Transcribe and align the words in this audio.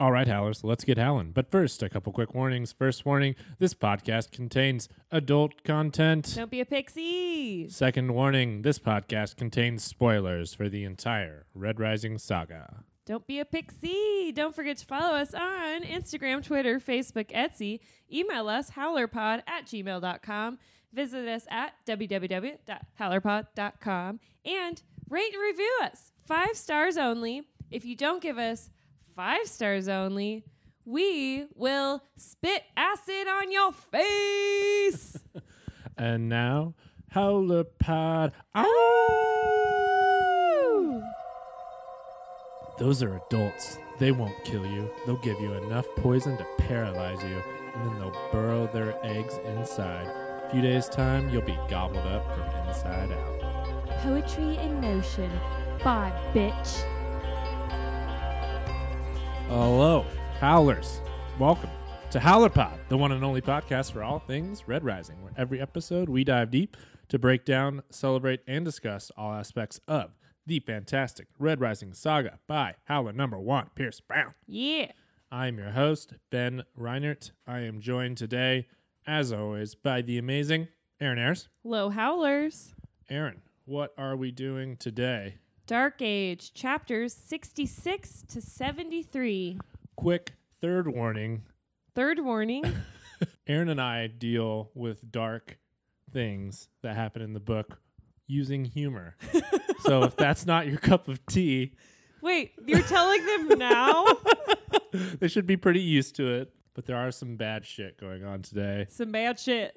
All 0.00 0.10
right, 0.12 0.26
Howlers, 0.26 0.64
let's 0.64 0.84
get 0.84 0.96
howling. 0.96 1.32
But 1.32 1.50
first, 1.50 1.82
a 1.82 1.90
couple 1.90 2.10
quick 2.10 2.34
warnings. 2.34 2.72
First 2.72 3.04
warning 3.04 3.34
this 3.58 3.74
podcast 3.74 4.32
contains 4.32 4.88
adult 5.12 5.62
content. 5.62 6.32
Don't 6.34 6.50
be 6.50 6.60
a 6.60 6.64
pixie. 6.64 7.68
Second 7.68 8.14
warning 8.14 8.62
this 8.62 8.78
podcast 8.78 9.36
contains 9.36 9.84
spoilers 9.84 10.54
for 10.54 10.70
the 10.70 10.84
entire 10.84 11.44
Red 11.54 11.78
Rising 11.78 12.16
saga. 12.16 12.84
Don't 13.04 13.26
be 13.26 13.40
a 13.40 13.44
pixie. 13.44 14.32
Don't 14.34 14.54
forget 14.54 14.78
to 14.78 14.86
follow 14.86 15.16
us 15.16 15.34
on 15.34 15.82
Instagram, 15.82 16.42
Twitter, 16.42 16.80
Facebook, 16.80 17.30
Etsy. 17.32 17.80
Email 18.10 18.48
us, 18.48 18.70
howlerpod 18.70 19.42
at 19.46 19.66
gmail.com. 19.66 20.58
Visit 20.94 21.28
us 21.28 21.46
at 21.50 21.74
www.howlerpod.com. 21.86 24.20
And 24.46 24.82
rate 25.10 25.34
and 25.34 25.42
review 25.42 25.78
us. 25.82 26.12
Five 26.24 26.56
stars 26.56 26.96
only. 26.96 27.42
If 27.70 27.84
you 27.84 27.94
don't 27.94 28.22
give 28.22 28.38
us 28.38 28.70
five 29.14 29.46
stars 29.46 29.88
only, 29.88 30.44
we 30.84 31.46
will 31.54 32.02
spit 32.16 32.62
acid 32.76 33.28
on 33.28 33.50
your 33.52 33.72
face. 33.72 35.18
And 35.96 36.30
now, 36.30 36.72
Howler 37.10 37.64
Pod. 37.64 38.32
Those 42.78 43.02
are 43.02 43.20
adults. 43.28 43.78
They 43.98 44.10
won't 44.10 44.42
kill 44.44 44.64
you. 44.64 44.90
They'll 45.04 45.18
give 45.18 45.38
you 45.42 45.52
enough 45.52 45.86
poison 45.96 46.38
to 46.38 46.46
paralyze 46.56 47.22
you, 47.22 47.42
and 47.74 47.84
then 47.86 47.98
they'll 47.98 48.30
burrow 48.32 48.66
their 48.72 48.98
eggs 49.04 49.38
inside. 49.44 50.06
A 50.06 50.48
few 50.50 50.62
days' 50.62 50.88
time, 50.88 51.28
you'll 51.28 51.42
be 51.42 51.58
gobbled 51.68 52.06
up 52.06 52.24
from 52.34 52.68
inside 52.68 53.12
out. 53.12 53.98
Poetry 53.98 54.56
in 54.56 54.80
motion. 54.80 55.30
Bye, 55.84 56.12
bitch. 56.32 56.89
Hello, 59.50 60.06
Howlers. 60.38 61.00
Welcome 61.36 61.70
to 62.12 62.20
Howler 62.20 62.50
Pod, 62.50 62.78
the 62.88 62.96
one 62.96 63.10
and 63.10 63.24
only 63.24 63.40
podcast 63.40 63.90
for 63.90 64.00
all 64.00 64.20
things 64.20 64.68
Red 64.68 64.84
Rising, 64.84 65.20
where 65.24 65.32
every 65.36 65.60
episode 65.60 66.08
we 66.08 66.22
dive 66.22 66.52
deep 66.52 66.76
to 67.08 67.18
break 67.18 67.44
down, 67.44 67.82
celebrate, 67.90 68.42
and 68.46 68.64
discuss 68.64 69.10
all 69.16 69.32
aspects 69.32 69.80
of 69.88 70.12
the 70.46 70.60
fantastic 70.60 71.26
Red 71.36 71.60
Rising 71.60 71.92
saga 71.94 72.38
by 72.46 72.76
Howler 72.84 73.12
number 73.12 73.40
one, 73.40 73.70
Pierce 73.74 73.98
Brown. 73.98 74.34
Yeah. 74.46 74.92
I'm 75.32 75.58
your 75.58 75.72
host, 75.72 76.12
Ben 76.30 76.62
Reinert. 76.78 77.32
I 77.44 77.62
am 77.62 77.80
joined 77.80 78.18
today, 78.18 78.68
as 79.04 79.32
always, 79.32 79.74
by 79.74 80.00
the 80.00 80.16
amazing 80.16 80.68
Aaron 81.00 81.18
Ayers. 81.18 81.48
Low 81.64 81.88
howlers. 81.88 82.72
Aaron, 83.08 83.42
what 83.64 83.94
are 83.98 84.14
we 84.14 84.30
doing 84.30 84.76
today? 84.76 85.38
Dark 85.70 86.02
Age, 86.02 86.52
chapters 86.52 87.14
66 87.14 88.24
to 88.30 88.42
73. 88.42 89.56
Quick 89.94 90.32
third 90.60 90.88
warning 90.88 91.42
Third 91.94 92.18
warning. 92.18 92.64
Aaron 93.46 93.68
and 93.68 93.80
I 93.80 94.08
deal 94.08 94.72
with 94.74 95.12
dark 95.12 95.58
things 96.12 96.66
that 96.82 96.96
happen 96.96 97.22
in 97.22 97.34
the 97.34 97.38
book 97.38 97.78
using 98.26 98.64
humor. 98.64 99.14
so 99.84 100.02
if 100.02 100.16
that's 100.16 100.44
not 100.44 100.66
your 100.66 100.78
cup 100.78 101.06
of 101.06 101.24
tea, 101.26 101.76
Wait, 102.20 102.50
you're 102.66 102.82
telling 102.82 103.24
them 103.24 103.48
now? 103.60 104.06
they 105.20 105.28
should 105.28 105.46
be 105.46 105.56
pretty 105.56 105.82
used 105.82 106.16
to 106.16 106.34
it. 106.34 106.52
But 106.74 106.86
there 106.86 106.96
are 106.96 107.12
some 107.12 107.36
bad 107.36 107.64
shit 107.64 107.96
going 107.96 108.24
on 108.24 108.42
today. 108.42 108.86
Some 108.88 109.12
bad 109.12 109.38
shit. 109.38 109.76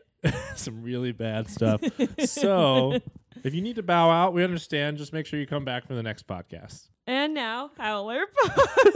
some 0.55 0.81
really 0.81 1.11
bad 1.11 1.51
stuff. 1.51 1.83
so 2.25 2.99
if 3.43 3.53
you 3.53 3.61
need 3.61 3.75
to 3.77 3.83
bow 3.83 4.09
out, 4.09 4.33
we 4.33 4.43
understand. 4.43 4.97
Just 4.97 5.13
make 5.13 5.25
sure 5.25 5.39
you 5.39 5.47
come 5.47 5.65
back 5.65 5.87
for 5.87 5.95
the 5.95 6.03
next 6.03 6.27
podcast. 6.27 6.89
And 7.07 7.33
now, 7.33 7.71
Howler 7.77 8.25
Pod. 8.43 8.93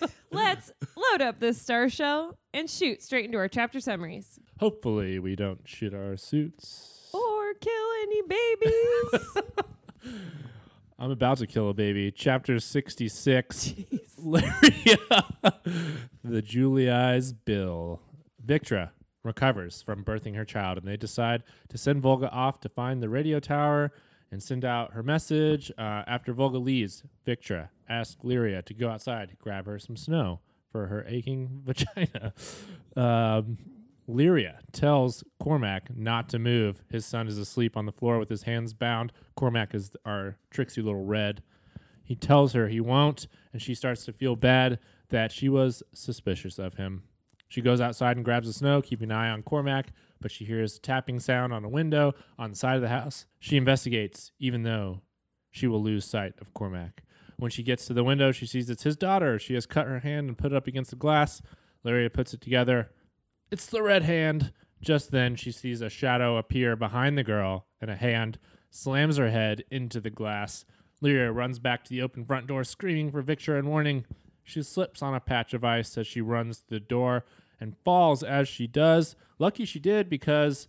Let's 0.30 0.72
load 0.96 1.20
up 1.22 1.40
this 1.40 1.60
star 1.60 1.88
shell 1.88 2.38
and 2.54 2.68
shoot 2.68 3.02
straight 3.02 3.26
into 3.26 3.38
our 3.38 3.48
chapter 3.48 3.80
summaries. 3.80 4.38
Hopefully, 4.58 5.18
we 5.18 5.36
don't 5.36 5.60
shit 5.64 5.94
our 5.94 6.16
suits. 6.16 7.10
Or 7.12 7.54
kill 7.54 7.90
any 8.02 8.22
babies. 8.22 9.26
I'm 10.98 11.10
about 11.10 11.38
to 11.38 11.46
kill 11.46 11.68
a 11.68 11.74
baby. 11.74 12.10
Chapter 12.12 12.60
66. 12.60 13.56
Jeez. 13.68 13.98
Lyria, 14.18 15.52
the 16.22 16.40
Julia's 16.42 17.32
Bill. 17.32 18.00
Victra 18.44 18.90
recovers 19.22 19.82
from 19.82 20.04
birthing 20.04 20.34
her 20.36 20.44
child, 20.44 20.78
and 20.78 20.86
they 20.86 20.96
decide 20.96 21.42
to 21.68 21.78
send 21.78 22.02
Volga 22.02 22.30
off 22.30 22.60
to 22.60 22.68
find 22.68 23.02
the 23.02 23.08
radio 23.08 23.40
tower 23.40 23.92
and 24.30 24.42
send 24.42 24.64
out 24.64 24.94
her 24.94 25.02
message. 25.02 25.70
Uh, 25.78 26.02
after 26.06 26.32
Volga 26.32 26.58
leaves, 26.58 27.02
Victra 27.26 27.68
asks 27.88 28.22
Lyria 28.24 28.64
to 28.64 28.74
go 28.74 28.88
outside 28.88 29.36
grab 29.38 29.66
her 29.66 29.78
some 29.78 29.96
snow 29.96 30.40
for 30.70 30.86
her 30.86 31.04
aching 31.06 31.62
vagina. 31.64 32.32
Um, 32.96 33.58
Lyria 34.08 34.58
tells 34.72 35.22
Cormac 35.38 35.94
not 35.96 36.28
to 36.30 36.38
move. 36.38 36.82
His 36.90 37.06
son 37.06 37.28
is 37.28 37.38
asleep 37.38 37.76
on 37.76 37.86
the 37.86 37.92
floor 37.92 38.18
with 38.18 38.28
his 38.28 38.42
hands 38.42 38.74
bound. 38.74 39.12
Cormac 39.36 39.74
is 39.74 39.92
our 40.04 40.36
tricksy 40.50 40.82
little 40.82 41.04
red. 41.04 41.42
He 42.02 42.16
tells 42.16 42.52
her 42.52 42.68
he 42.68 42.80
won't, 42.80 43.28
and 43.52 43.62
she 43.62 43.74
starts 43.74 44.04
to 44.06 44.12
feel 44.12 44.34
bad 44.34 44.78
that 45.10 45.30
she 45.30 45.48
was 45.48 45.82
suspicious 45.92 46.58
of 46.58 46.74
him. 46.74 47.04
She 47.52 47.60
goes 47.60 47.82
outside 47.82 48.16
and 48.16 48.24
grabs 48.24 48.46
the 48.46 48.54
snow, 48.54 48.80
keeping 48.80 49.10
an 49.10 49.16
eye 49.18 49.28
on 49.28 49.42
Cormac, 49.42 49.92
but 50.22 50.30
she 50.30 50.46
hears 50.46 50.74
a 50.74 50.80
tapping 50.80 51.20
sound 51.20 51.52
on 51.52 51.62
a 51.66 51.68
window 51.68 52.14
on 52.38 52.48
the 52.48 52.56
side 52.56 52.76
of 52.76 52.80
the 52.80 52.88
house. 52.88 53.26
She 53.40 53.58
investigates, 53.58 54.32
even 54.38 54.62
though 54.62 55.02
she 55.50 55.66
will 55.66 55.82
lose 55.82 56.06
sight 56.06 56.32
of 56.40 56.54
Cormac. 56.54 57.02
When 57.36 57.50
she 57.50 57.62
gets 57.62 57.84
to 57.84 57.92
the 57.92 58.04
window, 58.04 58.32
she 58.32 58.46
sees 58.46 58.70
it's 58.70 58.84
his 58.84 58.96
daughter. 58.96 59.38
She 59.38 59.52
has 59.52 59.66
cut 59.66 59.86
her 59.86 59.98
hand 59.98 60.28
and 60.28 60.38
put 60.38 60.52
it 60.52 60.56
up 60.56 60.66
against 60.66 60.92
the 60.92 60.96
glass. 60.96 61.42
Lyria 61.84 62.10
puts 62.10 62.32
it 62.32 62.40
together. 62.40 62.90
It's 63.50 63.66
the 63.66 63.82
red 63.82 64.04
hand. 64.04 64.54
Just 64.80 65.10
then, 65.10 65.36
she 65.36 65.52
sees 65.52 65.82
a 65.82 65.90
shadow 65.90 66.38
appear 66.38 66.74
behind 66.74 67.18
the 67.18 67.22
girl, 67.22 67.66
and 67.82 67.90
a 67.90 67.96
hand 67.96 68.38
slams 68.70 69.18
her 69.18 69.28
head 69.28 69.62
into 69.70 70.00
the 70.00 70.08
glass. 70.08 70.64
Lyria 71.02 71.30
runs 71.30 71.58
back 71.58 71.84
to 71.84 71.90
the 71.90 72.00
open 72.00 72.24
front 72.24 72.46
door, 72.46 72.64
screaming 72.64 73.10
for 73.10 73.22
Victra 73.22 73.58
and 73.58 73.68
warning. 73.68 74.06
She 74.42 74.62
slips 74.62 75.02
on 75.02 75.14
a 75.14 75.20
patch 75.20 75.52
of 75.52 75.64
ice 75.64 75.98
as 75.98 76.06
she 76.06 76.22
runs 76.22 76.60
to 76.60 76.70
the 76.70 76.80
door 76.80 77.24
and 77.62 77.76
falls 77.84 78.24
as 78.24 78.48
she 78.48 78.66
does. 78.66 79.14
Lucky 79.38 79.64
she 79.64 79.78
did 79.78 80.10
because 80.10 80.66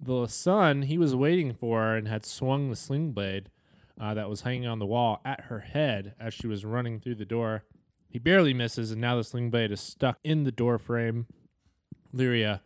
the 0.00 0.26
son 0.26 0.82
he 0.82 0.98
was 0.98 1.14
waiting 1.14 1.54
for 1.54 1.80
her 1.80 1.96
and 1.96 2.08
had 2.08 2.26
swung 2.26 2.68
the 2.68 2.76
sling 2.76 3.12
blade 3.12 3.50
uh, 3.98 4.12
that 4.14 4.28
was 4.28 4.40
hanging 4.40 4.66
on 4.66 4.80
the 4.80 4.86
wall 4.86 5.20
at 5.24 5.42
her 5.42 5.60
head 5.60 6.14
as 6.18 6.34
she 6.34 6.48
was 6.48 6.64
running 6.64 6.98
through 6.98 7.14
the 7.14 7.24
door. 7.24 7.62
He 8.08 8.18
barely 8.18 8.52
misses, 8.52 8.90
and 8.90 9.00
now 9.00 9.16
the 9.16 9.24
sling 9.24 9.50
blade 9.50 9.70
is 9.70 9.80
stuck 9.80 10.18
in 10.24 10.42
the 10.42 10.52
door 10.52 10.78
frame. 10.78 11.26
Lyria 12.12 12.60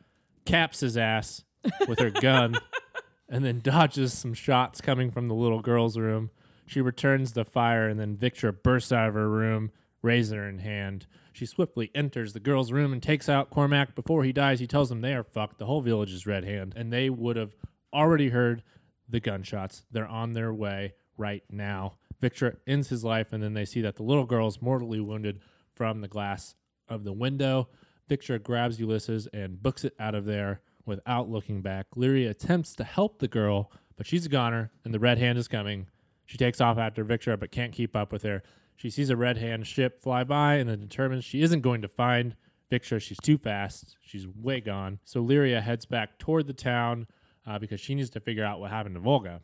caps 0.47 0.81
his 0.81 0.97
ass 0.97 1.45
with 1.87 1.99
her 1.99 2.11
gun 2.11 2.57
and 3.29 3.45
then 3.45 3.61
dodges 3.61 4.17
some 4.17 4.33
shots 4.33 4.81
coming 4.81 5.11
from 5.11 5.29
the 5.29 5.35
little 5.35 5.61
girl's 5.61 5.99
room. 5.99 6.31
She 6.67 6.81
returns 6.81 7.33
the 7.33 7.45
fire, 7.45 7.89
and 7.89 7.99
then 8.01 8.17
Victra 8.17 8.55
bursts 8.63 8.93
out 8.93 9.09
of 9.09 9.15
her 9.15 9.29
room, 9.29 9.71
razor 10.03 10.47
in 10.49 10.59
hand. 10.59 11.07
She 11.39 11.47
swiftly 11.47 11.93
enters 11.95 12.33
the 12.33 12.41
girl's 12.41 12.73
room 12.73 12.93
and 12.93 13.01
takes 13.01 13.29
out 13.29 13.49
Cormac. 13.49 13.95
Before 13.95 14.25
he 14.25 14.33
dies, 14.33 14.59
he 14.59 14.67
tells 14.67 14.89
them 14.89 15.03
they 15.03 15.15
are 15.15 15.23
fucked. 15.23 15.61
The 15.61 15.67
whole 15.67 15.83
village 15.83 16.13
is 16.13 16.27
red 16.27 16.43
hand, 16.43 16.75
and 16.77 16.93
they 16.93 17.09
would 17.11 17.37
have 17.37 17.55
already 17.93 18.31
heard 18.31 18.65
the 19.09 19.21
gunshots. 19.21 19.85
They're 19.93 20.09
on 20.09 20.33
their 20.33 20.53
way 20.53 20.95
right 21.17 21.45
now. 21.49 21.99
Victra 22.21 22.57
ends 22.67 22.89
his 22.89 23.05
life, 23.05 23.33
and 23.33 23.41
then 23.41 23.55
they 23.55 23.65
see 23.65 23.81
that 23.83 23.95
the 23.95 24.03
little 24.03 24.25
girl 24.25 24.49
is 24.49 24.61
mortally 24.61 24.99
wounded 24.99 25.39
from 25.77 26.01
the 26.01 26.09
glass 26.09 26.57
of 26.89 27.05
the 27.05 27.13
window. 27.13 27.69
Victra 28.11 28.43
grabs 28.43 28.81
Ulysses 28.81 29.29
and 29.33 29.63
books 29.63 29.85
it 29.85 29.95
out 30.01 30.17
of 30.17 30.25
there 30.25 30.61
without 30.87 31.31
looking 31.31 31.63
back. 31.63 31.87
Lyria 31.95 32.31
attempts 32.31 32.75
to 32.75 32.83
help 32.83 33.21
the 33.21 33.29
girl, 33.29 33.71
but 33.97 34.09
she's 34.09 34.27
a 34.27 34.29
goner, 34.29 34.73
and 34.85 34.93
the 34.93 34.99
red 34.99 35.19
hand 35.19 35.39
is 35.39 35.47
coming. 35.47 35.87
She 36.27 36.37
takes 36.37 36.61
off 36.61 36.79
after 36.79 37.05
Victra, 37.05 37.39
but 37.39 37.53
can't 37.53 37.73
keep 37.73 37.95
up 37.95 38.11
with 38.11 38.25
her. 38.25 38.43
She 38.79 38.91
sees 38.91 39.11
a 39.11 39.17
red 39.17 39.39
hand 39.39 39.67
ship 39.67 40.01
fly 40.01 40.23
by 40.23 40.55
and 40.55 40.71
then 40.71 40.79
determines 40.79 41.25
she 41.25 41.43
isn't 41.43 41.63
going 41.63 41.83
to 41.83 41.89
find 41.89 42.37
Victra. 42.71 43.03
She's 43.03 43.19
too 43.19 43.37
fast. 43.37 43.97
She's 44.01 44.29
way 44.29 44.61
gone. 44.61 45.01
So 45.05 45.21
Lyria 45.21 45.61
heads 45.61 45.85
back 45.85 46.17
toward 46.21 46.47
the 46.47 46.53
town 46.53 47.09
uh, 47.45 47.59
because 47.59 47.81
she 47.81 47.97
needs 47.97 48.11
to 48.11 48.21
figure 48.21 48.45
out 48.45 48.61
what 48.61 48.71
happened 48.71 48.95
to 48.95 49.01
Volga. 49.01 49.41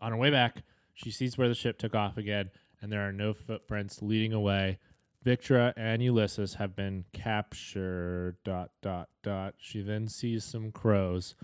On 0.00 0.12
her 0.12 0.16
way 0.16 0.30
back, 0.30 0.62
she 0.94 1.10
sees 1.10 1.36
where 1.36 1.48
the 1.48 1.54
ship 1.54 1.78
took 1.78 1.96
off 1.96 2.16
again, 2.16 2.50
and 2.80 2.92
there 2.92 3.06
are 3.06 3.12
no 3.12 3.34
footprints 3.34 4.02
leading 4.02 4.32
away. 4.32 4.78
Victra 5.24 5.72
and 5.76 6.00
Ulysses 6.00 6.54
have 6.54 6.76
been 6.76 7.06
captured. 7.12 8.36
Dot 8.44 8.70
dot 8.82 9.08
dot. 9.24 9.54
She 9.58 9.82
then 9.82 10.06
sees 10.06 10.44
some 10.44 10.70
crows 10.70 11.34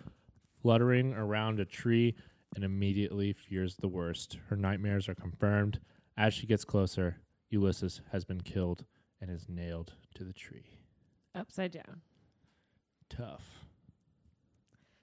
fluttering 0.63 1.13
around 1.13 1.59
a 1.59 1.65
tree 1.65 2.15
and 2.55 2.63
immediately 2.63 3.33
fears 3.33 3.77
the 3.77 3.89
worst. 3.89 4.39
Her 4.49 4.57
nightmares 4.57 5.09
are 5.09 5.17
confirmed. 5.17 5.81
As 6.17 6.35
she 6.35 6.47
gets 6.47 6.65
closer, 6.65 7.17
Ulysses 7.53 8.01
has 8.11 8.25
been 8.25 8.41
killed 8.41 8.87
and 9.21 9.31
is 9.31 9.47
nailed 9.47 9.93
to 10.15 10.25
the 10.25 10.33
tree. 10.33 10.79
Upside 11.35 11.73
down. 11.73 12.01
Tough. 13.11 13.67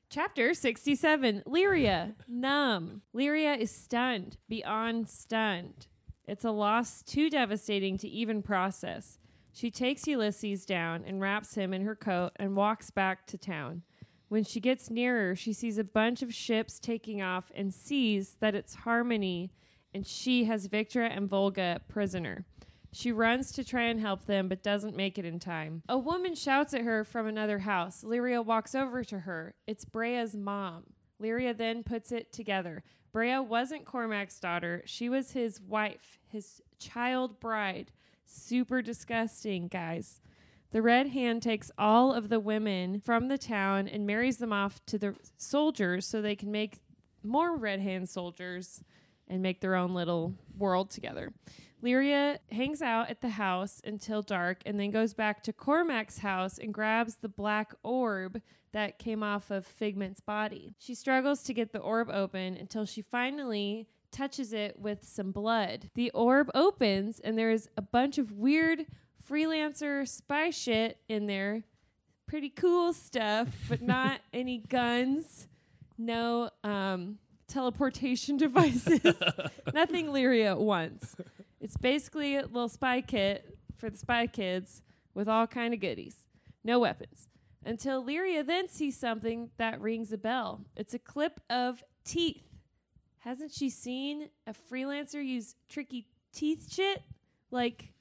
Chapter 0.10 0.56
67 0.56 1.44
Lyria, 1.46 2.16
numb. 2.28 3.04
Lyria 3.16 3.56
is 3.56 3.70
stunned, 3.70 4.38
beyond 4.50 5.08
stunned. 5.08 5.86
It's 6.28 6.44
a 6.44 6.50
loss 6.50 7.04
too 7.04 7.30
devastating 7.30 8.00
to 8.00 8.08
even 8.08 8.42
process. 8.42 9.20
She 9.52 9.70
takes 9.70 10.08
Ulysses 10.08 10.66
down 10.66 11.04
and 11.06 11.22
wraps 11.22 11.54
him 11.54 11.72
in 11.72 11.84
her 11.84 11.96
coat 11.96 12.32
and 12.38 12.56
walks 12.56 12.90
back 12.90 13.28
to 13.28 13.38
town. 13.38 13.84
When 14.28 14.44
she 14.44 14.60
gets 14.60 14.90
nearer, 14.90 15.36
she 15.36 15.54
sees 15.54 15.78
a 15.78 15.84
bunch 15.84 16.24
of 16.24 16.34
ships 16.34 16.80
taking 16.80 17.22
off 17.22 17.52
and 17.54 17.74
sees 17.74 18.38
that 18.40 18.56
it's 18.56 18.76
Harmony 18.76 19.52
and 19.94 20.06
she 20.06 20.46
has 20.46 20.68
Victra 20.68 21.10
and 21.16 21.30
Volga 21.30 21.82
prisoner. 21.88 22.46
She 22.92 23.12
runs 23.12 23.52
to 23.52 23.64
try 23.64 23.84
and 23.84 24.00
help 24.00 24.26
them, 24.26 24.48
but 24.48 24.64
doesn't 24.64 24.96
make 24.96 25.20
it 25.20 25.26
in 25.26 25.40
time. 25.40 25.84
A 25.88 25.98
woman 25.98 26.34
shouts 26.34 26.74
at 26.74 26.82
her 26.82 27.04
from 27.04 27.28
another 27.28 27.60
house. 27.60 28.04
Lyria 28.04 28.44
walks 28.44 28.74
over 28.74 29.04
to 29.04 29.20
her. 29.20 29.54
It's 29.68 29.86
Brea's 29.86 30.36
mom. 30.36 30.86
Lyria 31.22 31.56
then 31.56 31.84
puts 31.84 32.12
it 32.12 32.34
together. 32.34 32.84
Brea 33.12 33.40
wasn't 33.40 33.86
Cormac's 33.86 34.40
daughter. 34.40 34.84
She 34.86 35.10
was 35.10 35.32
his 35.32 35.62
wife, 35.62 36.20
his 36.28 36.62
child 36.80 37.40
bride. 37.40 37.92
Super 38.26 38.82
disgusting, 38.82 39.68
guys. 39.68 40.22
The 40.72 40.82
Red 40.84 41.08
Hand 41.08 41.42
takes 41.42 41.72
all 41.78 42.14
of 42.14 42.30
the 42.30 42.40
women 42.40 43.02
from 43.02 43.28
the 43.28 43.40
town 43.40 43.88
and 43.88 44.06
marries 44.06 44.38
them 44.38 44.54
off 44.54 44.86
to 44.86 45.00
the 45.00 45.16
soldiers 45.38 46.06
so 46.06 46.22
they 46.22 46.36
can 46.36 46.52
make 46.52 46.80
more 47.24 47.58
Red 47.58 47.80
Hand 47.80 48.08
soldiers 48.08 48.84
and 49.30 49.42
make 49.42 49.62
their 49.62 49.76
own 49.76 49.94
little 49.94 50.34
world 50.58 50.90
together. 50.90 51.34
Lyria 51.84 52.40
hangs 52.52 52.82
out 52.82 53.10
at 53.10 53.22
the 53.22 53.30
house 53.30 53.82
until 53.86 54.22
dark 54.22 54.62
and 54.66 54.80
then 54.80 54.92
goes 54.92 55.14
back 55.14 55.44
to 55.44 55.54
Cormac's 55.54 56.20
house 56.20 56.58
and 56.58 56.74
grabs 56.74 57.16
the 57.16 57.30
black 57.30 57.74
orb 57.84 58.42
that 58.74 59.00
came 59.00 59.24
off 59.24 59.50
of 59.50 59.66
Figment's 59.66 60.20
body. 60.20 60.76
She 60.78 60.94
struggles 60.94 61.42
to 61.44 61.54
get 61.54 61.72
the 61.72 61.80
orb 61.80 62.10
open 62.10 62.58
until 62.58 62.86
she 62.86 63.02
finally 63.02 63.88
touches 64.12 64.52
it 64.54 64.78
with 64.78 65.08
some 65.08 65.32
blood. 65.32 65.90
The 65.96 66.12
orb 66.12 66.52
opens 66.54 67.20
and 67.20 67.38
there's 67.38 67.68
a 67.78 67.82
bunch 67.82 68.18
of 68.18 68.32
weird 68.32 68.86
freelancer 69.30 70.08
spy 70.08 70.50
shit 70.50 70.98
in 71.08 71.28
there. 71.28 71.64
Pretty 72.28 72.50
cool 72.50 72.94
stuff, 72.94 73.48
but 73.70 73.82
not 73.82 74.20
any 74.34 74.58
guns. 74.58 75.48
No 75.98 76.50
um, 76.64 77.20
teleportation 77.50 78.38
devices. 78.38 79.02
Nothing 79.74 80.08
Lyria 80.08 80.58
wants. 80.58 81.16
It's 81.60 81.78
basically 81.78 82.38
a 82.38 82.44
little 82.44 82.70
spy 82.70 83.02
kit 83.02 83.58
for 83.78 83.90
the 83.90 83.98
spy 83.98 84.28
kids 84.28 84.82
with 85.14 85.28
all 85.28 85.48
kind 85.48 85.74
of 85.74 85.80
goodies. 85.80 86.28
No 86.64 86.80
weapons. 86.80 87.28
Until 87.66 88.04
Lyria 88.04 88.46
then 88.46 88.70
sees 88.70 88.98
something 88.98 89.50
that 89.58 89.82
rings 89.82 90.14
a 90.14 90.18
bell. 90.18 90.62
It's 90.76 90.94
a 90.94 91.00
clip 91.00 91.42
of 91.50 91.84
teeth. 92.06 92.44
Hasn't 93.20 93.52
she 93.52 93.70
seen 93.70 94.30
a 94.48 94.54
freelancer 94.54 95.24
use 95.26 95.56
tricky 95.68 96.08
teeth 96.34 96.72
shit? 96.74 97.04
Like 97.52 97.92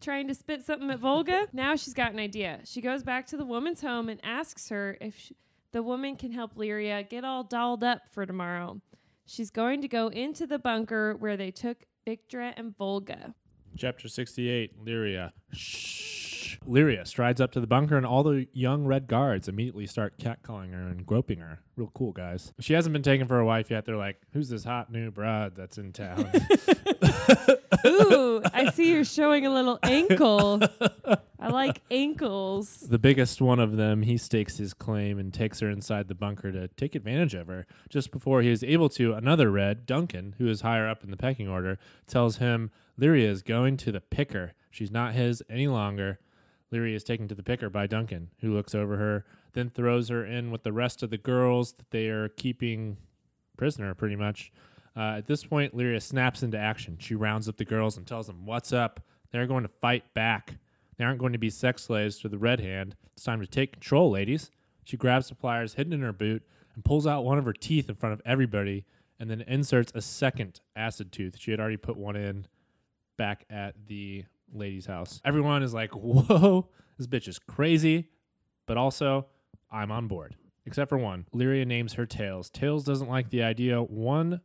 trying 0.00 0.28
to 0.28 0.34
spit 0.34 0.64
something 0.64 0.90
at 0.90 0.98
Volga? 0.98 1.46
now 1.52 1.76
she's 1.76 1.94
got 1.94 2.12
an 2.12 2.18
idea. 2.18 2.60
She 2.64 2.80
goes 2.80 3.02
back 3.02 3.26
to 3.28 3.36
the 3.36 3.44
woman's 3.44 3.80
home 3.80 4.08
and 4.08 4.20
asks 4.24 4.68
her 4.70 4.96
if 5.00 5.18
sh 5.18 5.32
the 5.72 5.82
woman 5.82 6.16
can 6.16 6.32
help 6.32 6.54
Lyria 6.56 7.08
get 7.08 7.24
all 7.24 7.44
dolled 7.44 7.84
up 7.84 8.02
for 8.10 8.24
tomorrow. 8.26 8.80
She's 9.26 9.50
going 9.50 9.82
to 9.82 9.88
go 9.88 10.08
into 10.08 10.46
the 10.46 10.58
bunker 10.58 11.14
where 11.16 11.36
they 11.36 11.50
took 11.50 11.84
Victra 12.06 12.54
and 12.56 12.76
Volga. 12.76 13.34
Chapter 13.76 14.08
68 14.08 14.84
Lyria. 14.84 15.32
Shh. 15.52 16.56
Lyria 16.66 17.06
strides 17.06 17.40
up 17.40 17.52
to 17.52 17.60
the 17.60 17.66
bunker, 17.66 17.96
and 17.96 18.06
all 18.06 18.22
the 18.22 18.46
young 18.52 18.84
red 18.84 19.06
guards 19.06 19.48
immediately 19.48 19.86
start 19.86 20.18
catcalling 20.18 20.72
her 20.72 20.88
and 20.88 21.04
groping 21.06 21.38
her. 21.38 21.60
Real 21.76 21.90
cool, 21.94 22.12
guys. 22.12 22.52
She 22.60 22.72
hasn't 22.72 22.92
been 22.92 23.02
taken 23.02 23.28
for 23.28 23.38
a 23.38 23.44
wife 23.44 23.70
yet. 23.70 23.84
They're 23.84 23.96
like, 23.96 24.16
Who's 24.32 24.48
this 24.48 24.64
hot 24.64 24.90
new 24.90 25.10
broad 25.10 25.54
that's 25.54 25.78
in 25.78 25.92
town? 25.92 26.30
Ooh, 27.86 28.42
I 28.52 28.70
see 28.72 28.90
you're 28.92 29.04
showing 29.04 29.46
a 29.46 29.52
little 29.52 29.78
ankle. 29.82 30.60
I 31.40 31.48
like 31.48 31.82
ankles. 31.90 32.78
the 32.80 32.98
biggest 32.98 33.40
one 33.40 33.60
of 33.60 33.76
them, 33.76 34.02
he 34.02 34.16
stakes 34.16 34.56
his 34.58 34.74
claim 34.74 35.18
and 35.18 35.32
takes 35.32 35.60
her 35.60 35.70
inside 35.70 36.08
the 36.08 36.14
bunker 36.14 36.50
to 36.50 36.68
take 36.68 36.94
advantage 36.94 37.34
of 37.34 37.46
her. 37.46 37.66
Just 37.88 38.10
before 38.10 38.42
he 38.42 38.50
is 38.50 38.64
able 38.64 38.88
to, 38.90 39.14
another 39.14 39.50
red, 39.50 39.86
Duncan, 39.86 40.34
who 40.38 40.48
is 40.48 40.62
higher 40.62 40.88
up 40.88 41.04
in 41.04 41.10
the 41.10 41.16
pecking 41.16 41.48
order, 41.48 41.78
tells 42.06 42.38
him 42.38 42.70
Lyria 42.98 43.28
is 43.28 43.42
going 43.42 43.76
to 43.78 43.92
the 43.92 44.00
picker. 44.00 44.52
She's 44.70 44.90
not 44.90 45.14
his 45.14 45.42
any 45.48 45.68
longer. 45.68 46.18
Lyria 46.72 46.94
is 46.94 47.04
taken 47.04 47.28
to 47.28 47.34
the 47.34 47.42
picker 47.42 47.70
by 47.70 47.86
Duncan, 47.86 48.30
who 48.40 48.52
looks 48.52 48.74
over 48.74 48.96
her, 48.96 49.24
then 49.54 49.70
throws 49.70 50.08
her 50.08 50.24
in 50.24 50.50
with 50.50 50.62
the 50.62 50.72
rest 50.72 51.02
of 51.02 51.10
the 51.10 51.18
girls 51.18 51.72
that 51.72 51.90
they 51.90 52.08
are 52.08 52.28
keeping 52.28 52.98
prisoner, 53.56 53.94
pretty 53.94 54.16
much. 54.16 54.52
Uh, 54.96 55.16
at 55.18 55.26
this 55.26 55.44
point, 55.44 55.76
Lyria 55.76 56.02
snaps 56.02 56.42
into 56.42 56.58
action. 56.58 56.96
She 56.98 57.14
rounds 57.14 57.48
up 57.48 57.56
the 57.56 57.64
girls 57.64 57.96
and 57.96 58.06
tells 58.06 58.26
them, 58.26 58.44
What's 58.44 58.72
up? 58.72 59.00
They're 59.30 59.46
going 59.46 59.62
to 59.62 59.68
fight 59.68 60.12
back. 60.14 60.56
They 60.98 61.04
aren't 61.04 61.20
going 61.20 61.32
to 61.32 61.38
be 61.38 61.50
sex 61.50 61.84
slaves 61.84 62.18
to 62.20 62.28
the 62.28 62.38
Red 62.38 62.60
Hand. 62.60 62.96
It's 63.14 63.24
time 63.24 63.40
to 63.40 63.46
take 63.46 63.72
control, 63.72 64.10
ladies. 64.10 64.50
She 64.84 64.96
grabs 64.96 65.28
the 65.28 65.34
pliers 65.34 65.74
hidden 65.74 65.92
in 65.92 66.02
her 66.02 66.12
boot 66.12 66.42
and 66.74 66.84
pulls 66.84 67.06
out 67.06 67.24
one 67.24 67.38
of 67.38 67.44
her 67.44 67.52
teeth 67.52 67.88
in 67.88 67.94
front 67.94 68.12
of 68.12 68.22
everybody 68.24 68.84
and 69.20 69.30
then 69.30 69.42
inserts 69.42 69.92
a 69.94 70.00
second 70.00 70.60
acid 70.76 71.12
tooth. 71.12 71.36
She 71.38 71.50
had 71.50 71.60
already 71.60 71.76
put 71.76 71.96
one 71.96 72.16
in 72.16 72.46
back 73.16 73.44
at 73.50 73.74
the 73.86 74.24
lady's 74.52 74.86
house. 74.86 75.20
Everyone 75.24 75.62
is 75.62 75.74
like, 75.74 75.92
Whoa, 75.94 76.68
this 76.96 77.06
bitch 77.06 77.28
is 77.28 77.38
crazy. 77.38 78.08
But 78.66 78.76
also, 78.76 79.26
I'm 79.70 79.90
on 79.90 80.08
board. 80.08 80.36
Except 80.66 80.88
for 80.88 80.98
one. 80.98 81.26
Lyria 81.34 81.66
names 81.66 81.94
her 81.94 82.06
Tails. 82.06 82.50
Tails 82.50 82.84
doesn't 82.84 83.08
like 83.08 83.30
the 83.30 83.42
idea 83.42 83.82
one 83.82 84.40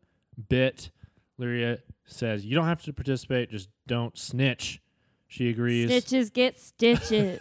bit. 0.49 0.91
Lyria 1.39 1.79
says, 2.05 2.45
You 2.45 2.55
don't 2.55 2.65
have 2.65 2.83
to 2.83 2.93
participate, 2.93 3.49
just 3.51 3.69
don't 3.87 4.17
snitch. 4.17 4.81
She 5.33 5.49
agrees. 5.49 5.89
Stitches 5.89 6.29
get 6.29 6.59
stitches. 6.59 7.39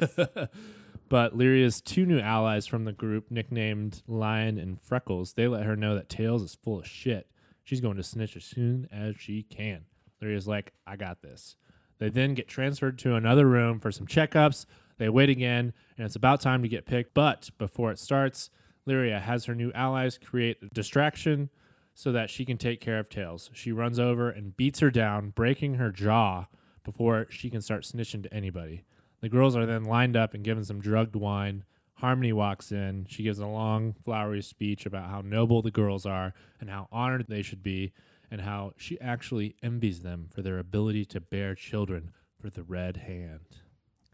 but 1.11 1.37
Lyria's 1.37 1.83
two 1.83 2.06
new 2.06 2.21
allies 2.21 2.67
from 2.67 2.87
the 2.87 2.93
group, 2.93 3.31
nicknamed 3.31 4.03
Lion 4.09 4.56
and 4.56 4.81
Freckles, 4.81 5.35
they 5.35 5.47
let 5.47 5.67
her 5.67 5.77
know 5.77 5.94
that 5.94 6.09
Tails 6.09 6.43
is 6.43 6.55
full 6.55 6.79
of 6.79 6.87
shit. 6.87 7.27
She's 7.65 7.83
going 7.83 7.99
to 7.99 8.03
snitch 8.03 8.35
as 8.35 8.44
soon 8.44 8.89
as 8.91 9.17
she 9.19 9.43
can. 9.43 9.85
Lyria's 10.23 10.49
like, 10.49 10.73
I 10.87 10.97
got 10.97 11.21
this. 11.21 11.56
They 11.99 12.09
then 12.09 12.33
get 12.33 12.49
transferred 12.49 12.99
to 13.00 13.15
another 13.15 13.47
room 13.47 13.79
for 13.79 13.93
some 13.93 14.06
checkups. 14.06 14.65
They 14.97 15.11
wait 15.11 15.29
again, 15.29 15.75
and 15.99 16.06
it's 16.06 16.17
about 16.17 16.41
time 16.41 16.62
to 16.62 16.69
get 16.69 16.87
picked. 16.87 17.12
But 17.12 17.50
before 17.59 17.91
it 17.91 17.99
starts, 17.99 18.49
Lyria 18.88 19.21
has 19.21 19.45
her 19.45 19.55
new 19.55 19.71
allies 19.75 20.17
create 20.17 20.56
a 20.62 20.75
distraction 20.75 21.50
so 21.93 22.11
that 22.11 22.31
she 22.31 22.47
can 22.47 22.56
take 22.56 22.81
care 22.81 22.99
of 22.99 23.11
Tails. 23.11 23.50
She 23.53 23.71
runs 23.71 23.99
over 23.99 24.31
and 24.31 24.56
beats 24.56 24.81
her 24.81 24.91
down, 24.91 25.29
breaking 25.29 25.75
her 25.75 25.91
jaw 25.91 26.47
before 26.84 27.26
she 27.31 27.50
can 27.50 27.61
start 27.62 27.82
snitching 27.84 28.23
to 28.23 28.34
anybody. 28.34 28.84
The 29.20 29.29
girls 29.29 29.55
are 29.56 29.67
then 29.67 29.84
lined 29.84 30.17
up 30.17 30.34
and 30.34 30.43
given 30.44 30.64
some 30.64 30.80
drugged 30.80 31.14
wine. 31.16 31.64
Harmony 31.95 32.33
walks 32.33 32.73
in. 32.73 33.07
She 33.09 33.23
gives 33.23 33.38
a 33.38 33.47
long, 33.47 33.95
flowery 34.04 34.42
speech 34.42 34.85
about 34.87 35.09
how 35.11 35.21
noble 35.21 35.62
the 35.62 35.71
girls 35.71 36.04
are 36.04 36.35
and 36.61 36.68
how 36.68 36.88
honored 36.90 37.26
they 37.28 37.42
should 37.42 37.62
be, 37.62 37.92
and 38.30 38.40
how 38.40 38.73
she 38.76 39.00
actually 39.00 39.54
envies 39.62 40.00
them 40.00 40.28
for 40.35 40.42
their 40.42 40.59
ability 40.59 41.04
to 41.04 41.21
bear 41.21 41.54
children 41.54 42.11
for 42.40 42.50
the 42.50 42.62
red 42.64 42.97
hand. 42.97 43.47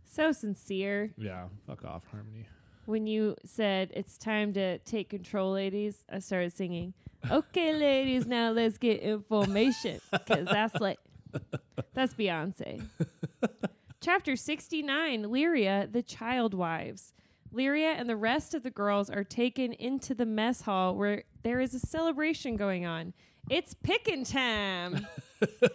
so 0.05 0.33
sincere. 0.33 1.13
Yeah, 1.17 1.47
fuck 1.67 1.85
off, 1.85 2.05
Harmony. 2.11 2.47
When 2.85 3.07
you 3.07 3.37
said 3.45 3.91
it's 3.95 4.19
time 4.19 4.53
to 4.55 4.79
take 4.79 5.09
control, 5.11 5.53
ladies, 5.53 6.05
I 6.11 6.19
started 6.19 6.53
singing, 6.55 6.95
Okay, 7.31 7.75
ladies, 7.75 8.27
now 8.27 8.51
let's 8.51 8.79
get 8.79 9.01
information. 9.01 10.01
Because 10.11 10.47
that's 10.47 10.75
like, 10.77 10.99
that's 11.95 12.15
Beyonce. 12.15 12.83
Chapter 14.01 14.37
69 14.37 15.25
Lyria, 15.25 15.93
the 15.93 16.03
Child 16.03 16.55
Wives. 16.55 17.13
Lyria 17.53 17.95
and 17.99 18.09
the 18.09 18.17
rest 18.17 18.55
of 18.55 18.63
the 18.63 18.71
girls 18.71 19.11
are 19.11 19.25
taken 19.25 19.73
into 19.73 20.15
the 20.15 20.27
mess 20.27 20.63
hall 20.63 20.95
where 20.95 21.25
there 21.43 21.61
is 21.61 21.75
a 21.75 21.81
celebration 21.81 22.57
going 22.57 22.85
on. 22.85 23.15
It's 23.51 23.75
pickin' 23.75 24.25
time. 24.25 25.07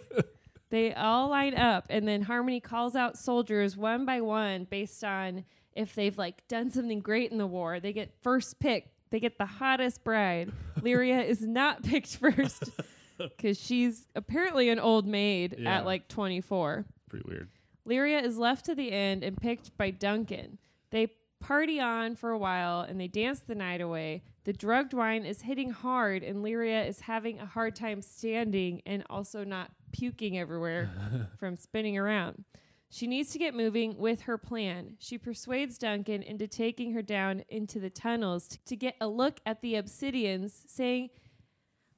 they 0.70 0.94
all 0.94 1.28
line 1.28 1.54
up, 1.54 1.86
and 1.90 2.06
then 2.06 2.22
Harmony 2.22 2.60
calls 2.60 2.94
out 2.94 3.18
soldiers 3.18 3.76
one 3.76 4.04
by 4.04 4.20
one 4.20 4.64
based 4.64 5.02
on 5.02 5.44
if 5.74 5.94
they've 5.94 6.16
like 6.16 6.46
done 6.48 6.70
something 6.70 7.00
great 7.00 7.32
in 7.32 7.38
the 7.38 7.46
war. 7.46 7.80
They 7.80 7.92
get 7.92 8.14
first 8.22 8.60
pick. 8.60 8.90
They 9.10 9.20
get 9.20 9.38
the 9.38 9.46
hottest 9.46 10.04
bride. 10.04 10.52
Lyria 10.80 11.24
is 11.24 11.42
not 11.42 11.82
picked 11.82 12.16
first 12.16 12.70
because 13.36 13.58
she's 13.58 14.06
apparently 14.14 14.68
an 14.68 14.78
old 14.78 15.06
maid 15.06 15.56
Yeah. 15.58 15.78
at 15.78 15.84
like 15.84 16.08
24. 16.08 16.84
Pretty 17.08 17.24
weird. 17.28 17.48
Lyria 17.88 18.22
is 18.22 18.38
left 18.38 18.64
to 18.66 18.74
the 18.74 18.90
end 18.92 19.22
and 19.22 19.36
picked 19.36 19.76
by 19.76 19.90
Duncan. 19.90 20.58
They 20.90 21.08
party 21.40 21.78
on 21.80 22.16
for 22.16 22.30
a 22.30 22.38
while 22.38 22.80
and 22.80 22.98
they 22.98 23.08
dance 23.08 23.40
the 23.40 23.54
night 23.54 23.80
away. 23.82 24.22
The 24.44 24.52
drugged 24.52 24.92
wine 24.94 25.24
is 25.24 25.40
hitting 25.42 25.70
hard, 25.70 26.22
and 26.22 26.44
Lyria 26.44 26.86
is 26.86 27.00
having 27.00 27.38
a 27.40 27.46
hard 27.46 27.74
time 27.74 28.02
standing 28.02 28.82
and 28.84 29.02
also 29.08 29.42
not 29.44 29.70
puking 29.92 30.38
everywhere 30.38 30.90
from 31.38 31.56
spinning 31.56 31.96
around. 31.96 32.44
She 32.90 33.06
needs 33.06 33.30
to 33.32 33.38
get 33.38 33.54
moving 33.54 33.96
with 33.96 34.22
her 34.22 34.36
plan. 34.38 34.96
She 34.98 35.16
persuades 35.18 35.78
Duncan 35.78 36.22
into 36.22 36.46
taking 36.46 36.92
her 36.92 37.02
down 37.02 37.42
into 37.48 37.80
the 37.80 37.88
tunnels 37.90 38.48
t- 38.48 38.58
to 38.66 38.76
get 38.76 38.96
a 39.00 39.08
look 39.08 39.40
at 39.46 39.62
the 39.62 39.74
obsidians, 39.74 40.62
saying, 40.68 41.08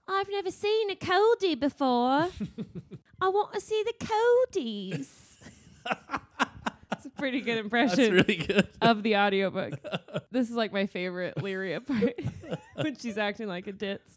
I've 0.09 0.29
never 0.31 0.51
seen 0.51 0.91
a 0.91 0.97
Cody 0.97 1.55
before. 1.55 2.29
I 3.21 3.29
want 3.29 3.55
to 3.55 3.61
see 3.61 3.83
the 3.85 4.07
Codies. 4.07 5.37
That's 6.91 7.07
a 7.07 7.11
pretty 7.11 7.41
good 7.41 7.57
That's 7.57 7.65
impression 7.65 8.15
really 8.15 8.37
good. 8.37 8.69
of 8.81 9.03
the 9.03 9.17
audiobook. 9.17 9.75
this 10.31 10.49
is 10.49 10.57
like 10.57 10.73
my 10.73 10.87
favorite 10.87 11.37
Lyria 11.37 11.85
part 11.85 12.19
when 12.77 12.97
she's 12.97 13.19
acting 13.19 13.49
like 13.49 13.67
a 13.67 13.73
ditz. 13.73 14.17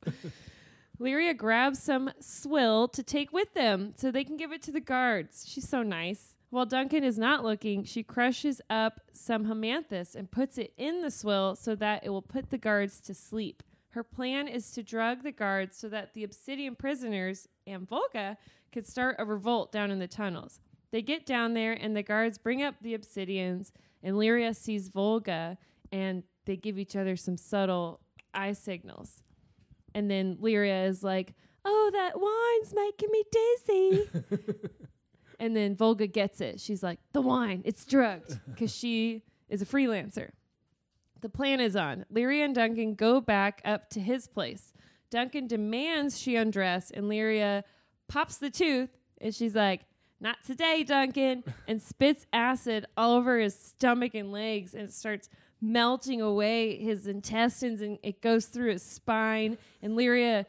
Lyria 1.00 1.36
grabs 1.36 1.82
some 1.82 2.12
swill 2.20 2.88
to 2.90 3.02
take 3.02 3.32
with 3.32 3.54
them 3.54 3.94
so 3.96 4.12
they 4.12 4.24
can 4.24 4.38
give 4.38 4.52
it 4.52 4.62
to 4.64 4.72
the 4.72 4.82
guards. 4.82 5.46
She's 5.48 5.68
so 5.68 5.82
nice. 5.82 6.36
While 6.50 6.66
Duncan 6.66 7.04
is 7.04 7.18
not 7.18 7.44
looking, 7.44 7.84
she 7.84 8.04
crushes 8.04 8.60
up 8.70 9.02
some 9.14 9.46
hamanthus 9.46 10.16
and 10.16 10.30
puts 10.30 10.58
it 10.58 10.74
in 10.78 11.02
the 11.02 11.12
swill 11.12 11.56
so 11.56 11.76
that 11.76 12.04
it 12.04 12.10
will 12.10 12.22
put 12.24 12.50
the 12.50 12.58
guards 12.58 13.00
to 13.02 13.14
sleep. 13.14 13.64
Her 13.90 14.04
plan 14.04 14.48
is 14.48 14.72
to 14.72 14.84
drug 14.84 15.24
the 15.24 15.32
guards 15.32 15.78
so 15.78 15.90
that 15.90 16.14
the 16.14 16.24
obsidian 16.24 16.76
prisoners 16.76 17.48
and 17.66 17.88
Volga 17.88 18.38
could 18.72 18.86
start 18.86 19.16
a 19.18 19.26
revolt 19.26 19.72
down 19.72 19.90
in 19.90 20.00
the 20.00 20.08
tunnels. 20.08 20.60
They 20.92 21.02
get 21.02 21.26
down 21.26 21.54
there 21.54 21.74
and 21.74 21.96
the 21.96 22.04
guards 22.04 22.38
bring 22.38 22.62
up 22.62 22.76
the 22.82 22.98
obsidians 22.98 23.72
and 24.04 24.16
Lyria 24.16 24.56
sees 24.56 24.90
Volga 24.90 25.58
and 25.92 26.24
they 26.46 26.56
give 26.56 26.78
each 26.78 26.96
other 26.96 27.16
some 27.16 27.38
subtle 27.38 28.00
eye 28.34 28.54
signals. 28.54 29.24
And 29.96 30.10
then 30.10 30.38
Lyria 30.38 30.88
is 30.88 31.04
like, 31.04 31.34
"Oh, 31.66 31.90
that 31.94 32.20
wine's 32.20 32.74
making 32.76 33.10
me 33.12 33.24
dizzy." 33.32 34.70
and 35.40 35.56
then 35.56 35.76
Volga 35.76 36.06
gets 36.06 36.42
it. 36.42 36.60
She's 36.60 36.84
like, 36.84 37.00
"The 37.12 37.22
wine, 37.22 37.64
it's 37.66 37.86
drugged," 37.86 38.40
because 38.46 38.76
she 38.76 39.24
is 39.50 39.64
a 39.64 39.66
freelancer. 39.66 40.30
The 41.22 41.30
plan 41.30 41.60
is 41.60 41.76
on. 41.76 42.06
Lyria 42.14 42.46
and 42.46 42.56
Duncan 42.56 42.96
go 42.96 43.20
back 43.22 43.62
up 43.66 43.90
to 43.92 44.00
his 44.00 44.28
place. 44.28 44.74
Duncan 45.10 45.48
demands 45.48 46.20
she 46.20 46.36
undress, 46.36 46.92
and 46.92 47.06
Lyria 47.06 47.60
uh, 47.60 47.62
pops 48.08 48.38
the 48.38 48.50
tooth, 48.50 48.90
and 49.20 49.34
she's 49.34 49.56
like, 49.56 49.82
"Not 50.20 50.38
today, 50.46 50.84
Duncan," 50.84 51.44
and 51.68 51.82
spits 51.82 52.26
acid 52.32 52.86
all 52.96 53.14
over 53.14 53.40
his 53.40 53.58
stomach 53.58 54.14
and 54.14 54.32
legs, 54.32 54.74
and 54.74 54.84
it 54.84 54.94
starts 54.94 55.30
melting 55.62 56.22
away 56.22 56.78
his 56.78 57.08
intestines, 57.08 57.82
and 57.82 57.98
it 58.04 58.22
goes 58.22 58.46
through 58.46 58.72
his 58.72 58.84
spine. 58.84 59.58
And 59.82 59.98
Lyria 59.98 60.42
uh, 60.42 60.44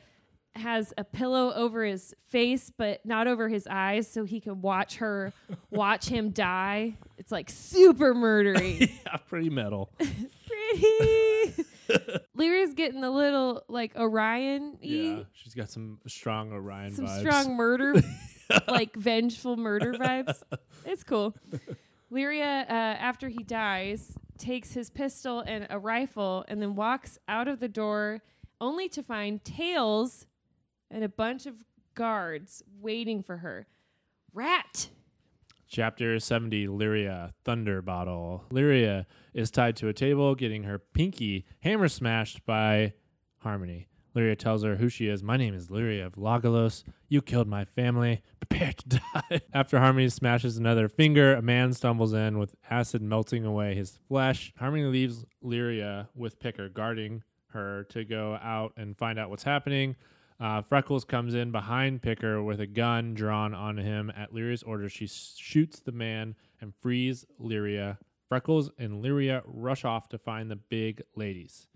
has 0.56 0.92
a 0.98 1.04
pillow 1.04 1.52
over 1.54 1.84
his 1.84 2.14
face, 2.28 2.70
but 2.76 3.04
not 3.06 3.26
over 3.26 3.48
his 3.48 3.66
eyes, 3.68 4.08
so 4.10 4.24
he 4.24 4.40
can 4.40 4.60
watch 4.60 4.96
her 4.96 5.32
watch 5.70 6.06
him 6.08 6.30
die. 6.30 6.96
It's 7.16 7.32
like 7.32 7.48
super 7.50 8.14
murdery. 8.14 8.90
yeah, 9.06 9.16
pretty 9.16 9.50
metal. 9.50 9.90
Pretty. 9.98 10.28
Lyria's 12.36 12.74
getting 12.74 13.02
a 13.04 13.10
little 13.10 13.62
like 13.68 13.96
Orion 13.96 14.78
Yeah, 14.80 15.22
she's 15.32 15.54
got 15.54 15.70
some 15.70 15.98
strong 16.06 16.52
Orion 16.52 16.94
some 16.94 17.06
vibes. 17.06 17.20
strong 17.20 17.56
murder, 17.56 17.94
like 18.68 18.94
vengeful 18.96 19.56
murder 19.56 19.92
vibes. 19.94 20.42
It's 20.84 21.02
cool. 21.04 21.34
Lyria, 22.12 22.64
uh, 22.68 22.72
after 22.72 23.28
he 23.28 23.42
dies, 23.44 24.16
takes 24.36 24.72
his 24.72 24.90
pistol 24.90 25.40
and 25.46 25.66
a 25.70 25.78
rifle 25.78 26.44
and 26.48 26.60
then 26.60 26.74
walks 26.74 27.18
out 27.28 27.46
of 27.46 27.60
the 27.60 27.68
door 27.68 28.20
only 28.60 28.88
to 28.88 29.02
find 29.02 29.44
Tails 29.44 30.26
and 30.90 31.04
a 31.04 31.08
bunch 31.08 31.46
of 31.46 31.64
guards 31.94 32.62
waiting 32.80 33.22
for 33.22 33.38
her. 33.38 33.66
Rat! 34.32 34.90
Chapter 35.70 36.18
70 36.18 36.66
Lyria 36.66 37.30
Thunder 37.44 37.80
Bottle. 37.80 38.44
Lyria 38.50 39.06
is 39.32 39.52
tied 39.52 39.76
to 39.76 39.86
a 39.86 39.92
table, 39.92 40.34
getting 40.34 40.64
her 40.64 40.80
pinky 40.80 41.44
hammer 41.60 41.86
smashed 41.86 42.44
by 42.44 42.92
Harmony. 43.38 43.86
Lyria 44.16 44.36
tells 44.36 44.64
her 44.64 44.74
who 44.74 44.88
she 44.88 45.06
is. 45.06 45.22
My 45.22 45.36
name 45.36 45.54
is 45.54 45.68
Lyria 45.68 46.06
of 46.06 46.14
Lagalos. 46.16 46.82
You 47.08 47.22
killed 47.22 47.46
my 47.46 47.64
family. 47.64 48.20
Prepare 48.40 48.72
to 48.72 48.88
die. 49.14 49.40
After 49.54 49.78
Harmony 49.78 50.08
smashes 50.08 50.56
another 50.56 50.88
finger, 50.88 51.34
a 51.34 51.42
man 51.42 51.72
stumbles 51.72 52.14
in 52.14 52.40
with 52.40 52.56
acid 52.68 53.00
melting 53.00 53.44
away 53.44 53.76
his 53.76 53.96
flesh. 54.08 54.52
Harmony 54.58 54.86
leaves 54.86 55.24
Lyria 55.40 56.08
with 56.16 56.40
Picker 56.40 56.68
guarding 56.68 57.22
her 57.52 57.84
to 57.90 58.04
go 58.04 58.36
out 58.42 58.72
and 58.76 58.98
find 58.98 59.20
out 59.20 59.30
what's 59.30 59.44
happening. 59.44 59.94
Uh, 60.40 60.62
Freckles 60.62 61.04
comes 61.04 61.34
in 61.34 61.52
behind 61.52 62.00
Picker 62.00 62.42
with 62.42 62.60
a 62.60 62.66
gun 62.66 63.12
drawn 63.12 63.52
on 63.52 63.76
him. 63.76 64.10
At 64.16 64.32
Lyria's 64.32 64.62
order, 64.62 64.88
she 64.88 65.06
shoots 65.06 65.80
the 65.80 65.92
man 65.92 66.34
and 66.60 66.72
frees 66.80 67.26
Lyria. 67.38 67.98
Freckles 68.26 68.70
and 68.78 69.04
Lyria 69.04 69.42
rush 69.44 69.84
off 69.84 70.08
to 70.08 70.18
find 70.18 70.50
the 70.50 70.56
big 70.56 71.02
ladies. 71.14 71.66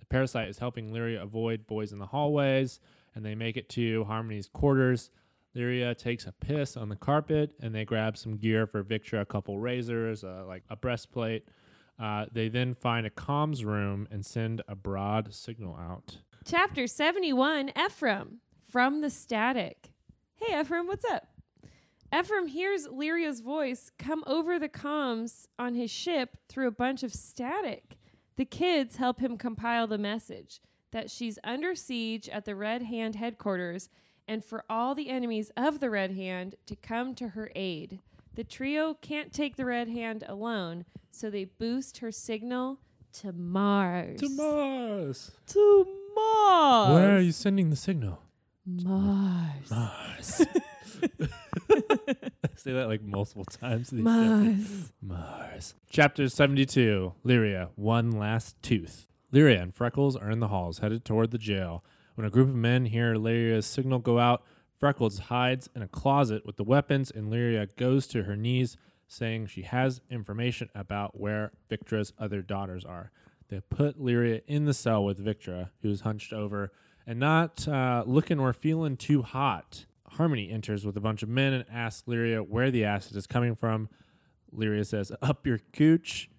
The 0.00 0.06
parasite 0.06 0.48
is 0.48 0.58
helping 0.58 0.90
Lyria 0.90 1.22
avoid 1.22 1.66
boys 1.66 1.92
in 1.92 1.98
the 1.98 2.06
hallways, 2.06 2.80
and 3.14 3.24
they 3.24 3.34
make 3.34 3.58
it 3.58 3.68
to 3.70 4.04
Harmony's 4.04 4.48
quarters. 4.48 5.10
Lyria 5.54 5.96
takes 5.96 6.26
a 6.26 6.32
piss 6.32 6.78
on 6.78 6.88
the 6.88 6.96
carpet, 6.96 7.52
and 7.60 7.74
they 7.74 7.84
grab 7.84 8.16
some 8.16 8.38
gear 8.38 8.66
for 8.66 8.82
Victra, 8.82 9.20
a 9.20 9.26
couple 9.26 9.58
razors, 9.58 10.24
uh, 10.24 10.44
like 10.46 10.62
a 10.70 10.76
breastplate. 10.76 11.46
Uh, 11.98 12.26
they 12.32 12.48
then 12.48 12.74
find 12.74 13.06
a 13.06 13.10
comms 13.10 13.64
room 13.64 14.08
and 14.10 14.24
send 14.24 14.62
a 14.66 14.74
broad 14.74 15.32
signal 15.34 15.76
out. 15.76 16.18
Chapter 16.46 16.86
71 16.86 17.70
Ephraim 17.74 18.40
from 18.70 19.00
the 19.00 19.08
static. 19.08 19.92
Hey, 20.34 20.60
Ephraim, 20.60 20.86
what's 20.86 21.04
up? 21.06 21.28
Ephraim 22.14 22.48
hears 22.48 22.86
Lyria's 22.86 23.40
voice 23.40 23.90
come 23.98 24.22
over 24.26 24.58
the 24.58 24.68
comms 24.68 25.46
on 25.58 25.74
his 25.74 25.90
ship 25.90 26.36
through 26.50 26.68
a 26.68 26.70
bunch 26.70 27.02
of 27.02 27.14
static. 27.14 27.96
The 28.36 28.44
kids 28.44 28.96
help 28.96 29.20
him 29.20 29.38
compile 29.38 29.86
the 29.86 29.96
message 29.96 30.60
that 30.90 31.10
she's 31.10 31.38
under 31.42 31.74
siege 31.74 32.28
at 32.28 32.44
the 32.44 32.54
Red 32.54 32.82
Hand 32.82 33.16
headquarters 33.16 33.88
and 34.28 34.44
for 34.44 34.64
all 34.68 34.94
the 34.94 35.08
enemies 35.08 35.50
of 35.56 35.80
the 35.80 35.88
Red 35.88 36.10
Hand 36.10 36.56
to 36.66 36.76
come 36.76 37.14
to 37.14 37.28
her 37.28 37.50
aid. 37.54 38.00
The 38.34 38.44
trio 38.44 38.92
can't 38.92 39.32
take 39.32 39.56
the 39.56 39.64
Red 39.64 39.88
Hand 39.88 40.24
alone, 40.28 40.84
so 41.10 41.30
they 41.30 41.46
boost 41.46 41.98
her 41.98 42.12
signal 42.12 42.80
to 43.14 43.32
Mars. 43.32 44.20
To 44.20 44.28
Mars. 44.28 45.30
To 45.48 46.03
Mars. 46.14 46.94
Where 46.94 47.16
are 47.16 47.20
you 47.20 47.32
sending 47.32 47.70
the 47.70 47.76
signal? 47.76 48.20
Mars. 48.66 49.70
Mars. 49.70 50.46
Say 52.56 52.72
that 52.72 52.86
like 52.86 53.02
multiple 53.02 53.44
times. 53.44 53.92
Mars. 53.92 54.92
Mars. 55.02 55.74
Chapter 55.90 56.28
72 56.28 57.12
Lyria, 57.24 57.70
One 57.76 58.10
Last 58.10 58.60
Tooth. 58.62 59.06
Lyria 59.32 59.62
and 59.62 59.74
Freckles 59.74 60.16
are 60.16 60.30
in 60.30 60.40
the 60.40 60.48
halls, 60.48 60.78
headed 60.78 61.04
toward 61.04 61.30
the 61.30 61.38
jail. 61.38 61.84
When 62.14 62.26
a 62.26 62.30
group 62.30 62.48
of 62.48 62.54
men 62.54 62.86
hear 62.86 63.14
Lyria's 63.14 63.66
signal 63.66 63.98
go 63.98 64.18
out, 64.18 64.42
Freckles 64.78 65.18
hides 65.18 65.68
in 65.74 65.82
a 65.82 65.88
closet 65.88 66.46
with 66.46 66.56
the 66.56 66.64
weapons, 66.64 67.10
and 67.10 67.32
Lyria 67.32 67.74
goes 67.76 68.06
to 68.08 68.24
her 68.24 68.36
knees, 68.36 68.76
saying 69.08 69.46
she 69.46 69.62
has 69.62 70.00
information 70.10 70.68
about 70.74 71.18
where 71.18 71.52
Victra's 71.68 72.12
other 72.18 72.42
daughters 72.42 72.84
are. 72.84 73.10
They 73.48 73.60
put 73.60 74.00
Lyria 74.00 74.42
in 74.46 74.64
the 74.64 74.74
cell 74.74 75.04
with 75.04 75.24
Victra, 75.24 75.70
who's 75.82 76.00
hunched 76.00 76.32
over 76.32 76.72
and 77.06 77.18
not 77.18 77.66
uh, 77.68 78.04
looking 78.06 78.38
or 78.38 78.52
feeling 78.52 78.96
too 78.96 79.22
hot. 79.22 79.86
Harmony 80.12 80.50
enters 80.50 80.86
with 80.86 80.96
a 80.96 81.00
bunch 81.00 81.22
of 81.22 81.28
men 81.28 81.52
and 81.52 81.64
asks 81.70 82.08
Lyria 82.08 82.46
where 82.46 82.70
the 82.70 82.84
acid 82.84 83.16
is 83.16 83.26
coming 83.26 83.54
from. 83.54 83.88
Lyria 84.54 84.86
says, 84.86 85.12
Up 85.20 85.46
your 85.46 85.60
cooch. 85.72 86.30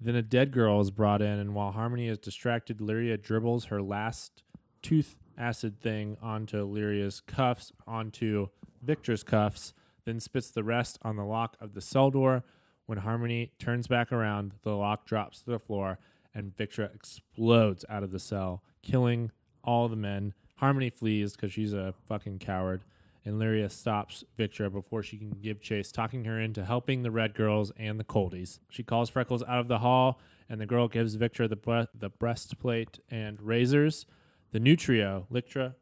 Then 0.00 0.14
a 0.14 0.22
dead 0.22 0.52
girl 0.52 0.80
is 0.80 0.90
brought 0.90 1.22
in, 1.22 1.38
and 1.38 1.54
while 1.54 1.72
Harmony 1.72 2.08
is 2.08 2.18
distracted, 2.18 2.78
Lyria 2.78 3.20
dribbles 3.20 3.66
her 3.66 3.80
last 3.80 4.42
tooth 4.82 5.16
acid 5.38 5.80
thing 5.80 6.16
onto 6.22 6.66
Lyria's 6.66 7.20
cuffs, 7.20 7.72
onto 7.86 8.48
Victra's 8.84 9.22
cuffs, 9.22 9.72
then 10.04 10.20
spits 10.20 10.50
the 10.50 10.62
rest 10.62 10.98
on 11.02 11.16
the 11.16 11.24
lock 11.24 11.56
of 11.60 11.74
the 11.74 11.80
cell 11.80 12.10
door. 12.10 12.44
When 12.84 12.98
Harmony 12.98 13.52
turns 13.58 13.88
back 13.88 14.12
around, 14.12 14.52
the 14.62 14.76
lock 14.76 15.06
drops 15.06 15.40
to 15.40 15.50
the 15.50 15.58
floor, 15.58 15.98
and 16.36 16.54
Victra 16.54 16.94
explodes 16.94 17.84
out 17.88 18.02
of 18.02 18.12
the 18.12 18.20
cell, 18.20 18.62
killing 18.82 19.32
all 19.64 19.88
the 19.88 19.96
men. 19.96 20.34
Harmony 20.56 20.90
flees 20.90 21.32
because 21.32 21.52
she's 21.52 21.72
a 21.72 21.94
fucking 22.06 22.38
coward, 22.38 22.84
and 23.24 23.40
Lyria 23.40 23.70
stops 23.70 24.22
Victra 24.38 24.70
before 24.70 25.02
she 25.02 25.16
can 25.16 25.30
give 25.30 25.60
chase, 25.62 25.90
talking 25.90 26.24
her 26.24 26.38
into 26.38 26.64
helping 26.64 27.02
the 27.02 27.10
red 27.10 27.34
girls 27.34 27.72
and 27.78 27.98
the 27.98 28.04
coldies. 28.04 28.60
She 28.70 28.82
calls 28.82 29.10
Freckles 29.10 29.42
out 29.44 29.60
of 29.60 29.68
the 29.68 29.78
hall, 29.78 30.20
and 30.48 30.60
the 30.60 30.66
girl 30.66 30.88
gives 30.88 31.16
Victra 31.16 31.48
the, 31.48 31.56
bre- 31.56 31.90
the 31.98 32.10
breastplate 32.10 33.00
and 33.10 33.40
razors. 33.40 34.04
The 34.52 34.60
new 34.60 34.76
trio, 34.76 35.26
Lictra, 35.32 35.74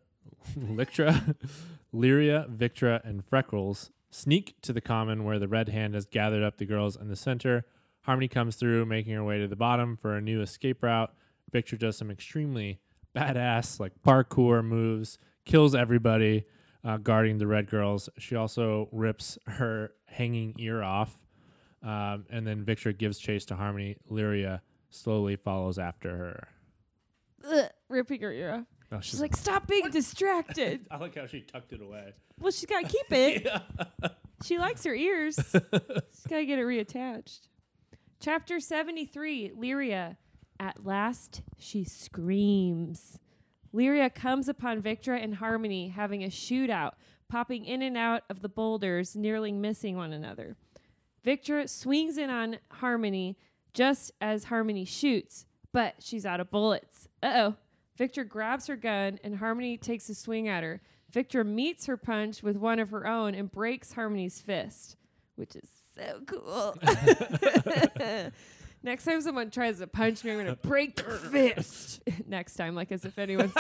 Lictra, 0.57 1.35
Lyria, 1.93 2.49
Victra, 2.49 3.05
and 3.05 3.25
Freckles, 3.25 3.91
sneak 4.11 4.55
to 4.63 4.73
the 4.73 4.81
common 4.81 5.25
where 5.25 5.41
the 5.41 5.49
red 5.49 5.69
hand 5.69 5.95
has 5.95 6.07
gathered 6.07 6.45
up 6.45 6.59
the 6.59 6.65
girls 6.65 6.97
in 6.97 7.09
the 7.09 7.17
center. 7.17 7.67
Harmony 8.05 8.29
comes 8.29 8.57
through, 8.57 8.87
making 8.87 9.15
her 9.15 9.25
way 9.25 9.39
to 9.39 9.49
the 9.49 9.57
bottom 9.57 9.97
for 9.97 10.15
a 10.17 10.21
new 10.21 10.41
escape 10.41 10.83
route. 10.83 11.13
Victra 11.53 11.79
does 11.79 11.97
some 11.97 12.11
extremely 12.11 12.81
badass, 13.17 13.79
like 13.81 13.93
parkour 14.07 14.65
moves, 14.65 15.19
kills 15.45 15.75
everybody 15.75 16.45
uh, 16.85 16.97
guarding 16.99 17.39
the 17.39 17.47
red 17.47 17.69
girls. 17.71 18.09
She 18.19 18.37
also 18.37 18.89
rips 18.93 19.39
her 19.47 19.93
hanging 20.07 20.55
ear 20.59 20.83
off. 20.83 21.15
Um, 21.83 22.25
and 22.31 22.47
then 22.47 22.65
Victra 22.65 22.97
gives 22.97 23.19
chase 23.19 23.45
to 23.47 23.57
Harmony. 23.57 23.97
Lyria 24.11 24.61
slowly 24.91 25.37
follows 25.37 25.79
after 25.79 26.17
her. 26.17 26.49
Ugh, 27.51 27.71
ripping 27.89 28.21
her 28.23 28.33
ear 28.33 28.55
off. 28.55 28.65
Oh, 28.93 29.01
She's 29.01 29.21
like, 29.21 29.37
stop 29.37 29.67
being 29.67 29.91
distracted. 29.91 30.87
I 30.91 30.99
like 30.99 31.15
how 31.17 31.27
she 31.27 31.41
tucked 31.41 31.73
it 31.73 31.81
away. 31.83 32.13
well, 32.39 32.53
she's 32.53 32.67
got 32.67 32.85
to 32.85 32.89
keep 32.89 33.07
it. 33.11 33.47
She 34.45 34.59
likes 34.59 34.85
her 34.85 34.95
ears. 34.95 35.37
she's 35.53 36.27
got 36.29 36.37
to 36.37 36.47
get 36.47 36.59
it 36.59 36.63
reattached. 36.65 37.41
Chapter 38.25 38.59
73 38.59 39.51
Lyria. 39.51 40.17
At 40.59 40.87
last 40.87 41.43
she 41.59 41.85
screams. 41.85 43.19
Lyria 43.71 44.09
comes 44.15 44.49
upon 44.49 44.81
Victra 44.81 45.23
and 45.23 45.35
Harmony 45.35 45.89
having 45.89 46.25
a 46.25 46.29
shootout, 46.29 46.93
popping 47.29 47.67
in 47.67 47.83
and 47.83 47.99
out 47.99 48.23
of 48.31 48.41
the 48.41 48.49
boulders, 48.49 49.15
nearly 49.15 49.53
missing 49.53 49.99
one 49.99 50.15
another. 50.15 50.57
Victra 51.23 51.69
swings 51.69 52.17
in 52.17 52.31
on 52.31 52.57
Harmony 52.71 53.37
just 53.75 54.11
as 54.23 54.45
Harmony 54.45 54.87
shoots, 54.87 55.45
but 55.71 55.97
she's 55.99 56.25
out 56.25 56.41
of 56.41 56.51
bullets. 56.51 57.07
Uh 57.23 57.33
oh. 57.35 57.57
Victra 57.99 58.27
grabs 58.27 58.69
her 58.69 58.77
gun 58.77 59.21
and 59.23 59.37
Harmony 59.37 59.77
takes 59.77 60.09
a 60.09 60.15
swing 60.15 60.49
at 60.49 60.63
her. 60.63 60.81
Victra 61.13 61.45
meets 61.45 61.85
her 61.85 61.99
punch 61.99 62.43
with 62.43 62.57
one 62.57 62.79
of 62.79 62.89
her 62.89 63.07
own 63.07 63.35
and 63.35 63.53
breaks 63.53 63.93
Harmony's 63.93 64.41
fist, 64.41 64.97
which 65.37 65.55
is 65.55 65.84
so 65.95 66.21
cool. 66.27 66.77
Next 68.85 69.05
time 69.07 69.23
someone 69.23 69.51
tries 69.51 69.79
to 69.79 69.87
punch 69.87 70.23
me, 70.25 70.33
I'm 70.33 70.37
going 70.37 70.47
to 70.61 70.69
break 70.69 70.97
their 70.97 71.17
fist. 71.17 72.03
Next 72.27 72.55
time, 72.57 72.75
like 72.75 72.93
as 72.93 73.05
if 73.07 73.19
anyone's 73.19 73.55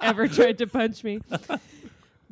ever 0.00 0.26
tried 0.26 0.58
to 0.58 0.66
punch 0.66 1.04
me. 1.04 1.20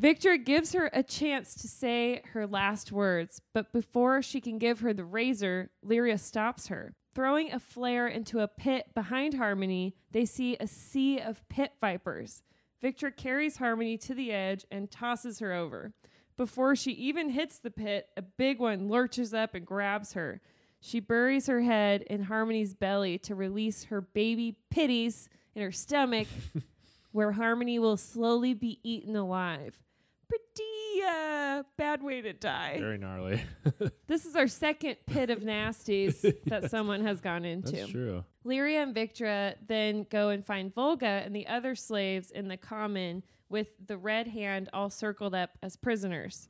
Victra 0.00 0.42
gives 0.42 0.72
her 0.72 0.90
a 0.92 1.04
chance 1.04 1.54
to 1.54 1.68
say 1.68 2.22
her 2.32 2.46
last 2.46 2.90
words, 2.90 3.40
but 3.52 3.72
before 3.72 4.22
she 4.22 4.40
can 4.40 4.58
give 4.58 4.80
her 4.80 4.92
the 4.92 5.04
razor, 5.04 5.70
Lyria 5.86 6.18
stops 6.18 6.66
her. 6.66 6.94
Throwing 7.14 7.52
a 7.52 7.60
flare 7.60 8.08
into 8.08 8.40
a 8.40 8.48
pit 8.48 8.86
behind 8.94 9.34
Harmony, 9.34 9.94
they 10.10 10.24
see 10.24 10.56
a 10.58 10.66
sea 10.66 11.20
of 11.20 11.46
pit 11.48 11.74
vipers. 11.80 12.42
Victra 12.82 13.14
carries 13.14 13.58
Harmony 13.58 13.98
to 13.98 14.14
the 14.14 14.32
edge 14.32 14.64
and 14.70 14.90
tosses 14.90 15.38
her 15.40 15.52
over. 15.52 15.92
Before 16.40 16.74
she 16.74 16.92
even 16.92 17.28
hits 17.28 17.58
the 17.58 17.70
pit, 17.70 18.08
a 18.16 18.22
big 18.22 18.60
one 18.60 18.88
lurches 18.88 19.34
up 19.34 19.54
and 19.54 19.66
grabs 19.66 20.14
her. 20.14 20.40
She 20.80 20.98
buries 20.98 21.48
her 21.48 21.60
head 21.60 22.00
in 22.00 22.22
Harmony's 22.22 22.72
belly 22.72 23.18
to 23.18 23.34
release 23.34 23.84
her 23.84 24.00
baby 24.00 24.56
pitties 24.70 25.28
in 25.54 25.60
her 25.60 25.70
stomach, 25.70 26.28
where 27.12 27.32
Harmony 27.32 27.78
will 27.78 27.98
slowly 27.98 28.54
be 28.54 28.80
eaten 28.82 29.16
alive. 29.16 29.82
Pretty 30.30 31.02
uh, 31.06 31.62
bad 31.76 32.02
way 32.02 32.22
to 32.22 32.32
die. 32.32 32.78
Very 32.80 32.96
gnarly. 32.96 33.42
This 34.06 34.24
is 34.24 34.34
our 34.34 34.48
second 34.48 34.96
pit 35.06 35.28
of 35.28 35.40
nasties 35.40 36.22
that 36.46 36.70
someone 36.70 37.04
has 37.04 37.20
gone 37.20 37.44
into. 37.44 37.72
That's 37.72 37.90
true. 37.90 38.24
Lyria 38.46 38.82
and 38.82 38.94
Victra 38.94 39.56
then 39.68 40.06
go 40.08 40.30
and 40.30 40.42
find 40.42 40.74
Volga 40.74 41.06
and 41.06 41.36
the 41.36 41.46
other 41.46 41.74
slaves 41.74 42.30
in 42.30 42.48
the 42.48 42.56
common 42.56 43.24
with 43.50 43.68
the 43.84 43.98
red 43.98 44.28
hand 44.28 44.70
all 44.72 44.88
circled 44.88 45.34
up 45.34 45.50
as 45.62 45.76
prisoners. 45.76 46.48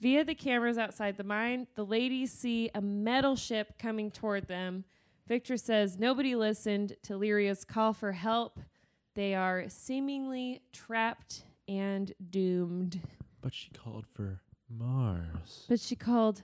Via 0.00 0.24
the 0.24 0.34
cameras 0.34 0.78
outside 0.78 1.16
the 1.16 1.24
mine, 1.24 1.66
the 1.74 1.84
ladies 1.84 2.32
see 2.32 2.70
a 2.74 2.80
metal 2.80 3.34
ship 3.34 3.78
coming 3.78 4.10
toward 4.10 4.46
them. 4.46 4.84
Victra 5.28 5.60
says 5.60 5.98
nobody 5.98 6.34
listened 6.36 6.94
to 7.02 7.18
Lyria's 7.18 7.64
call 7.64 7.92
for 7.92 8.12
help. 8.12 8.60
They 9.14 9.34
are 9.34 9.64
seemingly 9.68 10.62
trapped 10.72 11.42
and 11.66 12.12
doomed. 12.30 13.00
But 13.40 13.52
she 13.52 13.70
called 13.70 14.06
for 14.06 14.40
Mars. 14.70 15.66
But 15.68 15.80
she 15.80 15.96
called 15.96 16.42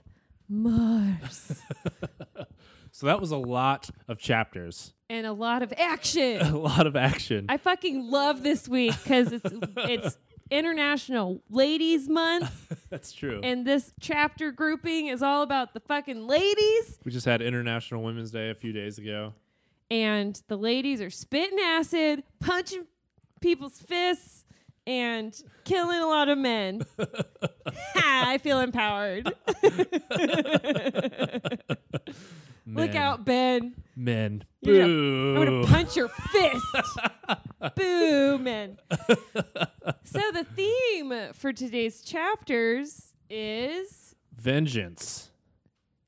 Mars. 0.49 1.61
So 2.95 3.07
that 3.07 3.19
was 3.19 3.31
a 3.31 3.37
lot 3.37 3.89
of 4.07 4.19
chapters, 4.19 4.93
and 5.09 5.27
a 5.27 5.33
lot 5.33 5.61
of 5.63 5.73
action. 5.77 6.39
a 6.39 6.57
lot 6.57 6.87
of 6.87 6.95
action. 6.95 7.47
I 7.49 7.57
fucking 7.57 8.09
love 8.09 8.41
this 8.41 8.69
week 8.69 8.93
because 9.03 9.33
it's 9.33 9.43
it's 9.77 10.17
International 10.49 11.43
Ladies 11.49 12.07
Month, 12.07 12.85
That's 12.89 13.11
true. 13.11 13.41
and 13.43 13.67
this 13.67 13.91
chapter 13.99 14.53
grouping 14.53 15.07
is 15.07 15.21
all 15.21 15.41
about 15.43 15.73
the 15.73 15.81
fucking 15.81 16.25
ladies. 16.25 16.97
we 17.03 17.11
just 17.11 17.25
had 17.25 17.41
International 17.41 18.01
Women's 18.01 18.31
Day 18.31 18.49
a 18.49 18.55
few 18.55 18.71
days 18.71 18.97
ago. 18.97 19.33
And 19.91 20.41
the 20.47 20.55
ladies 20.55 21.01
are 21.01 21.09
spitting 21.09 21.59
acid, 21.59 22.23
punching 22.39 22.85
people's 23.41 23.77
fists, 23.77 24.45
and 24.87 25.37
killing 25.65 25.99
a 25.99 26.07
lot 26.07 26.29
of 26.29 26.37
men. 26.37 26.81
I 27.93 28.37
feel 28.37 28.61
empowered. 28.61 29.33
Look 32.67 32.95
out, 32.95 33.25
Ben. 33.25 33.75
men. 33.95 34.43
You're 34.61 34.79
gonna- 34.81 35.39
I'm 35.39 35.45
gonna 35.61 35.67
punch 35.67 35.95
your 35.95 36.07
fist. 36.09 36.65
Boo, 37.75 38.37
man. 38.39 38.77
so 40.03 40.19
the 40.33 40.45
theme 40.55 41.33
for 41.33 41.53
today's 41.53 42.01
chapters 42.01 43.13
is 43.29 44.15
Vengeance. 44.35 45.31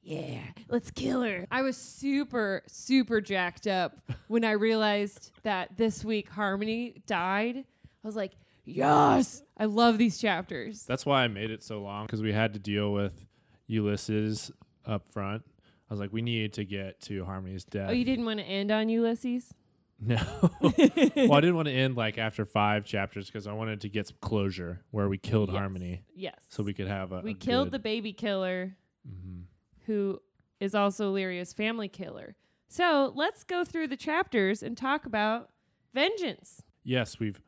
yeah, 0.02 0.40
let's 0.70 0.90
kill 0.92 1.22
her. 1.22 1.46
I 1.52 1.62
was 1.62 1.78
super, 1.78 2.64
super 2.68 3.22
jacked 3.22 3.68
up 3.68 3.98
when 4.28 4.44
I 4.44 4.52
realized 4.52 5.32
that 5.44 5.78
this 5.78 6.04
week 6.04 6.30
Harmony 6.30 7.02
died. 7.06 7.58
I 7.58 8.08
was 8.08 8.16
like, 8.16 8.34
yes, 8.66 9.44
I 9.58 9.66
love 9.66 9.98
these 9.98 10.18
chapters. 10.18 10.84
That's 10.86 11.06
why 11.06 11.24
I 11.24 11.28
made 11.28 11.52
it 11.52 11.64
so 11.64 11.82
long 11.82 12.06
because 12.06 12.22
we 12.22 12.34
had 12.34 12.54
to 12.54 12.60
deal 12.60 12.92
with 12.94 13.26
Ulysses 13.68 14.52
up 14.86 15.08
front. 15.10 15.44
I 15.90 15.94
was 15.94 16.00
like, 16.00 16.12
we 16.12 16.22
need 16.22 16.54
to 16.54 16.66
get 16.66 17.00
to 17.02 17.24
Harmony's 17.26 17.64
death. 17.64 17.90
Oh, 17.90 17.94
you 17.94 18.04
didn't 18.06 18.26
want 18.26 18.40
to 18.40 18.46
end 18.46 18.72
on 18.72 18.90
Ulysses? 18.90 19.54
No. 20.00 20.18
well, 20.62 21.34
I 21.34 21.42
didn't 21.42 21.56
want 21.56 21.68
to 21.70 21.74
end 21.74 21.96
like 21.96 22.18
after 22.18 22.46
five 22.46 22.86
chapters 22.86 23.28
because 23.28 23.48
I 23.48 23.54
wanted 23.54 23.82
to 23.82 23.90
get 23.90 24.08
some 24.08 24.18
closure 24.22 24.84
where 24.92 25.10
we 25.10 25.18
killed 25.18 25.50
Yes. 25.50 25.58
Harmony 25.58 26.04
Yes. 26.16 26.36
so 26.50 26.62
we 26.62 26.74
could 26.74 26.88
have 26.88 27.12
a. 27.12 27.22
we 27.22 27.32
a 27.32 27.34
killed 27.34 27.72
the 27.72 27.80
baby 27.80 28.14
killer 28.14 28.76
Mhm. 29.10 29.44
who 29.86 30.22
is 30.60 30.76
also 30.76 31.12
Lyria's 31.14 31.54
family 31.54 31.88
killer. 31.88 32.36
So 32.68 33.12
let's 33.16 33.44
go 33.44 33.64
through 33.64 33.88
the 33.88 33.98
chapters 33.98 34.62
and 34.62 34.78
talk 34.78 35.06
about 35.06 35.50
vengeance. 35.94 36.62
Yes, 36.84 37.18
we've 37.20 37.40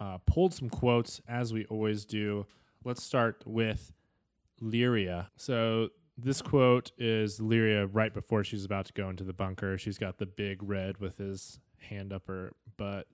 uh, 0.00 0.18
pulled 0.18 0.54
some 0.54 0.70
quotes 0.70 1.20
as 1.28 1.52
we 1.52 1.66
always 1.66 2.04
do. 2.04 2.46
Let's 2.84 3.02
start 3.02 3.42
with 3.44 3.92
Lyria. 4.62 5.26
So 5.36 5.88
this 6.18 6.42
quote 6.42 6.90
is 6.98 7.38
Lyria 7.38 7.88
right 7.90 8.12
before 8.12 8.42
she's 8.42 8.64
about 8.64 8.86
to 8.86 8.92
go 8.92 9.08
into 9.08 9.24
the 9.24 9.32
bunker. 9.32 9.78
She's 9.78 9.98
got 9.98 10.18
the 10.18 10.26
big 10.26 10.62
red 10.62 10.98
with 10.98 11.18
his 11.18 11.60
hand 11.78 12.12
up 12.12 12.26
her 12.26 12.52
butt, 12.76 13.06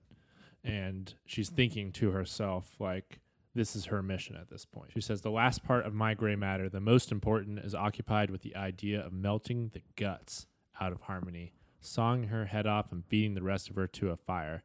and 0.63 1.13
she's 1.25 1.49
thinking 1.49 1.91
to 1.93 2.11
herself 2.11 2.75
like. 2.79 3.19
This 3.57 3.73
is 3.73 3.85
her 3.85 4.03
mission 4.03 4.35
at 4.35 4.49
this 4.49 4.65
point. 4.65 4.91
She 4.91 4.99
says, 4.99 5.21
The 5.21 5.31
last 5.31 5.63
part 5.63 5.85
of 5.85 5.93
my 5.93 6.13
gray 6.13 6.35
matter, 6.35 6.67
the 6.67 6.81
most 6.81 7.09
important, 7.09 7.59
is 7.59 7.73
occupied 7.73 8.29
with 8.29 8.41
the 8.41 8.53
idea 8.53 8.99
of 8.99 9.13
melting 9.13 9.71
the 9.73 9.81
guts 9.95 10.45
out 10.81 10.91
of 10.91 11.03
harmony, 11.03 11.53
sawing 11.79 12.25
her 12.25 12.47
head 12.47 12.67
off 12.67 12.91
and 12.91 13.07
beating 13.07 13.33
the 13.33 13.41
rest 13.41 13.69
of 13.69 13.77
her 13.77 13.87
to 13.87 14.09
a 14.09 14.17
fire. 14.17 14.63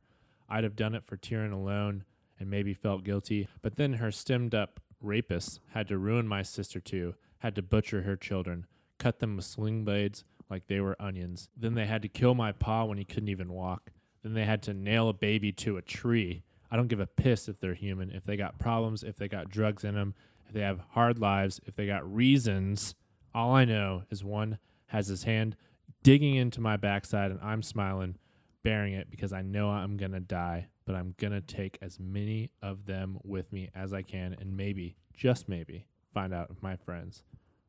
I'd 0.48 0.64
have 0.64 0.74
done 0.74 0.96
it 0.96 1.05
for 1.05 1.16
Tyran 1.16 1.53
alone 1.53 2.03
and 2.40 2.50
maybe 2.50 2.74
felt 2.74 3.05
guilty, 3.05 3.46
but 3.62 3.76
then 3.76 3.92
her 3.92 4.11
stemmed 4.11 4.57
up 4.57 4.81
rapists 5.05 5.61
had 5.72 5.87
to 5.88 5.96
ruin 5.96 6.26
my 6.26 6.42
sister 6.42 6.81
too, 6.81 7.14
had 7.40 7.55
to 7.57 7.62
butcher 7.62 8.03
her 8.03 8.16
children, 8.16 8.66
cut 8.98 9.18
them 9.18 9.37
with 9.37 9.44
sling 9.44 9.85
blades 9.85 10.24
like 10.48 10.66
they 10.66 10.81
were 10.81 11.00
onions. 11.00 11.48
Then 11.57 11.74
they 11.74 11.87
had 11.87 12.03
to 12.03 12.09
kill 12.09 12.35
my 12.35 12.53
pa 12.53 12.85
when 12.85 12.98
he 12.98 13.05
couldn't 13.05 13.29
even 13.29 13.53
walk. 13.53 13.90
Then 14.22 14.35
they 14.35 14.44
had 14.44 14.62
to 14.64 14.74
nail 14.74 15.09
a 15.09 15.14
baby 15.14 15.53
to 15.53 15.76
a 15.76 15.83
tree. 15.83 16.42
I 16.70 16.76
don't 16.76 16.88
give 16.88 17.00
a 17.00 17.07
piss 17.07 17.48
if 17.48 17.59
they're 17.59 17.74
human, 17.74 18.11
if 18.11 18.24
they 18.24 18.37
got 18.37 18.59
problems, 18.59 19.03
if 19.03 19.16
they 19.16 19.29
got 19.29 19.50
drugs 19.50 19.85
in 19.85 19.94
them, 19.94 20.14
if 20.46 20.55
they 20.55 20.61
have 20.61 20.81
hard 20.90 21.18
lives, 21.18 21.61
if 21.66 21.74
they 21.74 21.87
got 21.87 22.12
reasons. 22.12 22.94
All 23.35 23.55
I 23.55 23.64
know 23.64 24.05
is 24.11 24.22
one 24.22 24.59
has 24.87 25.09
his 25.09 25.24
hand 25.24 25.57
digging 26.03 26.35
into 26.35 26.61
my 26.61 26.76
backside 26.76 27.31
and 27.31 27.40
I'm 27.42 27.62
smiling, 27.62 28.16
bearing 28.62 28.92
it 28.94 29.11
because 29.11 29.33
I 29.33 29.42
know 29.42 29.70
I'm 29.70 29.96
going 29.96 30.12
to 30.12 30.20
die, 30.20 30.68
but 30.85 30.94
I'm 30.94 31.14
going 31.18 31.33
to 31.33 31.40
take 31.40 31.79
as 31.81 31.98
many 31.98 32.50
of 32.62 32.87
them 32.87 33.18
with 33.22 33.53
me 33.53 33.70
as 33.74 33.92
I 33.92 34.03
can 34.03 34.35
and 34.38 34.57
maybe, 34.57 34.96
just 35.14 35.48
maybe, 35.48 35.87
find 36.12 36.33
out 36.35 36.49
if 36.51 36.62
my 36.62 36.77
friends 36.77 37.23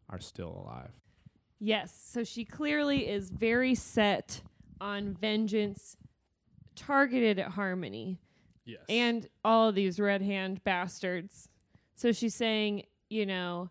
are 0.09 0.19
still 0.19 0.63
alive. 0.65 0.91
Yes, 1.59 1.93
so 2.07 2.23
she 2.23 2.43
clearly 2.45 3.07
is 3.07 3.29
very 3.29 3.75
set 3.75 4.41
on 4.79 5.13
vengeance 5.13 5.95
targeted 6.75 7.37
at 7.37 7.51
Harmony 7.51 8.19
Yes. 8.65 8.81
and 8.89 9.27
all 9.43 9.69
of 9.69 9.75
these 9.75 9.99
red 9.99 10.21
hand 10.21 10.63
bastards. 10.63 11.49
So 11.95 12.11
she's 12.11 12.33
saying, 12.33 12.83
you 13.09 13.25
know, 13.25 13.69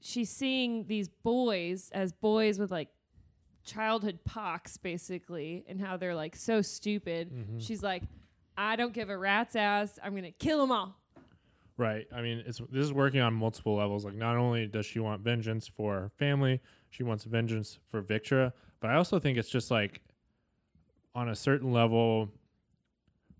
she's 0.00 0.30
seeing 0.30 0.86
these 0.86 1.08
boys 1.08 1.90
as 1.92 2.12
boys 2.12 2.58
with 2.58 2.70
like 2.70 2.90
childhood 3.64 4.20
pox 4.24 4.76
basically 4.76 5.64
and 5.68 5.80
how 5.80 5.96
they're 5.96 6.14
like 6.14 6.36
so 6.36 6.60
stupid. 6.62 7.32
Mhm. 7.32 7.60
She's 7.66 7.82
like, 7.82 8.02
I 8.56 8.76
don't 8.76 8.92
give 8.92 9.10
a 9.10 9.18
rat's 9.18 9.56
ass. 9.56 9.98
I'm 10.02 10.12
going 10.12 10.24
to 10.24 10.30
kill 10.30 10.60
them 10.60 10.70
all. 10.70 11.00
Right. 11.76 12.06
I 12.14 12.22
mean, 12.22 12.42
it's 12.46 12.58
this 12.70 12.84
is 12.84 12.92
working 12.92 13.20
on 13.20 13.34
multiple 13.34 13.74
levels. 13.76 14.04
Like, 14.04 14.14
not 14.14 14.36
only 14.36 14.66
does 14.66 14.86
she 14.86 15.00
want 15.00 15.22
vengeance 15.22 15.66
for 15.66 15.94
her 15.94 16.08
family, 16.16 16.60
she 16.90 17.02
wants 17.02 17.24
vengeance 17.24 17.78
for 17.88 18.00
Victra, 18.02 18.52
but 18.80 18.90
I 18.90 18.94
also 18.94 19.18
think 19.18 19.38
it's 19.38 19.48
just 19.50 19.70
like 19.70 20.00
on 21.14 21.28
a 21.28 21.34
certain 21.34 21.72
level, 21.72 22.30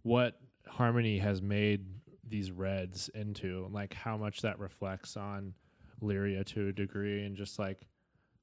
what 0.03 0.41
Harmony 0.69 1.19
has 1.19 1.41
made 1.43 1.85
these 2.29 2.51
Reds 2.51 3.09
into, 3.15 3.65
and 3.65 3.75
like 3.75 3.95
how 3.95 4.17
much 4.17 4.43
that 4.43 4.59
reflects 4.59 5.17
on 5.17 5.55
Lyria 6.03 6.45
to 6.47 6.69
a 6.69 6.73
degree, 6.73 7.25
and 7.25 7.37
just 7.37 7.59
like 7.59 7.87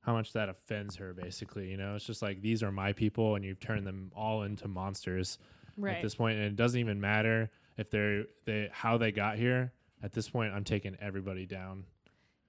how 0.01 0.13
much 0.13 0.33
that 0.33 0.47
offends 0.49 0.95
her. 0.95 1.13
Basically, 1.13 1.69
you 1.69 1.77
know, 1.77 1.95
it's 1.95 2.05
just 2.05 2.21
like 2.21 2.41
these 2.41 2.63
are 2.63 2.71
my 2.71 2.93
people, 2.93 3.35
and 3.35 3.43
you've 3.43 3.59
turned 3.59 3.85
them 3.85 4.11
all 4.15 4.43
into 4.43 4.67
monsters 4.67 5.37
Right. 5.77 5.95
at 5.97 6.01
this 6.01 6.15
point, 6.15 6.37
and 6.37 6.45
it 6.45 6.55
doesn't 6.55 6.79
even 6.79 6.99
matter 7.01 7.49
if 7.77 7.89
they're 7.89 8.25
they 8.45 8.69
how 8.71 8.97
they 8.97 9.11
got 9.11 9.37
here. 9.37 9.73
At 10.03 10.13
this 10.13 10.29
point, 10.29 10.53
I'm 10.53 10.63
taking 10.63 10.95
everybody 10.99 11.45
down. 11.45 11.85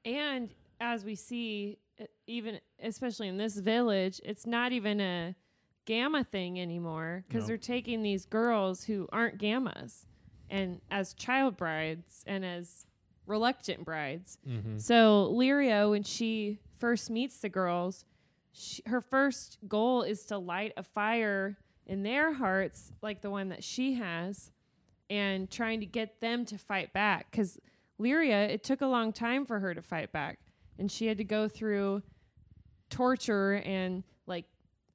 And 0.04 0.50
as 0.80 1.04
we 1.04 1.14
see, 1.14 1.78
even 2.26 2.60
especially 2.82 3.28
in 3.28 3.36
this 3.36 3.56
village, 3.56 4.20
it's 4.24 4.46
not 4.46 4.72
even 4.72 5.00
a 5.00 5.34
gamma 5.84 6.24
thing 6.24 6.60
anymore 6.60 7.24
because 7.28 7.44
No. 7.44 7.48
they're 7.48 7.56
taking 7.58 8.02
these 8.02 8.24
girls 8.24 8.84
who 8.84 9.08
aren't 9.12 9.38
gammas 9.38 10.06
and 10.48 10.80
as 10.90 11.12
child 11.14 11.56
brides 11.56 12.24
and 12.26 12.44
as 12.44 12.86
reluctant 13.26 13.84
brides. 13.84 14.38
Mm-hmm. 14.48 14.78
So 14.78 15.30
Lyria, 15.32 15.88
when 15.90 16.02
she 16.02 16.58
first 16.78 17.10
meets 17.10 17.38
the 17.38 17.48
girls, 17.48 18.04
she, 18.52 18.82
her 18.86 19.00
first 19.00 19.58
goal 19.68 20.02
is 20.02 20.24
to 20.26 20.38
light 20.38 20.72
a 20.76 20.82
fire 20.82 21.58
in 21.86 22.02
their 22.02 22.32
hearts, 22.34 22.92
like 23.02 23.20
the 23.22 23.30
one 23.30 23.48
that 23.48 23.64
she 23.64 23.94
has, 23.94 24.50
and 25.12 25.50
trying 25.50 25.80
to 25.80 25.86
get 25.86 26.22
them 26.22 26.46
to 26.46 26.56
fight 26.56 26.94
back. 26.94 27.30
Because 27.30 27.58
Lyria, 28.00 28.48
it 28.48 28.64
took 28.64 28.80
a 28.80 28.86
long 28.86 29.12
time 29.12 29.44
for 29.44 29.60
her 29.60 29.74
to 29.74 29.82
fight 29.82 30.10
back, 30.10 30.38
and 30.78 30.90
she 30.90 31.06
had 31.06 31.18
to 31.18 31.24
go 31.24 31.48
through 31.48 32.02
torture 32.88 33.62
and 33.64 34.04
like 34.26 34.46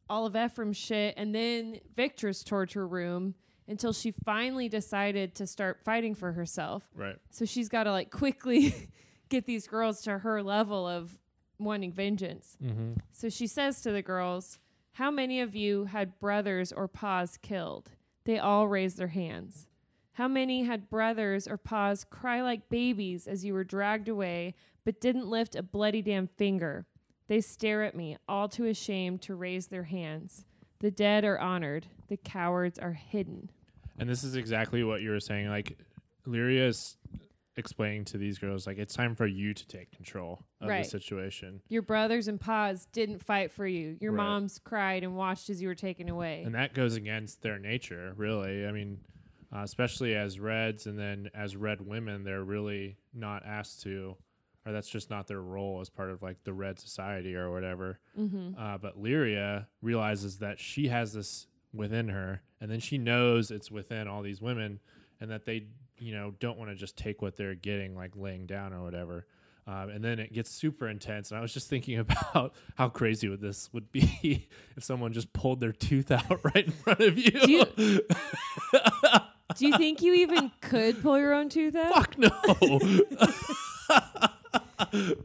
all 0.10 0.26
of 0.26 0.36
Ephraim's 0.36 0.76
shit, 0.76 1.14
and 1.18 1.36
then 1.36 1.80
Victra's 1.96 2.44
torture 2.44 2.88
room 2.88 3.36
until 3.68 3.94
she 3.94 4.10
finally 4.10 4.68
decided 4.68 5.36
to 5.36 5.46
start 5.46 5.84
fighting 5.84 6.16
for 6.16 6.32
herself. 6.32 6.84
Right. 6.96 7.18
So 7.30 7.46
she's 7.46 7.70
got 7.70 7.84
to 7.84 7.92
like 7.92 8.10
quickly 8.10 8.90
get 9.30 9.46
these 9.46 9.68
girls 9.68 10.02
to 10.04 10.20
her 10.20 10.42
level 10.42 10.88
of 10.88 11.20
wanting 11.60 11.92
vengeance. 11.92 12.58
Mm-hmm. 12.64 12.94
So 13.12 13.30
she 13.30 13.46
says 13.46 13.82
to 13.82 13.92
the 13.92 14.02
girls, 14.02 14.58
How 14.94 15.12
many 15.12 15.42
of 15.42 15.56
you 15.56 15.86
had 15.86 16.20
brothers 16.20 16.72
or 16.72 16.88
paws 16.88 17.38
killed? 17.38 17.92
They 18.26 18.40
all 18.40 18.68
raised 18.68 18.98
their 18.98 19.08
hands. 19.08 19.67
How 20.18 20.28
many 20.28 20.64
had 20.64 20.90
brothers 20.90 21.48
or 21.48 21.58
paws 21.58 22.04
cry 22.04 22.42
like 22.42 22.70
babies 22.70 23.28
as 23.28 23.46
you 23.46 23.54
were 23.54 23.64
dragged 23.64 24.10
away, 24.10 24.56
but 24.84 25.00
didn't 25.00 25.28
lift 25.28 25.56
a 25.56 25.62
bloody 25.62 26.02
damn 26.02 26.26
finger? 26.26 26.88
They 27.28 27.40
stare 27.40 27.84
at 27.84 27.94
me, 27.94 28.18
all 28.28 28.50
too 28.50 28.66
ashamed 28.66 29.22
to 29.22 29.36
raise 29.36 29.68
their 29.68 29.84
hands. 29.84 30.44
The 30.80 30.90
dead 30.90 31.24
are 31.24 31.38
honored, 31.38 31.86
the 32.08 32.18
cowards 32.18 32.80
are 32.80 32.94
hidden. 32.94 33.52
And 34.00 34.10
this 34.10 34.24
is 34.24 34.36
exactly 34.36 34.84
what 34.84 35.02
you 35.02 35.12
were 35.12 35.20
saying. 35.20 35.50
Like, 35.50 35.78
Lyria 36.26 36.70
is 36.70 36.98
explaining 37.56 38.06
to 38.06 38.18
these 38.18 38.40
girls, 38.40 38.66
like, 38.66 38.80
it's 38.80 38.96
time 38.96 39.14
for 39.16 39.28
you 39.28 39.54
to 39.54 39.68
take 39.68 39.92
control 39.92 40.48
of 40.62 40.70
Right. 40.70 40.84
the 40.84 40.90
situation. 40.90 41.62
Your 41.70 41.84
brothers 41.84 42.28
and 42.28 42.42
paws 42.42 42.88
didn't 42.88 43.20
fight 43.20 43.52
for 43.52 43.68
you. 43.68 44.00
Your 44.02 44.14
Right. 44.14 44.24
moms 44.24 44.58
cried 44.58 45.04
and 45.04 45.16
watched 45.16 45.52
as 45.52 45.62
you 45.62 45.68
were 45.68 45.76
taken 45.76 46.10
away. 46.10 46.42
And 46.42 46.56
that 46.56 46.74
goes 46.74 46.96
against 46.96 47.44
their 47.44 47.60
nature, 47.60 48.16
really. 48.18 48.66
I 48.66 48.72
mean, 48.72 49.02
uh, 49.54 49.60
especially 49.64 50.16
as 50.16 50.40
Reds 50.40 50.86
and 50.88 50.98
then 51.00 51.30
as 51.34 51.56
Red 51.56 51.82
women, 51.82 52.24
they're 52.24 52.44
really 52.44 52.98
not 53.14 53.44
asked 53.46 53.82
to, 53.84 54.16
or 54.66 54.72
that's 54.72 54.90
just 54.90 55.10
not 55.10 55.28
their 55.28 55.42
role 55.42 55.80
as 55.82 55.90
part 55.90 56.10
of 56.10 56.22
like 56.22 56.44
the 56.44 56.54
Red 56.54 56.80
society 56.80 57.36
or 57.36 57.52
whatever. 57.52 58.00
mm-hmm. 58.20 58.60
Uh, 58.60 58.78
but 58.78 59.02
Lyria 59.02 59.68
realizes 59.82 60.40
that 60.40 60.60
she 60.60 60.88
has 60.90 61.14
this 61.14 61.48
within 61.74 62.10
her, 62.10 62.42
and 62.60 62.70
then 62.72 62.80
she 62.80 62.98
knows 62.98 63.52
it's 63.52 63.72
within 63.72 64.08
all 64.08 64.22
these 64.22 64.42
women, 64.42 64.80
and 65.22 65.32
that 65.32 65.46
they, 65.46 65.68
you 65.98 66.14
know, 66.14 66.34
don't 66.40 66.58
want 66.58 66.70
to 66.70 66.76
just 66.76 66.98
take 66.98 67.22
what 67.22 67.38
they're 67.38 67.56
getting, 67.56 67.96
like 67.96 68.12
laying 68.16 68.46
down 68.46 68.74
or 68.74 68.84
whatever. 68.84 69.26
Um, 69.68 69.90
and 69.90 70.02
then 70.02 70.18
it 70.20 70.32
gets 70.32 70.50
super 70.50 70.88
intense. 70.88 71.30
And 71.30 71.38
I 71.38 71.42
was 71.42 71.54
just 71.54 71.70
thinking 71.70 72.00
about 72.00 72.54
how 72.76 72.88
crazy 72.88 73.28
would 73.28 73.42
this 73.42 73.70
would 73.74 73.92
be 73.92 74.48
if 74.78 74.84
someone 74.84 75.12
just 75.12 75.34
pulled 75.34 75.60
their 75.60 75.74
tooth 75.74 76.10
out 76.10 76.40
right 76.44 76.66
in 76.66 76.72
front 76.72 77.02
of 77.02 77.18
you. 77.18 77.66
You- 77.78 78.02
Do 79.58 79.68
you 79.68 79.78
think 79.78 80.02
you 80.02 80.14
even 80.14 80.52
could 80.62 81.02
pull 81.02 81.18
your 81.18 81.34
own 81.34 81.50
tooth 81.50 81.76
out? 81.76 81.94
Fuck 81.94 82.18
no. 82.18 82.80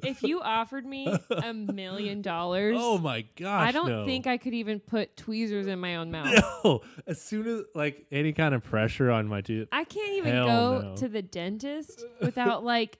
If 0.02 0.22
you 0.22 0.40
offered 0.40 0.86
me 0.86 1.14
a 1.30 1.52
million 1.52 2.22
dollars, 2.22 2.76
oh 2.78 2.98
my 2.98 3.26
gosh. 3.36 3.68
I 3.68 3.70
don't 3.70 3.88
no. 3.88 4.06
think 4.06 4.26
I 4.26 4.38
could 4.38 4.54
even 4.54 4.80
put 4.80 5.14
tweezers 5.16 5.66
in 5.66 5.78
my 5.78 5.96
own 5.96 6.10
mouth. 6.10 6.32
No. 6.64 6.80
As 7.06 7.20
soon 7.20 7.46
as 7.46 7.64
like 7.74 8.06
any 8.10 8.32
kind 8.32 8.54
of 8.54 8.62
pressure 8.64 9.10
on 9.10 9.26
my 9.28 9.40
tooth, 9.42 9.68
I 9.70 9.84
can't 9.84 10.12
even 10.12 10.32
go 10.44 10.80
no. 10.80 10.96
to 10.96 11.08
the 11.08 11.22
dentist 11.22 12.04
without 12.20 12.64
like 12.64 12.98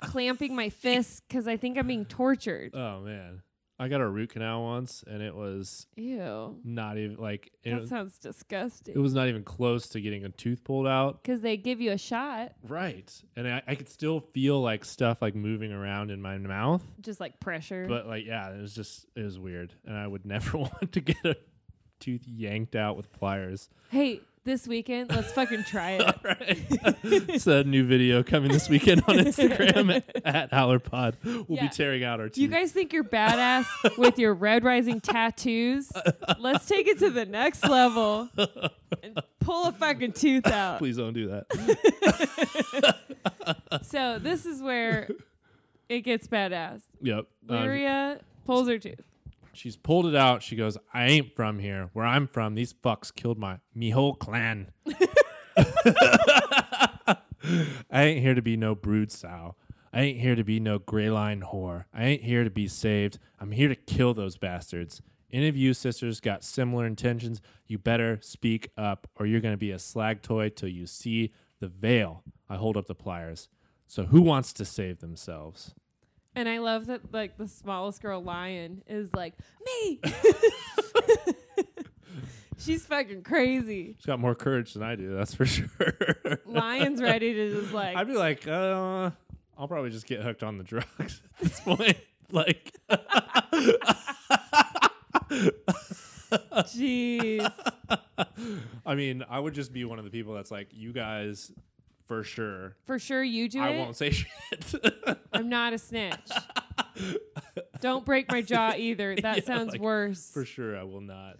clamping 0.00 0.56
my 0.56 0.70
fists 0.70 1.20
because 1.28 1.46
I 1.46 1.56
think 1.56 1.76
I'm 1.76 1.86
being 1.86 2.06
tortured. 2.06 2.74
oh 2.74 3.00
man. 3.00 3.42
I 3.84 3.88
got 3.88 4.00
a 4.00 4.08
root 4.08 4.30
canal 4.30 4.62
once, 4.62 5.04
and 5.06 5.22
it 5.22 5.34
was 5.34 5.86
Ew. 5.96 6.56
not 6.64 6.96
even 6.98 7.16
like 7.16 7.52
it, 7.62 7.74
That 7.78 7.88
sounds 7.88 8.18
it 8.86 8.98
was 8.98 9.12
not 9.14 9.28
even 9.28 9.42
close 9.44 9.88
to 9.90 10.00
getting 10.00 10.24
a 10.24 10.30
tooth 10.30 10.64
pulled 10.64 10.86
out. 10.86 11.22
Because 11.22 11.42
they 11.42 11.56
give 11.56 11.80
you 11.80 11.92
a 11.92 11.98
shot, 11.98 12.52
Right, 12.66 13.12
and 13.36 13.46
I, 13.46 13.62
I 13.66 13.74
could 13.74 13.88
still 13.88 14.20
feel 14.20 14.60
like 14.60 14.84
stuff 14.84 15.20
like 15.20 15.34
moving 15.34 15.72
around 15.72 16.10
in 16.10 16.22
my 16.22 16.38
mouth, 16.38 16.82
just 17.00 17.20
like 17.20 17.38
pressure. 17.40 17.86
but 17.88 18.06
like 18.06 18.24
yeah, 18.24 18.50
it 18.50 18.60
was 18.60 18.74
just 18.74 19.06
it 19.14 19.22
was 19.22 19.38
weird, 19.38 19.74
and 19.84 19.96
I 19.96 20.06
would 20.06 20.24
never 20.34 20.56
want 20.58 20.92
to 20.92 21.00
get 21.00 21.24
a 21.24 21.36
tooth 22.00 22.26
yanked 22.26 22.74
out 22.76 22.96
with 22.96 23.12
pliers. 23.12 23.68
hey, 23.90 24.20
this 24.44 24.66
weekend, 24.68 25.10
let's 25.10 25.32
fucking 25.32 25.64
try 25.64 25.92
it. 26.00 26.16
right, 26.22 26.66
it's 27.02 27.46
a 27.46 27.64
new 27.64 27.84
video 27.84 28.22
coming 28.22 28.50
this 28.52 28.68
weekend 28.68 29.02
on 29.08 29.16
Instagram 29.18 30.02
at 30.24 30.50
HowlerPod. 30.50 31.14
We'll 31.24 31.46
Yeah. 31.48 31.62
be 31.62 31.68
tearing 31.70 32.04
out 32.04 32.20
our 32.20 32.28
teeth. 32.28 32.42
You 32.42 32.48
guys 32.48 32.70
think 32.72 32.92
you're 32.92 33.04
badass 33.04 33.64
with 33.96 34.18
your 34.18 34.34
Red 34.34 34.62
Rising 34.64 35.00
tattoos? 35.00 35.90
Let's 36.38 36.66
take 36.66 36.86
it 36.86 36.98
to 36.98 37.10
the 37.10 37.24
next 37.24 37.64
level 37.66 38.28
and 39.02 39.20
pull 39.40 39.64
a 39.68 39.72
fucking 39.72 40.12
tooth 40.12 40.46
out. 40.46 40.78
Please 40.78 40.96
don't 40.98 41.14
do 41.14 41.28
that. 41.28 42.96
So 43.82 44.18
this 44.18 44.46
is 44.46 44.62
where 44.62 45.08
it 45.88 46.00
gets 46.00 46.26
badass. 46.26 46.82
yep. 47.00 47.26
Lyria 47.46 48.16
uh, 48.16 48.18
pulls 48.46 48.68
her 48.68 48.78
tooth. 48.78 49.00
She's 49.56 49.76
pulled 49.76 50.06
it 50.06 50.14
out. 50.14 50.42
She 50.42 50.56
goes, 50.56 50.76
I 50.92 51.06
ain't 51.06 51.34
from 51.34 51.58
here. 51.58 51.90
Where 51.92 52.06
I'm 52.06 52.26
from, 52.26 52.54
these 52.54 52.72
fucks 52.72 53.14
killed 53.14 53.38
my 53.38 53.58
me 53.74 53.90
whole 53.90 54.14
clan. 54.14 54.72
I 57.90 58.02
ain't 58.02 58.20
here 58.20 58.34
to 58.34 58.42
be 58.42 58.56
no 58.56 58.74
brood 58.74 59.12
sow. 59.12 59.56
I 59.92 60.00
ain't 60.00 60.20
here 60.20 60.34
to 60.34 60.44
be 60.44 60.58
no 60.58 60.78
gray 60.78 61.08
line 61.08 61.42
whore. 61.42 61.84
I 61.94 62.04
ain't 62.04 62.22
here 62.22 62.42
to 62.42 62.50
be 62.50 62.66
saved. 62.66 63.18
I'm 63.38 63.52
here 63.52 63.68
to 63.68 63.76
kill 63.76 64.12
those 64.12 64.36
bastards. 64.36 65.00
Any 65.32 65.48
of 65.48 65.56
you 65.56 65.74
sisters 65.74 66.20
got 66.20 66.44
similar 66.44 66.86
intentions, 66.86 67.40
you 67.66 67.78
better 67.78 68.18
speak 68.22 68.70
up 68.76 69.08
or 69.16 69.26
you're 69.26 69.40
going 69.40 69.54
to 69.54 69.58
be 69.58 69.72
a 69.72 69.78
slag 69.78 70.22
toy 70.22 70.48
till 70.48 70.68
you 70.68 70.86
see 70.86 71.32
the 71.60 71.68
veil. 71.68 72.22
I 72.48 72.56
hold 72.56 72.76
up 72.76 72.86
the 72.86 72.94
pliers. 72.94 73.48
So 73.86 74.04
who 74.04 74.22
wants 74.22 74.52
to 74.54 74.64
save 74.64 75.00
themselves? 75.00 75.74
And 76.36 76.48
I 76.48 76.58
love 76.58 76.86
that 76.86 77.12
like 77.12 77.36
the 77.36 77.46
smallest 77.46 78.02
girl 78.02 78.22
lion 78.22 78.82
is 78.86 79.12
like, 79.14 79.34
me. 79.64 80.00
She's 82.58 82.86
fucking 82.86 83.22
crazy. 83.22 83.94
She's 83.96 84.06
got 84.06 84.20
more 84.20 84.34
courage 84.34 84.74
than 84.74 84.82
I 84.82 84.94
do, 84.94 85.14
that's 85.14 85.34
for 85.34 85.44
sure. 85.44 85.68
Lion's 86.46 87.02
ready 87.02 87.34
to 87.34 87.60
just 87.60 87.72
like 87.74 87.96
I'd 87.96 88.06
be 88.06 88.14
like, 88.14 88.48
uh, 88.48 89.10
I'll 89.58 89.68
probably 89.68 89.90
just 89.90 90.06
get 90.06 90.20
hooked 90.22 90.42
on 90.42 90.58
the 90.58 90.64
drugs 90.64 91.20
at 91.40 91.42
this 91.42 91.60
point. 91.60 91.98
like, 92.30 92.72
jeez. 96.66 97.52
I 98.86 98.94
mean, 98.94 99.24
I 99.28 99.38
would 99.38 99.54
just 99.54 99.72
be 99.72 99.84
one 99.84 99.98
of 99.98 100.04
the 100.04 100.10
people 100.10 100.34
that's 100.34 100.50
like, 100.50 100.68
you 100.72 100.92
guys, 100.92 101.52
for 102.06 102.22
sure. 102.22 102.76
For 102.84 102.98
sure 102.98 103.22
you 103.22 103.48
do 103.48 103.60
I 103.60 103.70
it. 103.70 103.78
won't 103.78 103.96
say 103.96 104.10
shit. 104.12 104.74
I'm 105.32 105.48
not 105.48 105.72
a 105.72 105.78
snitch. 105.78 106.30
Don't 107.80 108.04
break 108.04 108.30
my 108.30 108.40
jaw 108.42 108.72
either. 108.76 109.14
That 109.16 109.38
Yeah, 109.38 109.44
sounds 109.44 109.72
like, 109.72 109.80
worse. 109.80 110.30
for 110.30 110.44
sure, 110.44 110.76
I 110.76 110.82
will 110.84 111.00
not. 111.00 111.36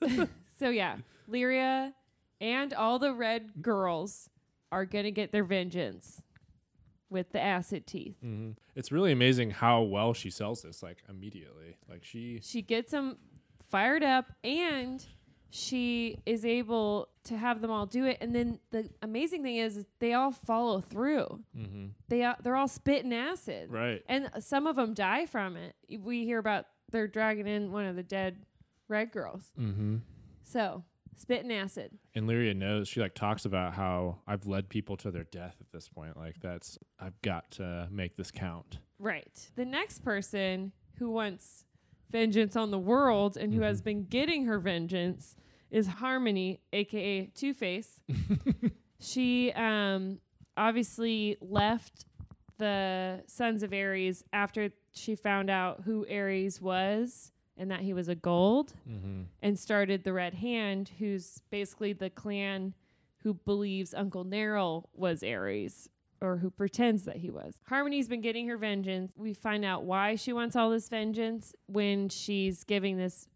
So 0.58 0.68
yeah, 0.70 0.98
Lyria 1.28 1.92
and 2.40 2.72
all 2.72 3.00
the 3.00 3.12
red 3.12 3.50
girls 3.60 4.30
are 4.70 4.84
gonna 4.84 5.10
get 5.10 5.32
their 5.32 5.42
vengeance 5.42 6.22
with 7.10 7.32
the 7.32 7.40
acid 7.40 7.84
teeth. 7.84 8.14
hmm 8.20 8.50
It's 8.76 8.92
really 8.92 9.10
amazing 9.10 9.50
how 9.50 9.82
well 9.82 10.14
she 10.14 10.30
sells 10.30 10.62
this, 10.62 10.80
like 10.84 10.98
immediately. 11.08 11.78
Like 11.90 12.04
she, 12.04 12.38
She 12.44 12.62
gets 12.62 12.92
them 12.92 13.16
fired 13.68 14.04
up 14.04 14.26
and 14.44 15.04
she 15.54 16.18
is 16.24 16.46
able 16.46 17.08
to 17.24 17.36
have 17.36 17.60
them 17.60 17.70
all 17.70 17.84
do 17.84 18.06
it. 18.06 18.16
And 18.22 18.34
then 18.34 18.58
the 18.70 18.88
amazing 19.02 19.42
thing 19.42 19.56
is, 19.56 19.76
is 19.76 19.86
they 19.98 20.14
all 20.14 20.32
follow 20.32 20.80
through. 20.80 21.40
hmm 21.54 21.88
They 22.08 22.26
they're 22.42 22.56
all 22.56 22.68
spitting 22.68 23.12
acid, 23.12 23.70
right? 23.70 24.02
and 24.08 24.30
some 24.40 24.66
of 24.66 24.76
them 24.76 24.94
die 24.94 25.26
from 25.26 25.56
it. 25.56 25.74
We 26.00 26.24
hear 26.24 26.38
about 26.38 26.64
they're 26.90 27.06
dragging 27.06 27.46
in 27.46 27.70
one 27.70 27.84
of 27.84 27.96
the 27.96 28.02
dead 28.02 28.38
red 28.88 29.12
girls. 29.12 29.44
Mm-hmm. 29.60 29.96
So 30.44 30.84
spitting 31.16 31.52
acid. 31.52 31.98
And 32.14 32.26
Lyria 32.26 32.56
knows 32.56 32.88
she 32.88 33.00
like 33.00 33.14
talks 33.14 33.44
about 33.44 33.74
how 33.74 34.20
I've 34.26 34.46
led 34.46 34.70
people 34.70 34.96
to 34.98 35.10
their 35.10 35.24
death 35.24 35.56
at 35.60 35.70
this 35.70 35.86
point. 35.86 36.16
Like 36.16 36.36
that's 36.40 36.78
I've 36.98 37.20
got 37.20 37.50
to 37.52 37.88
make 37.90 38.16
this 38.16 38.30
count. 38.30 38.78
Right. 38.98 39.50
The 39.54 39.66
next 39.66 40.02
person 40.02 40.72
who 40.98 41.10
wants 41.10 41.64
vengeance 42.12 42.54
on 42.54 42.70
the 42.70 42.78
world 42.78 43.36
and 43.36 43.52
who 43.52 43.62
has 43.62 43.80
been 43.82 44.04
getting 44.04 44.44
her 44.44 44.58
vengeance 44.58 45.34
is 45.70 45.86
Harmony, 45.86 46.60
aka 46.72 47.26
Two 47.34 47.54
Face. 47.54 48.00
she 49.00 49.50
um, 49.52 50.18
obviously 50.56 51.36
left 51.40 52.04
the 52.58 53.22
Sons 53.26 53.62
of 53.62 53.72
Ares 53.72 54.22
after 54.32 54.70
she 54.92 55.14
found 55.16 55.50
out 55.50 55.82
who 55.84 56.06
Ares 56.10 56.60
was 56.60 57.32
and 57.56 57.70
that 57.70 57.80
he 57.80 57.92
was 57.92 58.08
a 58.08 58.14
gold 58.14 58.74
Mm-hmm. 58.88 59.22
and 59.42 59.58
started 59.58 60.04
the 60.04 60.12
Red 60.12 60.34
Hand, 60.34 60.90
who's 60.98 61.40
basically 61.50 61.92
the 61.92 62.10
clan 62.10 62.74
who 63.22 63.34
believes 63.34 63.94
Uncle 63.94 64.24
Narol 64.24 64.84
was 64.94 65.22
Ares 65.22 65.88
or 66.22 66.38
who 66.38 66.50
pretends 66.50 67.04
that 67.04 67.16
he 67.16 67.30
was. 67.30 67.60
Harmony's 67.66 68.08
been 68.08 68.20
getting 68.20 68.48
her 68.48 68.56
vengeance. 68.56 69.12
We 69.16 69.34
find 69.34 69.64
out 69.64 69.84
why 69.84 70.14
she 70.14 70.32
wants 70.32 70.56
all 70.56 70.70
this 70.70 70.88
vengeance 70.88 71.54
when 71.66 72.08
she's 72.08 72.64
giving 72.64 72.96
this 72.96 73.28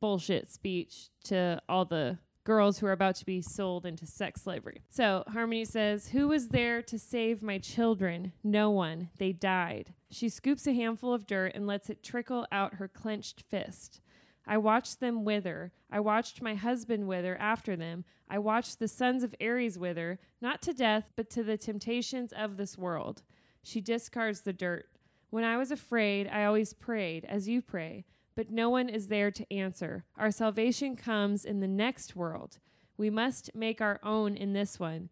bullshit 0.00 0.50
speech 0.50 1.08
to 1.24 1.60
all 1.68 1.84
the 1.84 2.18
girls 2.44 2.78
who 2.78 2.86
are 2.86 2.92
about 2.92 3.16
to 3.16 3.24
be 3.24 3.40
sold 3.40 3.86
into 3.86 4.06
sex 4.06 4.42
slavery. 4.42 4.82
So 4.90 5.24
Harmony 5.28 5.64
says, 5.64 6.08
Who 6.08 6.28
was 6.28 6.48
there 6.48 6.82
to 6.82 6.98
save 6.98 7.42
my 7.42 7.58
children? 7.58 8.32
No 8.42 8.70
one. 8.70 9.08
They 9.18 9.32
died. 9.32 9.94
She 10.10 10.28
scoops 10.28 10.66
a 10.66 10.74
handful 10.74 11.14
of 11.14 11.26
dirt 11.26 11.52
and 11.54 11.66
lets 11.66 11.88
it 11.88 12.02
trickle 12.02 12.46
out 12.52 12.74
her 12.74 12.88
clenched 12.88 13.40
fist. 13.40 14.00
I 14.46 14.58
watched 14.58 15.00
them 15.00 15.24
wither. 15.24 15.72
I 15.90 16.00
watched 16.00 16.42
my 16.42 16.54
husband 16.54 17.08
wither 17.08 17.36
after 17.36 17.76
them. 17.76 18.04
I 18.28 18.38
watched 18.38 18.78
the 18.78 18.88
sons 18.88 19.22
of 19.22 19.34
Ares 19.40 19.78
wither, 19.78 20.18
not 20.40 20.60
to 20.62 20.72
death, 20.72 21.10
but 21.16 21.30
to 21.30 21.42
the 21.42 21.56
temptations 21.56 22.32
of 22.32 22.56
this 22.56 22.76
world. 22.76 23.22
She 23.62 23.80
discards 23.80 24.42
the 24.42 24.52
dirt. 24.52 24.86
When 25.30 25.44
I 25.44 25.56
was 25.56 25.70
afraid, 25.70 26.28
I 26.28 26.44
always 26.44 26.74
prayed, 26.74 27.24
as 27.24 27.48
you 27.48 27.62
pray, 27.62 28.04
but 28.36 28.50
no 28.50 28.70
one 28.70 28.88
is 28.88 29.08
there 29.08 29.30
to 29.30 29.52
answer. 29.52 30.04
Our 30.16 30.30
salvation 30.30 30.96
comes 30.96 31.44
in 31.44 31.60
the 31.60 31.68
next 31.68 32.14
world. 32.14 32.58
We 32.96 33.10
must 33.10 33.54
make 33.54 33.80
our 33.80 33.98
own 34.02 34.36
in 34.36 34.52
this 34.52 34.78
one. 34.78 35.08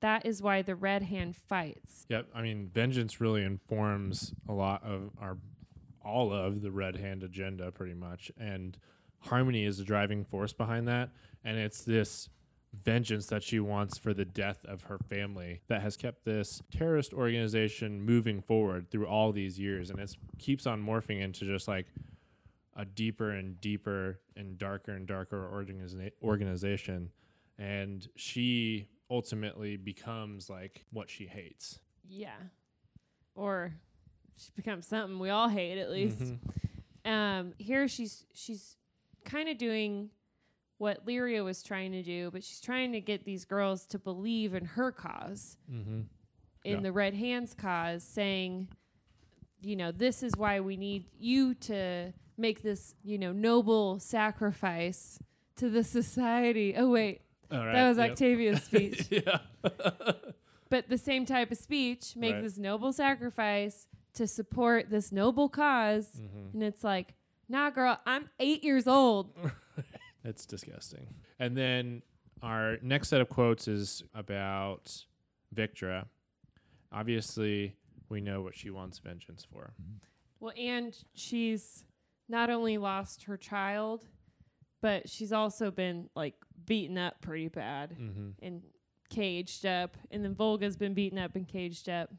That 0.00 0.26
is 0.26 0.42
why 0.42 0.62
the 0.62 0.76
red 0.76 1.04
hand 1.04 1.34
fights. 1.34 2.04
Yep. 2.10 2.28
I 2.34 2.42
mean, 2.42 2.68
vengeance 2.72 3.20
really 3.20 3.42
informs 3.42 4.34
a 4.48 4.52
lot 4.52 4.84
of 4.84 5.10
our, 5.18 5.38
all 6.04 6.32
of 6.32 6.62
the 6.62 6.70
Red 6.70 6.96
Hand 6.96 7.22
agenda, 7.22 7.70
pretty 7.72 7.94
much. 7.94 8.30
And 8.38 8.76
Harmony 9.20 9.64
is 9.64 9.78
the 9.78 9.84
driving 9.84 10.24
force 10.24 10.52
behind 10.52 10.86
that. 10.88 11.10
And 11.44 11.58
it's 11.58 11.82
this 11.82 12.28
vengeance 12.82 13.26
that 13.26 13.42
she 13.42 13.60
wants 13.60 13.98
for 13.98 14.12
the 14.12 14.24
death 14.24 14.64
of 14.64 14.84
her 14.84 14.98
family 15.08 15.60
that 15.68 15.80
has 15.80 15.96
kept 15.96 16.24
this 16.24 16.60
terrorist 16.76 17.14
organization 17.14 18.02
moving 18.02 18.40
forward 18.40 18.90
through 18.90 19.06
all 19.06 19.32
these 19.32 19.58
years. 19.58 19.90
And 19.90 19.98
it 20.00 20.14
keeps 20.38 20.66
on 20.66 20.82
morphing 20.82 21.20
into 21.20 21.44
just 21.44 21.68
like 21.68 21.86
a 22.76 22.84
deeper 22.84 23.30
and 23.30 23.60
deeper 23.60 24.20
and 24.36 24.58
darker 24.58 24.92
and 24.92 25.06
darker 25.06 25.48
organiza- 25.52 26.10
organization. 26.22 27.10
And 27.58 28.06
she 28.16 28.88
ultimately 29.10 29.76
becomes 29.76 30.50
like 30.50 30.84
what 30.90 31.08
she 31.08 31.26
hates. 31.26 31.78
Yeah. 32.06 32.36
Or 33.34 33.74
she 34.36 34.50
becomes 34.56 34.86
something 34.86 35.18
we 35.18 35.30
all 35.30 35.48
hate 35.48 35.78
at 35.78 35.90
least. 35.90 36.18
Mhm. 36.20 36.38
Um 37.10 37.52
here 37.58 37.86
she's 37.88 38.24
she's 38.32 38.76
kind 39.24 39.48
of 39.48 39.58
doing 39.58 40.10
what 40.78 41.06
Lyria 41.06 41.44
was 41.44 41.62
trying 41.62 41.92
to 41.92 42.02
do, 42.02 42.30
but 42.30 42.42
she's 42.42 42.60
trying 42.60 42.92
to 42.92 43.00
get 43.00 43.24
these 43.24 43.44
girls 43.44 43.86
to 43.86 43.98
believe 43.98 44.54
in 44.54 44.64
her 44.64 44.90
cause, 44.92 45.56
Mm-hmm. 45.70 46.00
in 46.64 46.74
Yeah. 46.76 46.80
the 46.80 46.92
Red 46.92 47.14
Hands 47.14 47.54
cause, 47.54 48.02
saying, 48.02 48.68
you 49.60 49.76
know, 49.76 49.92
this 49.92 50.22
is 50.22 50.32
why 50.36 50.60
we 50.60 50.76
need 50.76 51.06
you 51.18 51.54
to 51.54 52.12
make 52.36 52.62
this, 52.62 52.94
you 53.04 53.18
know, 53.18 53.32
noble 53.32 53.98
sacrifice 54.00 55.18
to 55.56 55.70
the 55.70 55.84
society. 55.84 56.74
Oh 56.76 56.90
wait, 56.90 57.20
right. 57.50 57.72
that 57.72 57.88
was 57.88 57.98
yep. 57.98 58.10
Octavia's 58.10 58.62
speech. 58.68 59.06
yeah. 59.10 59.38
but 60.68 60.88
the 60.88 60.98
same 60.98 61.24
type 61.24 61.50
of 61.52 61.58
speech 61.58 62.16
make 62.16 62.34
Right. 62.34 62.42
this 62.42 62.58
noble 62.58 62.92
sacrifice 62.92 63.86
to 64.14 64.26
support 64.26 64.90
this 64.90 65.10
noble 65.12 65.48
cause 65.48 66.08
hmm 66.16 66.48
and 66.54 66.62
it's 66.62 66.84
like 66.84 67.14
nah 67.48 67.70
girl 67.70 67.98
i'm 68.06 68.28
eight 68.40 68.62
years 68.64 68.86
old 68.88 69.30
It's 70.26 70.46
disgusting. 70.46 71.06
And 71.38 71.54
then 71.54 72.00
our 72.42 72.78
next 72.80 73.08
set 73.08 73.20
of 73.20 73.28
quotes 73.28 73.68
is 73.68 74.02
about 74.14 75.04
Victra. 75.54 76.06
Obviously, 76.90 77.76
we 78.08 78.20
know 78.22 78.40
what 78.40 78.56
she 78.56 78.70
wants 78.70 78.98
vengeance 78.98 79.46
for. 79.50 79.74
well 80.40 80.54
and 80.56 80.96
she's 81.14 81.84
not 82.28 82.48
only 82.50 82.78
lost 82.78 83.24
her 83.24 83.36
child 83.36 84.06
but 84.80 85.08
she's 85.10 85.32
also 85.32 85.70
been 85.70 86.08
like 86.14 86.34
beaten 86.64 86.96
up 86.98 87.20
pretty 87.20 87.48
bad 87.48 87.90
Mm-hmm. 88.00 88.28
and 88.42 88.62
caged 89.10 89.66
up 89.66 89.96
and 90.10 90.24
then 90.24 90.34
volga's 90.34 90.76
been 90.76 90.94
beaten 90.94 91.18
up 91.18 91.36
and 91.36 91.46
caged 91.46 91.88
up 91.88 92.10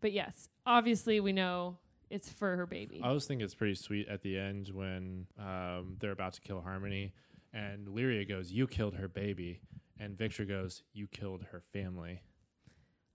but 0.00 0.12
yes 0.12 0.48
obviously 0.66 1.20
we 1.20 1.32
know 1.32 1.76
it's 2.10 2.28
for 2.28 2.56
her 2.56 2.66
baby 2.66 3.00
I 3.02 3.08
always 3.08 3.26
think 3.26 3.40
it's 3.42 3.54
pretty 3.54 3.74
sweet 3.76 4.08
at 4.08 4.22
the 4.22 4.36
end 4.38 4.68
when 4.72 5.26
um, 5.38 5.96
they're 6.00 6.10
about 6.10 6.32
to 6.34 6.40
kill 6.40 6.60
Harmony, 6.60 7.14
and 7.52 7.86
Lyria 7.86 8.28
goes, 8.28 8.50
"You 8.50 8.66
killed 8.66 8.94
her 8.94 9.06
baby," 9.06 9.60
and 9.98 10.16
Victra 10.18 10.46
goes, 10.48 10.82
"You 10.92 11.06
killed 11.06 11.44
her 11.52 11.62
family." 11.72 12.22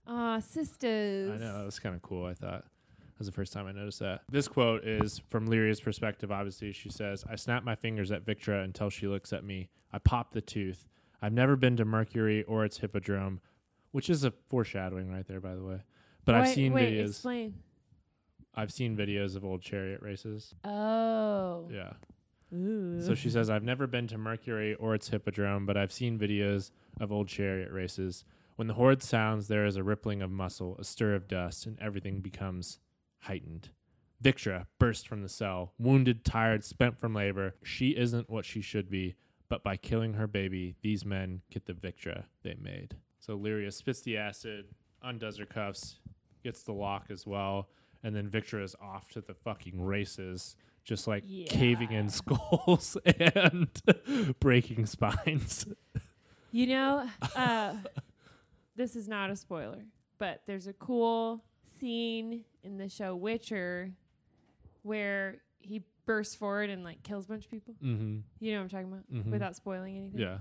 Ah, 0.08 0.40
sisters 0.40 1.42
I 1.42 1.44
know 1.44 1.58
that 1.60 1.66
was 1.66 1.80
kind 1.80 1.96
of 1.96 2.02
cool. 2.02 2.26
I 2.26 2.34
thought 2.34 2.64
that 3.00 3.20
was 3.20 3.28
the 3.28 3.34
first 3.34 3.52
time 3.54 3.68
I 3.68 3.72
noticed 3.74 4.00
that. 4.00 4.22
This 4.32 4.48
quote 4.48 4.86
is 4.86 5.20
from 5.30 5.48
Lyria's 5.48 5.82
perspective. 5.82 6.32
Obviously, 6.32 6.72
she 6.72 6.90
says, 6.90 7.26
"I 7.30 7.36
snap 7.36 7.64
my 7.64 7.76
fingers 7.76 8.12
at 8.12 8.26
Victra 8.26 8.64
until 8.64 8.90
she 8.90 9.08
looks 9.08 9.34
at 9.34 9.44
me. 9.44 9.70
I 9.92 9.98
pop 10.00 10.32
the 10.32 10.42
tooth. 10.42 10.88
I've 11.22 11.34
never 11.34 11.56
been 11.56 11.76
to 11.78 11.86
Mercury 11.86 12.44
or 12.44 12.64
its 12.64 12.78
hippodrome, 12.78 13.42
which 13.92 14.10
is 14.10 14.24
a 14.24 14.32
foreshadowing 14.32 15.10
right 15.12 15.28
there, 15.28 15.42
by 15.42 15.56
the 15.56 15.64
way. 15.64 15.82
But 16.26 16.36
I've 16.36 16.50
seen 16.50 16.74
wait, 16.74 16.94
videos. 16.94 17.10
explain 17.10 17.54
I've 18.56 18.72
seen 18.72 18.96
videos 18.96 19.36
of 19.36 19.44
old 19.44 19.62
chariot 19.62 20.02
races. 20.02 20.56
oh 20.64 21.68
Yeah. 21.72 21.94
Ooh. 22.54 23.02
So 23.02 23.16
she 23.16 23.30
says, 23.30 23.50
I've 23.50 23.64
never 23.64 23.86
been 23.86 24.08
to 24.08 24.18
Mercury 24.18 24.76
or 24.76 24.96
its 24.96 25.10
hippodrome, 25.10 25.66
but 25.66 25.76
I've 25.76 25.92
seen 25.92 26.18
videos 26.18 26.72
of 27.00 27.12
old 27.12 27.28
chariot 27.28 27.72
races. 27.72 28.24
When 28.56 28.68
the 28.68 28.76
horde 28.76 29.04
sounds, 29.04 29.48
there 29.48 29.66
is 29.66 29.76
a 29.76 29.84
rippling 29.84 30.22
of 30.22 30.32
muscle, 30.32 30.78
a 30.80 30.84
stir 30.84 31.16
of 31.16 31.28
dust, 31.28 31.66
and 31.66 31.78
everything 31.82 32.22
becomes 32.22 32.80
heightened. 33.22 33.70
Victra 34.24 34.68
burst 34.80 35.08
from 35.08 35.22
the 35.22 35.30
cell, 35.30 35.74
wounded, 35.78 36.24
tired, 36.24 36.64
spent 36.64 36.98
from 36.98 37.14
labor. 37.14 37.56
She 37.64 37.90
isn't 37.90 38.30
what 38.30 38.46
she 38.46 38.62
should 38.62 38.90
be, 38.90 39.16
but 39.50 39.64
by 39.64 39.76
killing 39.76 40.14
her 40.14 40.28
baby, 40.28 40.76
these 40.82 41.04
men 41.04 41.42
get 41.52 41.66
the 41.66 41.74
Victra 41.74 42.26
they 42.44 42.56
made. 42.60 42.96
So 43.20 43.38
Lyria 43.38 43.74
spits 43.74 44.02
the 44.02 44.18
acid, 44.18 44.68
undoes 45.02 45.38
her 45.38 45.46
cuffs, 45.46 46.00
gets 46.46 46.62
the 46.62 46.72
lock 46.72 47.08
as 47.10 47.26
well, 47.26 47.68
and 48.04 48.16
then 48.16 48.30
Victra 48.30 48.64
is 48.64 48.76
off 48.80 49.10
to 49.10 49.20
the 49.20 49.34
fucking 49.34 49.82
races, 49.82 50.56
just 50.84 51.08
like 51.08 51.24
caving 51.48 51.92
in 51.92 52.08
skulls 52.08 52.96
and 53.06 53.68
breaking 54.40 54.86
spines. 54.86 55.66
You 56.52 56.68
know, 56.68 57.10
uh, 57.36 57.74
this 58.76 58.96
is 58.96 59.08
not 59.08 59.32
a 59.32 59.36
spoiler, 59.36 59.86
but 60.20 60.44
there's 60.46 60.68
a 60.68 60.74
cool 60.74 61.44
scene 61.80 62.46
in 62.64 62.78
the 62.78 62.90
show 62.90 63.16
Witcher 63.16 63.92
where 64.84 65.42
he 65.60 65.82
bursts 66.06 66.36
forward 66.36 66.70
and 66.70 66.84
like 66.84 67.02
kills 67.02 67.26
a 67.26 67.30
bunch 67.30 67.46
of 67.46 67.52
people. 67.52 67.74
Mm-hmm. 67.84 68.20
You 68.40 68.52
know 68.54 68.60
what 68.60 68.64
I'm 68.66 68.70
talking 68.70 68.88
about? 68.88 69.12
Mhm. 69.12 69.32
Without 69.32 69.56
spoiling 69.56 69.98
anything. 69.98 70.22
Yeah. 70.22 70.38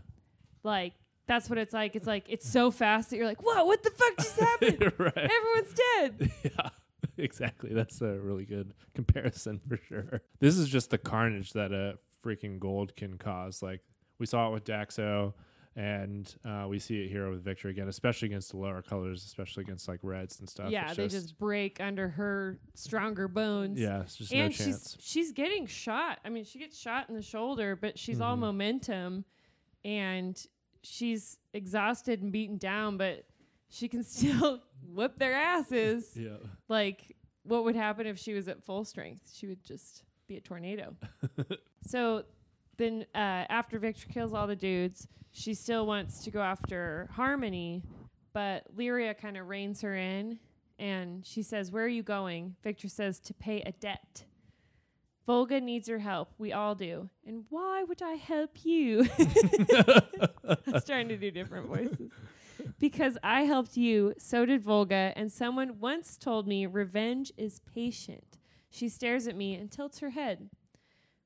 Like 0.63 0.93
that's 1.27 1.49
what 1.49 1.59
it's 1.59 1.73
like. 1.73 1.97
It's 1.97 2.07
like 2.07 2.27
it's 2.29 2.49
so 2.49 2.71
fast 2.71 3.11
that 3.11 3.17
you're 3.17 3.27
like, 3.27 3.43
"Whoa, 3.43 3.65
what 3.65 3.83
the 3.83 3.91
fuck 3.91 4.17
just 4.19 4.39
happened? 4.41 4.93
right. 4.99 5.17
Everyone's 5.17 5.75
dead." 5.75 6.31
yeah. 6.45 6.69
Exactly. 7.17 7.73
That's 7.73 8.01
a 8.01 8.19
really 8.19 8.45
good 8.45 8.75
comparison 8.95 9.61
for 9.69 9.77
sure. 9.77 10.21
This 10.41 10.57
is 10.59 10.69
just 10.69 10.91
the 10.91 10.99
carnage 10.99 11.53
that 11.53 11.71
a 11.73 11.99
freaking 12.25 12.59
gold 12.59 12.97
can 12.97 13.19
cause. 13.19 13.63
Like 13.63 13.81
we 14.19 14.27
saw 14.27 14.49
it 14.49 14.53
with 14.53 14.65
Daxo, 14.65 15.33
and 15.77 16.35
uh, 16.45 16.67
we 16.69 16.79
see 16.81 17.03
it 17.05 17.09
here 17.11 17.31
with 17.31 17.45
Victra 17.45 17.71
again, 17.71 17.89
especially 17.89 18.27
against 18.27 18.51
the 18.51 18.57
lower 18.57 18.83
colors, 18.83 19.25
especially 19.25 19.63
against 19.63 19.87
like 19.87 20.01
reds 20.03 20.41
and 20.41 20.49
stuff. 20.49 20.71
yeah, 20.71 20.89
It's 20.89 20.97
they 20.97 21.09
just 21.09 21.39
break 21.39 21.81
under 21.81 22.09
her 22.09 22.59
stronger 22.75 23.29
bones. 23.29 23.79
yeah, 23.79 24.01
it's 24.01 24.17
just 24.17 24.33
and 24.33 24.47
no 24.47 24.51
she's 24.51 24.67
chance. 24.67 24.97
she's 25.01 25.33
getting 25.33 25.67
shot. 25.67 26.19
I 26.25 26.31
mean, 26.31 26.45
she 26.45 26.59
gets 26.59 26.77
shot 26.79 27.09
in 27.09 27.15
the 27.15 27.23
shoulder, 27.23 27.77
but 27.77 27.97
she's 27.99 28.21
all 28.21 28.35
Mhm. 28.37 28.41
momentum, 28.41 29.25
and 29.85 30.45
she's 30.85 31.39
exhausted 31.53 32.23
and 32.23 32.31
beaten 32.31 32.59
down, 32.59 32.97
but 32.97 33.25
she 33.69 33.89
can 33.89 34.03
still 34.05 34.61
whip 34.87 35.19
their 35.19 35.35
asses. 35.35 36.13
Yeah. 36.17 36.37
Like, 36.69 37.17
what 37.43 37.65
would 37.65 37.77
happen 37.77 38.07
if 38.07 38.19
she 38.19 38.35
was 38.35 38.49
at 38.49 38.63
full 38.65 38.85
strength? 38.85 39.31
She 39.35 39.47
would 39.47 39.65
just 39.65 40.05
be 40.27 40.37
a 40.37 40.41
tornado. 40.41 40.97
so 41.87 42.25
then, 42.77 43.05
uh, 43.15 43.45
after 43.49 43.79
Victra 43.79 44.09
kills 44.09 44.33
all 44.33 44.47
the 44.47 44.57
dudes, 44.57 45.09
she 45.33 45.55
still 45.55 45.87
wants 45.87 46.25
to 46.25 46.31
go 46.31 46.41
after 46.41 47.09
Harmony, 47.13 47.83
but 48.33 48.65
Lyria 48.77 49.17
kind 49.17 49.37
of 49.37 49.49
reins 49.49 49.81
her 49.83 49.95
in 49.95 50.39
and 50.79 51.25
she 51.27 51.43
says, 51.43 51.71
Where 51.71 51.85
are 51.85 51.89
you 51.89 52.03
going? 52.03 52.57
Victra 52.65 52.91
says, 52.91 53.21
To 53.21 53.35
pay 53.35 53.61
a 53.63 53.73
debt. 53.73 54.25
Volga 55.27 55.61
needs 55.61 55.89
your 55.89 56.01
help. 56.01 56.33
We 56.39 56.53
all 56.53 56.75
do. 56.75 57.09
And 57.27 57.45
why 57.49 57.83
would 57.83 58.03
I 58.03 58.15
help 58.15 58.65
you? 58.65 59.07
I 59.19 60.57
was 60.67 60.85
trying 60.85 61.09
to 61.09 61.17
do 61.17 61.31
different 61.31 61.69
voices. 61.69 62.13
Because 62.79 63.17
I 63.23 63.43
helped 63.43 63.77
you, 63.77 64.15
so 64.19 64.45
did 64.45 64.63
Volga, 64.63 65.13
and 65.17 65.33
someone 65.33 65.81
once 65.81 66.17
told 66.17 66.47
me 66.47 66.67
revenge 66.67 67.33
is 67.37 67.61
patient. 67.75 68.39
She 68.71 68.89
stares 68.89 69.27
at 69.27 69.37
me 69.37 69.55
and 69.55 69.71
tilts 69.71 70.01
her 70.01 70.11
head. 70.11 70.51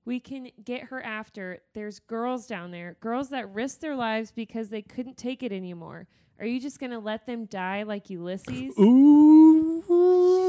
We 0.05 0.21
can 0.21 0.51
get 0.65 0.85
her 0.85 1.03
after. 1.03 1.61
There's 1.75 1.99
girls 1.99 2.47
down 2.47 2.71
there, 2.71 2.97
girls 3.01 3.31
that 3.31 3.53
risked 3.53 3.81
their 3.81 3.97
lives 3.97 4.33
because 4.33 4.71
they 4.71 4.83
couldn't 4.83 5.17
take 5.17 5.43
it 5.43 5.53
anymore. 5.53 6.07
Are 6.39 6.47
you 6.47 6.61
just 6.61 6.79
going 6.79 6.93
to 6.93 6.99
let 6.99 7.27
them 7.27 7.47
die 7.47 7.83
like 7.83 8.11
Ulysses? 8.11 8.79
Ooh. 8.79 10.48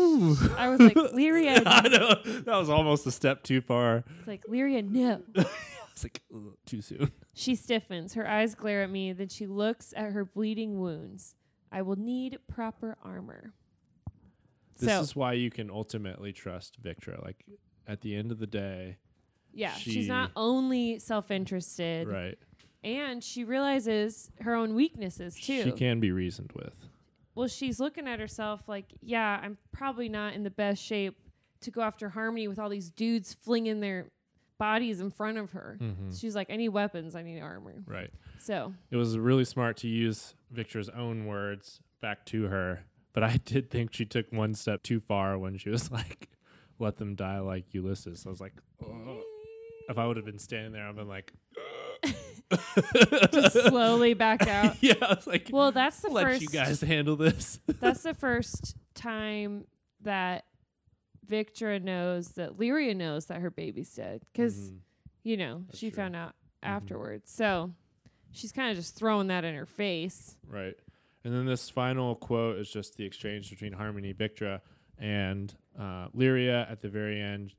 I 0.58 0.68
was 0.70 0.80
like, 0.80 0.94
Lyria, 1.14 1.64
I 1.66 1.88
know. 1.88 2.42
That 2.42 2.58
was 2.58 2.70
almost 2.70 3.08
a 3.08 3.12
step 3.12 3.44
too 3.44 3.62
far. 3.62 4.04
it's 4.20 4.28
like, 4.28 4.46
Lyria, 4.46 4.88
no. 4.88 5.22
It's 5.92 6.06
like 6.06 6.22
ugh, 6.34 6.56
too 6.66 6.82
soon. 6.82 7.12
She 7.34 7.56
stiffens. 7.56 8.14
Her 8.14 8.26
eyes 8.26 8.56
glare 8.56 8.84
at 8.84 8.90
me. 8.90 9.12
Then 9.12 9.28
she 9.28 9.48
looks 9.48 9.94
at 9.98 10.14
her 10.14 10.24
bleeding 10.24 10.80
wounds. 10.80 11.36
I 11.74 11.82
will 11.82 11.98
need 11.98 12.38
proper 12.48 12.98
armor. 13.04 13.54
This 14.80 14.90
so, 14.90 15.02
is 15.02 15.14
why 15.14 15.34
you 15.34 15.50
can 15.50 15.70
ultimately 15.70 16.32
trust 16.32 16.82
Victra. 16.82 17.22
Like 17.22 17.44
at 17.86 18.00
the 18.00 18.16
end 18.16 18.32
of 18.32 18.40
the 18.40 18.48
day, 18.48 18.96
yeah, 19.54 19.74
she- 19.74 19.92
she's 19.92 20.08
not 20.08 20.32
only 20.38 21.00
self 21.00 21.32
interested, 21.32 22.08
right? 22.08 22.38
and 22.82 23.22
she 23.24 23.44
realizes 23.44 24.32
her 24.40 24.56
own 24.56 24.76
weaknesses 24.76 25.36
too. 25.36 25.64
She 25.64 25.72
can 25.74 26.00
be 26.00 26.12
reasoned 26.12 26.52
with. 26.54 26.88
Well, 27.40 27.48
she's 27.48 27.80
looking 27.80 28.08
at 28.08 28.20
herself 28.20 28.62
like, 28.68 28.86
yeah, 29.02 29.40
I'm 29.42 29.58
probably 29.72 30.10
not 30.10 30.34
in 30.34 30.44
the 30.44 30.50
best 30.50 30.84
shape 30.84 31.18
to 31.62 31.72
go 31.72 31.82
after 31.82 32.10
Harmony 32.10 32.48
with 32.48 32.60
all 32.60 32.70
these 32.70 32.90
dudes 32.90 33.34
flinging 33.34 33.80
their 33.80 34.08
bodies 34.58 35.00
in 35.00 35.10
front 35.10 35.38
of 35.38 35.52
her. 35.52 35.78
Mm-hmm. 35.82 36.12
She's 36.14 36.36
like, 36.36 36.50
I 36.52 36.58
need 36.58 36.70
weapons, 36.70 37.16
I 37.16 37.22
need 37.24 37.40
armor. 37.40 37.82
Right. 37.86 38.12
So, 38.40 38.74
It 38.92 38.98
was 38.98 39.18
really 39.18 39.46
smart 39.46 39.78
to 39.78 39.88
use 39.88 40.36
Victra's 40.52 40.90
own 40.90 41.26
words 41.28 41.80
back 42.02 42.26
to 42.28 42.44
her, 42.48 42.84
but 43.14 43.24
I 43.24 43.38
did 43.46 43.70
think 43.72 43.94
she 43.94 44.06
took 44.06 44.32
one 44.32 44.54
step 44.54 44.84
too 44.84 45.00
far 45.00 45.38
when 45.38 45.58
she 45.58 45.70
was 45.70 45.92
like, 45.94 46.30
"Let 46.78 46.98
them 46.98 47.16
die 47.16 47.40
like 47.40 47.74
Ulysses." 47.74 48.26
I 48.26 48.30
was 48.30 48.42
like, 48.42 48.54
if 49.90 49.98
I 49.98 50.06
would 50.06 50.18
have 50.18 50.26
been 50.26 50.40
standing 50.40 50.74
there, 50.74 50.88
I've 50.88 50.96
been 50.96 51.08
like, 51.08 51.34
just 53.32 53.54
slowly 53.68 54.14
back 54.14 54.42
out. 54.48 54.76
yeah, 54.82 54.94
I 55.02 55.14
was 55.16 55.28
like, 55.28 55.50
Well, 55.52 55.72
that's 55.72 56.00
the 56.02 56.10
let 56.10 56.26
first. 56.26 56.42
you 56.42 56.48
guys 56.50 56.82
handle 56.82 57.16
this. 57.16 57.60
that's 57.80 58.04
the 58.04 58.14
first 58.14 58.76
time 58.96 59.66
that 60.02 60.46
Victra 61.28 61.82
knows 61.82 62.30
that 62.30 62.58
Lyria 62.58 62.96
knows 62.96 63.26
that 63.28 63.40
her 63.42 63.52
baby's 63.52 63.94
dead 63.94 64.22
because 64.34 64.72
Mhm. 64.72 64.78
you 65.24 65.38
know 65.38 65.64
That's 65.68 65.80
she 65.80 65.90
true. 65.92 65.98
found 65.98 66.16
out 66.16 66.30
Mhm. 66.64 66.70
afterwards. 66.70 67.32
So 67.32 67.74
she's 68.32 68.52
kind 68.52 68.72
of 68.72 68.78
just 68.78 68.96
throwing 68.96 69.28
that 69.28 69.44
in 69.46 69.56
her 69.56 69.66
face. 69.68 70.36
Right. 70.48 70.76
And 71.24 71.34
then 71.34 71.46
this 71.46 71.70
final 71.70 72.16
quote 72.16 72.58
is 72.58 72.70
just 72.72 72.96
the 72.96 73.04
exchange 73.06 73.50
between 73.50 73.74
Harmony 73.74 74.14
Victra 74.14 74.62
and 74.98 75.54
uh, 75.78 76.08
Lyria 76.10 76.70
at 76.72 76.82
the 76.82 76.90
very 76.90 77.22
end. 77.22 77.54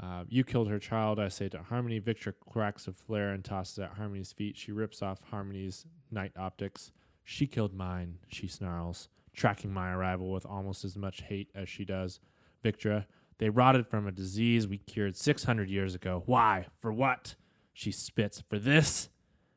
Uh, 0.00 0.24
you 0.28 0.42
killed 0.42 0.68
her 0.68 0.78
child, 0.78 1.20
I 1.20 1.28
say 1.28 1.48
to 1.50 1.62
Harmony. 1.62 2.00
Victra 2.00 2.34
cracks 2.50 2.88
a 2.88 2.92
flare 2.92 3.30
and 3.30 3.44
tosses 3.44 3.78
at 3.78 3.92
Harmony's 3.92 4.32
feet. 4.32 4.56
She 4.56 4.72
rips 4.72 5.02
off 5.02 5.22
Harmony's 5.30 5.86
night 6.10 6.32
optics. 6.36 6.90
She 7.22 7.46
killed 7.46 7.74
mine, 7.74 8.18
she 8.28 8.48
snarls, 8.48 9.08
tracking 9.34 9.72
my 9.72 9.92
arrival 9.92 10.30
with 10.30 10.44
almost 10.44 10.84
as 10.84 10.96
much 10.96 11.22
hate 11.22 11.50
as 11.54 11.68
she 11.68 11.84
does. 11.84 12.20
Victra, 12.64 13.06
they 13.38 13.50
rotted 13.50 13.86
from 13.86 14.06
a 14.06 14.12
disease 14.12 14.66
we 14.66 14.78
cured 14.78 15.16
600 15.16 15.70
years 15.70 15.94
ago. 15.94 16.22
Why? 16.26 16.66
For 16.80 16.92
what? 16.92 17.36
She 17.72 17.90
spits. 17.92 18.42
For 18.48 18.58
this? 18.58 19.08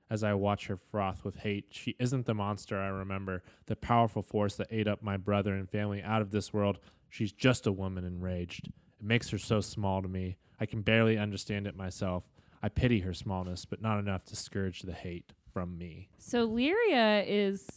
as 0.09 0.23
I 0.23 0.33
watch 0.33 0.67
her 0.67 0.77
froth 0.77 1.23
with 1.23 1.37
hate. 1.37 1.65
She 1.71 1.95
isn't 1.99 2.25
the 2.25 2.33
monster 2.33 2.79
I 2.79 2.87
remember, 2.87 3.43
the 3.65 3.75
powerful 3.75 4.21
force 4.21 4.55
that 4.55 4.67
ate 4.71 4.87
up 4.87 5.03
my 5.03 5.17
brother 5.17 5.53
and 5.53 5.69
family 5.69 6.01
out 6.01 6.21
of 6.21 6.31
this 6.31 6.53
world. 6.53 6.79
She's 7.09 7.31
just 7.31 7.67
a 7.67 7.71
woman 7.71 8.05
enraged. 8.05 8.71
It 8.99 9.05
makes 9.05 9.29
her 9.29 9.37
so 9.37 9.61
small 9.61 10.01
to 10.01 10.07
me. 10.07 10.37
I 10.59 10.65
can 10.65 10.81
barely 10.81 11.17
understand 11.17 11.67
it 11.67 11.75
myself. 11.75 12.23
I 12.63 12.69
pity 12.69 12.99
her 13.01 13.13
smallness, 13.13 13.65
but 13.65 13.81
not 13.81 13.99
enough 13.99 14.25
to 14.25 14.35
scourge 14.35 14.81
the 14.81 14.93
hate 14.93 15.31
from 15.53 15.77
me. 15.77 16.09
So 16.17 16.47
Lyria 16.47 17.23
is 17.27 17.67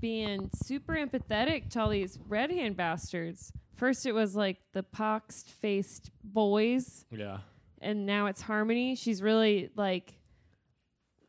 being 0.00 0.50
super 0.64 0.94
empathetic 0.94 1.70
to 1.70 1.80
all 1.80 1.88
these 1.88 2.18
red 2.28 2.50
hand 2.50 2.76
bastards. 2.76 3.52
First, 3.76 4.06
it 4.06 4.12
was 4.12 4.34
like 4.36 4.58
the 4.72 4.82
pox 4.82 5.42
faced 5.42 6.10
boys, 6.22 7.04
Yeah. 7.10 7.38
and 7.80 8.06
now 8.06 8.26
it's 8.26 8.40
Harmony. 8.42 8.96
She's 8.96 9.22
really 9.22 9.70
like, 9.76 10.14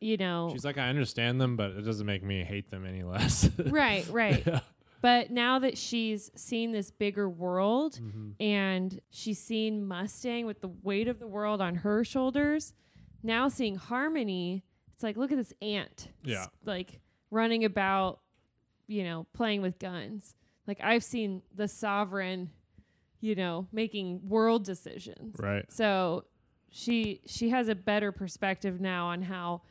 you 0.00 0.16
know, 0.16 0.50
She's 0.52 0.64
like, 0.64 0.78
I 0.78 0.88
understand 0.88 1.40
them, 1.40 1.56
but 1.56 1.70
it 1.70 1.82
doesn't 1.82 2.06
make 2.06 2.22
me 2.22 2.44
hate 2.44 2.70
them 2.70 2.84
any 2.84 3.02
less. 3.02 3.48
right, 3.58 4.06
right. 4.10 4.42
yeah. 4.46 4.60
But 5.06 5.30
now 5.30 5.60
that 5.60 5.78
she's 5.78 6.32
seen 6.34 6.72
this 6.72 6.90
bigger 6.90 7.30
world 7.30 8.00
Mhm. 8.02 8.34
and 8.40 9.00
she's 9.08 9.38
seen 9.38 9.86
Mustang 9.86 10.46
with 10.46 10.60
the 10.62 10.66
weight 10.68 11.06
of 11.06 11.20
the 11.20 11.28
world 11.28 11.60
on 11.60 11.76
her 11.76 12.02
shoulders, 12.02 12.74
now 13.22 13.46
seeing 13.48 13.76
Harmony, 13.76 14.64
it's 14.92 15.04
like, 15.04 15.16
look 15.16 15.30
at 15.30 15.36
this 15.36 15.52
ant. 15.62 16.08
Yeah. 16.24 16.46
like 16.64 17.00
running 17.30 17.64
about, 17.64 18.20
you 18.88 19.04
know, 19.04 19.28
playing 19.32 19.62
with 19.62 19.78
guns. 19.78 20.34
Like 20.66 20.80
I've 20.82 21.04
seen 21.04 21.42
the 21.54 21.68
sovereign, 21.68 22.50
you 23.20 23.36
know, 23.36 23.68
making 23.70 24.28
world 24.28 24.64
decisions. 24.64 25.36
Right. 25.38 25.70
So 25.70 26.24
she 26.68 27.20
she 27.26 27.50
has 27.50 27.68
a 27.68 27.76
better 27.76 28.10
perspective 28.10 28.80
now 28.80 29.06
on 29.06 29.22
how 29.22 29.62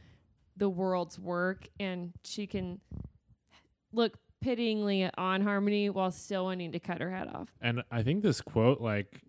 the 0.56 0.70
worlds 0.70 1.20
work 1.20 1.68
and 1.78 2.14
she 2.24 2.48
can 2.48 2.80
look 3.92 4.18
pityingly 4.46 5.10
on 5.18 5.42
Harmony 5.42 5.90
while 5.90 6.12
still 6.12 6.46
wanting 6.46 6.72
to 6.72 6.80
cut 6.80 7.02
her 7.02 7.10
head 7.10 7.28
off. 7.34 7.50
And 7.62 7.82
I 7.92 8.04
think 8.04 8.22
this 8.22 8.42
quote 8.42 8.80
like 8.80 9.22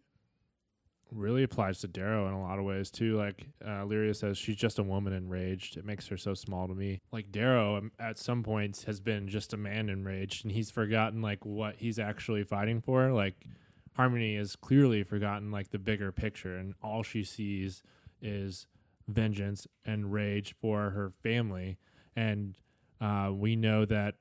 really 1.11 1.43
applies 1.43 1.79
to 1.81 1.89
Darrow 1.89 2.29
in 2.29 2.35
a 2.35 2.43
lot 2.43 2.59
of 2.59 2.65
ways 2.65 2.91
too. 2.91 3.17
Like 3.17 3.47
uh, 3.65 3.85
Lyria 3.85 4.15
says, 4.15 4.37
she's 4.37 4.57
just 4.57 4.79
a 4.79 4.83
woman 4.83 5.13
enraged. 5.13 5.77
It 5.77 5.85
makes 5.85 6.09
her 6.09 6.19
so 6.19 6.35
small 6.35 6.69
to 6.69 6.75
me. 6.75 7.01
Like 7.13 7.33
Darrow, 7.33 7.77
um, 7.77 7.93
at 7.99 8.19
some 8.19 8.43
points, 8.43 8.85
has 8.85 9.01
been 9.01 9.29
just 9.29 9.55
a 9.55 9.57
man 9.57 9.89
enraged, 9.89 10.45
and 10.45 10.53
he's 10.53 10.71
forgotten 10.71 11.23
like 11.23 11.47
what 11.47 11.77
he's 11.79 11.99
actually 11.99 12.45
fighting 12.45 12.83
for. 12.83 13.13
Like 13.13 13.47
Harmony 13.95 14.37
has 14.37 14.55
clearly 14.57 15.03
forgotten 15.03 15.51
like 15.51 15.71
the 15.71 15.79
bigger 15.79 16.13
picture, 16.13 16.57
and 16.57 16.75
all 16.83 17.03
she 17.03 17.25
sees 17.25 17.83
is 18.21 18.67
vengeance 19.09 19.67
and 19.85 20.13
rage 20.13 20.55
for 20.61 20.91
her 20.91 21.11
family. 21.23 21.79
And 22.15 22.59
uh, 23.01 23.31
we 23.33 23.57
know 23.57 23.85
that 23.85 24.17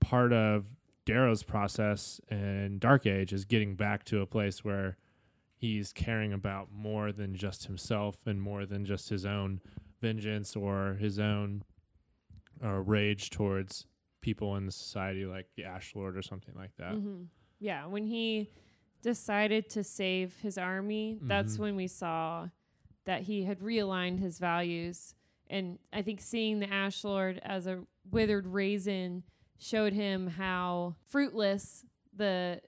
part 0.00 0.32
of 0.32 0.66
Darrow's 1.04 1.42
process 1.42 2.20
in 2.30 2.78
Dark 2.78 3.06
Age 3.06 3.32
is 3.32 3.44
getting 3.44 3.74
back 3.76 4.04
to 4.04 4.20
a 4.20 4.26
place 4.26 4.64
where 4.64 4.96
he's 5.56 5.92
caring 5.92 6.32
about 6.32 6.68
more 6.72 7.12
than 7.12 7.34
just 7.34 7.66
himself 7.66 8.26
and 8.26 8.40
more 8.40 8.64
than 8.66 8.84
just 8.84 9.08
his 9.08 9.24
own 9.26 9.60
vengeance 10.00 10.54
or 10.54 10.94
his 11.00 11.18
own 11.18 11.62
uh, 12.62 12.68
rage 12.68 13.30
towards 13.30 13.86
people 14.20 14.56
in 14.56 14.66
the 14.66 14.72
society 14.72 15.24
like 15.24 15.46
the 15.56 15.64
Ash 15.64 15.94
Lord 15.94 16.16
or 16.16 16.22
something 16.22 16.54
like 16.56 16.76
that. 16.76 16.92
Mhm. 16.94 17.26
Yeah, 17.60 17.86
when 17.86 18.04
he 18.06 18.50
decided 19.02 19.68
to 19.70 19.82
save 19.84 20.36
his 20.40 20.58
army, 20.58 21.18
that's 21.22 21.56
Mhm. 21.56 21.60
when 21.60 21.76
we 21.76 21.86
saw 21.86 22.48
that 23.04 23.22
he 23.22 23.44
had 23.44 23.60
realigned 23.60 24.18
his 24.18 24.38
values. 24.38 25.14
And 25.48 25.78
I 25.92 26.02
think 26.02 26.20
seeing 26.20 26.58
the 26.60 26.68
Ash 26.70 27.04
Lord 27.04 27.38
as 27.38 27.66
a 27.66 27.84
withered 28.10 28.46
raisin 28.46 29.22
showed 29.58 29.92
him 29.92 30.26
how 30.28 30.94
fruitless 31.04 31.84
the 32.16 32.60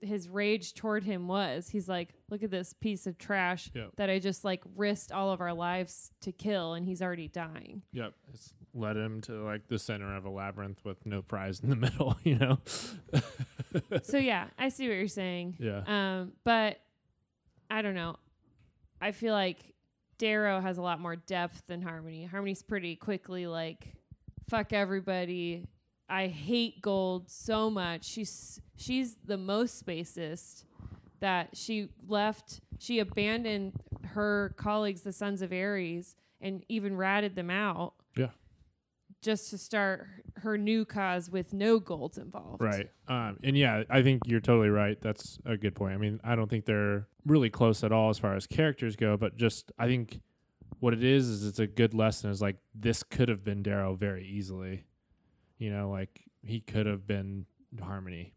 his 0.00 0.28
rage 0.28 0.74
toward 0.74 1.02
him 1.02 1.26
was. 1.26 1.68
He's 1.70 1.88
like, 1.88 2.14
look 2.30 2.44
at 2.44 2.52
this 2.52 2.72
piece 2.72 3.08
of 3.08 3.18
trash 3.18 3.68
Yep. 3.74 3.96
that 3.96 4.08
I 4.08 4.20
just 4.20 4.44
like 4.44 4.62
risked 4.76 5.10
all 5.10 5.32
of 5.32 5.40
our 5.40 5.52
lives 5.52 6.12
to 6.20 6.30
kill, 6.30 6.74
and 6.74 6.86
he's 6.86 7.02
already 7.02 7.26
dying. 7.26 7.82
Yep. 7.92 8.12
It's 8.32 8.54
led 8.74 8.96
him 8.96 9.20
to 9.22 9.32
like 9.44 9.66
the 9.66 9.78
center 9.78 10.14
of 10.16 10.24
a 10.24 10.30
labyrinth 10.30 10.84
with 10.84 11.04
no 11.04 11.20
prize 11.22 11.58
in 11.60 11.70
the 11.70 11.76
middle, 11.86 12.16
you 12.22 12.36
know? 12.36 12.58
so 14.02 14.18
yeah, 14.18 14.46
I 14.56 14.68
see 14.68 14.86
what 14.88 14.94
you're 14.94 15.08
saying. 15.08 15.56
yeah. 15.58 15.82
Um, 16.20 16.32
but 16.44 16.78
I 17.70 17.82
don't 17.82 17.94
know. 17.94 18.16
I 19.00 19.10
feel 19.12 19.32
like 19.34 19.58
Darrow 20.18 20.60
has 20.60 20.78
a 20.78 20.82
lot 20.82 21.00
more 21.00 21.16
depth 21.16 21.62
than 21.66 21.82
Harmony. 21.82 22.24
Harmony's 22.24 22.62
pretty 22.62 22.94
quickly 22.96 23.46
like, 23.48 23.94
fuck 24.48 24.72
everybody. 24.72 25.66
I 26.08 26.28
hate 26.28 26.80
gold 26.82 27.30
so 27.30 27.68
much. 27.70 28.04
She's 28.04 28.60
she's 28.76 29.16
the 29.24 29.36
most 29.36 29.84
spacist 29.84 30.64
that 31.20 31.56
she 31.56 31.88
left. 32.08 32.60
She 32.78 32.98
abandoned 32.98 33.74
her 34.14 34.54
colleagues, 34.56 35.02
the 35.02 35.12
Sons 35.12 35.42
of 35.42 35.52
Ares, 35.52 36.16
and 36.40 36.64
even 36.68 36.96
ratted 36.96 37.34
them 37.36 37.50
out. 37.50 37.94
Yeah. 38.16 38.28
just 39.20 39.50
to 39.50 39.58
start 39.58 40.06
her 40.36 40.56
new 40.56 40.84
cause 40.84 41.28
with 41.30 41.52
no 41.52 41.78
golds 41.80 42.18
involved. 42.18 42.62
Right. 42.62 42.88
Um, 43.08 43.38
and 43.42 43.56
yeah, 43.58 43.82
I 43.90 44.02
think 44.02 44.22
you're 44.26 44.40
totally 44.40 44.68
right. 44.70 45.00
That's 45.00 45.38
a 45.44 45.56
good 45.56 45.74
point. 45.74 45.94
I 45.94 45.96
mean, 45.98 46.20
I 46.24 46.36
don't 46.36 46.48
think 46.48 46.64
they're 46.66 47.06
really 47.26 47.50
close 47.50 47.82
at 47.84 47.92
all 47.92 48.10
as 48.10 48.18
far 48.18 48.34
as 48.36 48.46
characters 48.46 48.94
go, 48.96 49.16
but 49.16 49.36
just 49.36 49.72
I 49.78 49.86
think 49.88 50.20
what 50.80 50.94
it 50.94 51.02
is 51.02 51.28
is 51.28 51.46
it's 51.46 51.58
a 51.58 51.66
good 51.66 51.92
lesson. 51.94 52.30
Is 52.30 52.40
like 52.40 52.56
this 52.74 53.02
could 53.02 53.28
have 53.28 53.42
been 53.44 53.62
Darrow 53.62 53.94
very 53.94 54.24
easily. 54.24 54.84
You 55.58 55.70
know, 55.70 55.90
like 55.90 56.22
he 56.42 56.60
could 56.60 56.86
have 56.86 57.06
been 57.06 57.46
Harmony. 57.80 58.32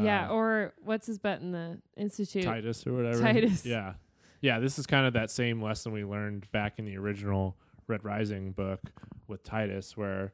yeah, 0.00 0.28
Uh, 0.28 0.32
or 0.34 0.74
what's 0.82 1.06
his 1.06 1.18
butt 1.18 1.40
in 1.40 1.52
the 1.52 1.80
institute? 1.96 2.44
Titus 2.44 2.86
or 2.86 2.94
whatever. 2.94 3.20
Titus. 3.20 3.64
Yeah. 3.66 3.94
Yeah, 4.40 4.58
this 4.58 4.78
is 4.78 4.86
kind 4.86 5.06
of 5.06 5.14
that 5.14 5.30
same 5.30 5.62
lesson 5.62 5.92
we 5.92 6.04
learned 6.04 6.50
back 6.52 6.78
in 6.78 6.84
the 6.84 6.98
original 6.98 7.56
Red 7.86 8.04
Rising 8.04 8.52
book 8.52 8.80
with 9.26 9.42
Titus 9.42 9.96
where 9.96 10.32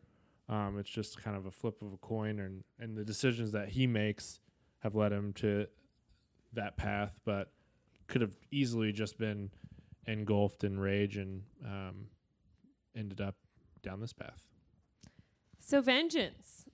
um, 0.48 0.78
it's 0.80 0.90
just 0.90 1.22
kind 1.22 1.36
of 1.36 1.46
a 1.46 1.50
flip 1.52 1.80
of 1.82 1.92
a 1.92 1.96
coin 1.96 2.40
and 2.40 2.64
and 2.80 2.96
the 2.96 3.04
decisions 3.04 3.52
that 3.52 3.68
he 3.68 3.86
makes 3.86 4.40
have 4.80 4.96
led 4.96 5.12
him 5.12 5.32
to 5.34 5.66
that 6.54 6.76
path 6.76 7.20
but 7.24 7.52
could 8.08 8.20
have 8.20 8.36
easily 8.50 8.90
just 8.90 9.16
been 9.16 9.50
engulfed 10.08 10.64
in 10.64 10.80
rage 10.80 11.16
and 11.16 11.42
um, 11.64 12.06
ended 12.96 13.20
up 13.20 13.36
down 13.82 14.00
this 14.00 14.12
path. 14.12 14.42
So 15.70 15.80
vengeance, 15.80 16.64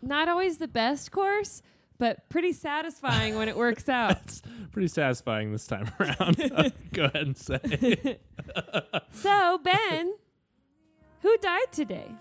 not 0.00 0.28
always 0.28 0.58
the 0.58 0.68
best 0.68 1.10
course, 1.10 1.60
but 1.98 2.28
pretty 2.28 2.52
satisfying 2.52 3.34
when 3.34 3.48
it 3.48 3.56
works 3.56 3.88
out. 3.88 4.12
It's 4.22 4.42
pretty 4.70 4.86
satisfying 4.86 5.50
this 5.50 5.66
time 5.66 5.90
around. 6.00 6.36
Go 6.92 7.06
ahead 7.06 7.16
and 7.26 7.36
say. 7.36 8.20
so 9.10 9.58
Ben, 9.64 10.14
who 11.22 11.36
died 11.38 11.72
today? 11.72 12.12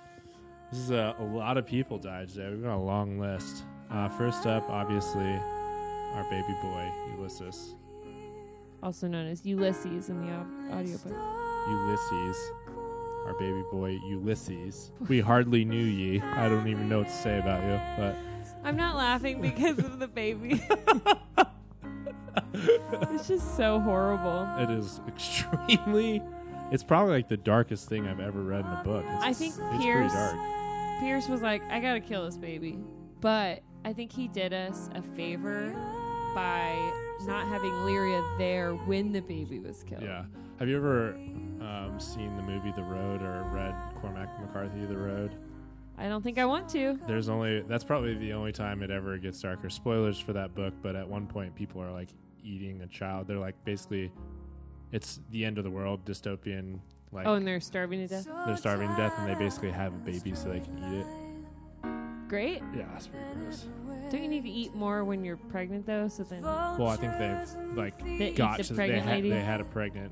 This 0.71 0.79
is 0.79 0.89
a, 0.89 1.15
a 1.19 1.23
lot 1.23 1.57
of 1.59 1.67
people 1.67 1.99
died 1.99 2.29
today. 2.29 2.49
We've 2.49 2.63
got 2.63 2.77
a 2.77 2.81
long 2.81 3.19
list. 3.19 3.63
Uh, 3.91 4.09
first 4.09 4.47
up, 4.47 4.67
obviously, 4.71 5.21
our 6.15 6.25
baby 6.31 6.55
boy 6.63 6.91
Ulysses. 7.15 7.75
Also 8.81 9.05
known 9.07 9.27
as 9.27 9.45
Ulysses 9.45 10.09
in 10.09 10.19
the 10.25 10.31
au- 10.33 10.79
audiobook. 10.79 11.13
Ulysses, 11.69 12.51
our 13.25 13.33
baby 13.33 13.63
boy 13.71 13.99
Ulysses. 14.07 14.91
We 15.07 15.19
hardly 15.19 15.65
knew 15.65 15.83
ye. 15.83 16.19
I 16.21 16.49
don't 16.49 16.67
even 16.67 16.89
know 16.89 16.99
what 16.99 17.07
to 17.07 17.13
say 17.13 17.39
about 17.39 17.63
you, 17.63 17.79
but 18.01 18.15
I'm 18.63 18.75
not 18.75 18.95
laughing 18.95 19.41
because 19.41 19.79
of 19.79 19.99
the 19.99 20.07
baby. 20.07 20.61
it's 22.53 23.27
just 23.27 23.55
so 23.57 23.79
horrible. 23.79 24.47
it 24.59 24.69
is 24.69 24.99
extremely. 25.07 26.21
It's 26.71 26.83
probably 26.83 27.13
like 27.13 27.27
the 27.27 27.37
darkest 27.37 27.89
thing 27.89 28.07
I've 28.07 28.19
ever 28.19 28.41
read 28.41 28.61
in 28.65 28.71
a 28.71 28.81
book. 28.83 29.03
It's, 29.05 29.23
I 29.23 29.33
think 29.33 29.53
it's 29.55 29.61
pretty 29.61 29.83
Pierce- 29.83 30.13
dark. 30.13 30.37
Pierce 31.01 31.27
was 31.27 31.41
like, 31.41 31.61
I 31.69 31.79
gotta 31.79 31.99
kill 31.99 32.25
this 32.25 32.37
baby. 32.37 32.79
But 33.19 33.61
I 33.83 33.93
think 33.93 34.11
he 34.11 34.27
did 34.27 34.53
us 34.53 34.89
a 34.95 35.01
favor 35.01 35.71
by 36.33 36.73
not 37.25 37.47
having 37.47 37.71
Lyria 37.71 38.37
there 38.37 38.73
when 38.73 39.11
the 39.11 39.19
baby 39.19 39.59
was 39.59 39.83
killed. 39.83 40.01
Yeah. 40.01 40.25
Have 40.61 40.69
you 40.69 40.77
ever 40.77 41.15
um, 41.59 41.95
seen 41.97 42.37
the 42.37 42.43
movie 42.43 42.71
The 42.71 42.83
Road 42.83 43.23
or 43.23 43.49
read 43.51 43.73
Cormac 43.99 44.29
McCarthy 44.39 44.85
The 44.85 44.95
Road? 44.95 45.33
I 45.97 46.07
don't 46.07 46.21
think 46.21 46.37
I 46.37 46.45
want 46.45 46.69
to. 46.69 46.99
There's 47.07 47.29
only 47.29 47.61
that's 47.61 47.83
probably 47.83 48.13
the 48.13 48.33
only 48.33 48.51
time 48.51 48.83
it 48.83 48.91
ever 48.91 49.17
gets 49.17 49.41
darker. 49.41 49.71
Spoilers 49.71 50.19
for 50.19 50.33
that 50.33 50.53
book, 50.53 50.75
but 50.83 50.95
at 50.95 51.07
one 51.07 51.25
point 51.25 51.55
people 51.55 51.81
are 51.81 51.91
like 51.91 52.09
eating 52.43 52.79
a 52.83 52.87
child. 52.87 53.25
They're 53.25 53.39
like 53.39 53.55
basically 53.65 54.11
it's 54.91 55.19
the 55.31 55.45
end 55.45 55.57
of 55.57 55.63
the 55.63 55.71
world, 55.71 56.05
dystopian 56.05 56.77
like 57.11 57.25
oh, 57.25 57.33
and 57.33 57.47
they're 57.47 57.59
starving 57.59 57.99
to 58.01 58.07
death. 58.07 58.27
they're 58.45 58.55
starving 58.55 58.87
to 58.87 58.95
death 58.95 59.13
and 59.17 59.27
they 59.27 59.33
basically 59.33 59.71
have 59.71 59.95
a 59.95 59.97
baby 59.97 60.35
so 60.35 60.49
they 60.49 60.59
can 60.59 60.77
eat 60.77 60.99
it. 60.99 62.29
Great. 62.29 62.61
Yeah, 62.77 62.85
that's 62.93 63.07
pretty 63.07 63.25
gross. 63.33 63.65
Don't 64.11 64.21
you 64.21 64.29
need 64.29 64.43
to 64.43 64.51
eat 64.51 64.75
more 64.75 65.03
when 65.05 65.25
you're 65.25 65.37
pregnant 65.37 65.87
though? 65.87 66.07
So 66.07 66.21
then 66.21 66.43
Well, 66.43 66.87
I 66.87 66.97
think 66.97 67.17
they've 67.17 67.75
like 67.75 67.97
they 68.19 68.29
got 68.29 68.57
the 68.57 68.63
to 68.65 68.73
they, 68.75 68.99
had, 68.99 69.23
they 69.23 69.41
had 69.41 69.59
a 69.59 69.65
pregnant 69.65 70.11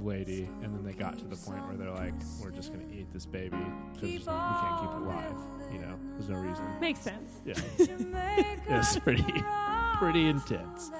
lady 0.00 0.48
and 0.62 0.74
then 0.74 0.84
they 0.84 0.92
got 0.92 1.18
to 1.18 1.24
the 1.24 1.36
point 1.36 1.66
where 1.66 1.76
they're 1.76 1.90
like 1.90 2.14
we're 2.42 2.50
just 2.50 2.72
going 2.72 2.86
to 2.88 2.94
eat 2.94 3.12
this 3.12 3.26
baby 3.26 3.56
because 3.92 4.08
we 4.08 4.18
can't 4.18 4.80
keep 4.80 4.90
it 4.90 4.96
alive, 4.96 5.34
you 5.72 5.78
know. 5.80 5.98
There's 6.16 6.28
no 6.28 6.36
reason. 6.38 6.64
Makes 6.80 7.00
sense. 7.00 7.40
Yeah. 7.44 7.54
it's 7.78 8.98
pretty 9.00 9.24
pretty 9.98 10.28
intense. 10.28 10.90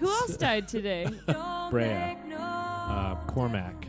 Who 0.00 0.08
else 0.08 0.36
died 0.36 0.68
today? 0.68 1.06
Brea, 1.70 2.16
uh, 2.38 3.16
Cormac, 3.26 3.86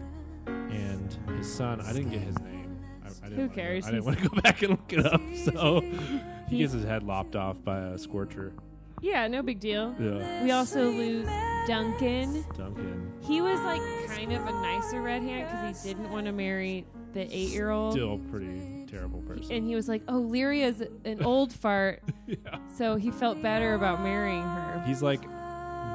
and 0.48 1.16
his 1.38 1.52
son. 1.54 1.82
I 1.82 1.94
didn't 1.94 2.10
get 2.12 2.22
his 2.22 2.40
name. 2.40 2.80
I, 3.04 3.08
I 3.08 3.30
didn't 3.30 3.32
Who 3.32 3.38
wanna 3.42 3.48
go- 3.50 3.56
cares? 3.56 3.86
I 3.88 3.92
didn't 3.92 4.06
want 4.06 4.20
to 4.20 4.30
go 4.30 4.42
back 4.42 4.62
and 4.64 4.72
look 4.72 4.94
it 4.94 5.06
up. 5.06 5.22
So 5.54 5.82
he 5.82 6.56
He- 6.56 6.58
gets 6.60 6.74
his 6.74 6.84
head 6.86 7.04
lopped 7.04 7.36
off 7.36 7.64
by 7.64 7.80
a 7.80 7.98
scorcher. 7.98 8.54
Yeah, 9.02 9.28
no 9.28 9.42
big 9.42 9.60
deal. 9.60 9.96
Yeah. 10.00 10.44
We 10.44 10.52
also 10.52 10.90
lose 10.90 11.28
Duncan. 11.68 12.46
Duncan. 12.56 13.12
He 13.22 13.42
was 13.42 13.60
like 13.62 13.82
kind 14.08 14.34
of 14.34 14.46
a 14.46 14.52
nicer 14.52 15.02
red 15.02 15.22
hand 15.22 15.48
because 15.50 15.84
he 15.84 15.94
didn't 15.94 16.12
want 16.12 16.26
to 16.26 16.32
marry 16.32 16.86
the 17.14 17.22
eight-year-old. 17.22 17.94
Still 17.94 18.20
pretty 18.32 18.86
terrible 18.88 19.22
person. 19.22 19.52
and 19.52 19.66
he 19.66 19.76
was 19.76 19.88
like, 19.88 20.02
"Oh, 20.08 20.22
Lyria's 20.22 20.82
an 21.06 21.24
old 21.24 21.52
fart," 21.54 22.04
yeah. 22.28 22.38
so 22.76 22.96
he 22.96 23.12
felt 23.12 23.42
better 23.42 23.74
about 23.74 24.02
marrying 24.02 24.44
her, 24.44 24.84
He's 24.86 25.02
like 25.02 25.22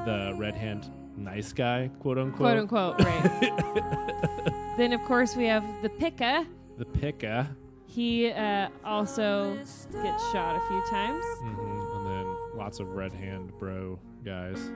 the 0.05 0.35
red 0.37 0.53
hand 0.55 0.91
nice 1.17 1.53
guy, 1.53 1.89
quote 1.99 2.17
unquote. 2.17 2.39
quote 2.39 2.57
unquote. 2.57 2.99
Right. 2.99 4.73
then 4.77 4.93
of 4.93 5.01
course 5.01 5.35
we 5.35 5.45
have 5.45 5.63
the 5.81 5.89
Pika. 5.89 6.45
The 6.77 6.85
picka. 6.85 7.47
He 7.85 8.31
uh, 8.31 8.69
also 8.83 9.55
gets 9.55 10.31
shot 10.31 10.55
a 10.55 10.67
few 10.67 10.83
times. 10.89 11.23
hmm 11.41 11.82
then 11.82 11.82
lots 12.63 12.79
of 12.79 12.87
red 12.95 13.11
hand 13.11 13.51
bro 13.59 13.99
guys. 14.23 14.71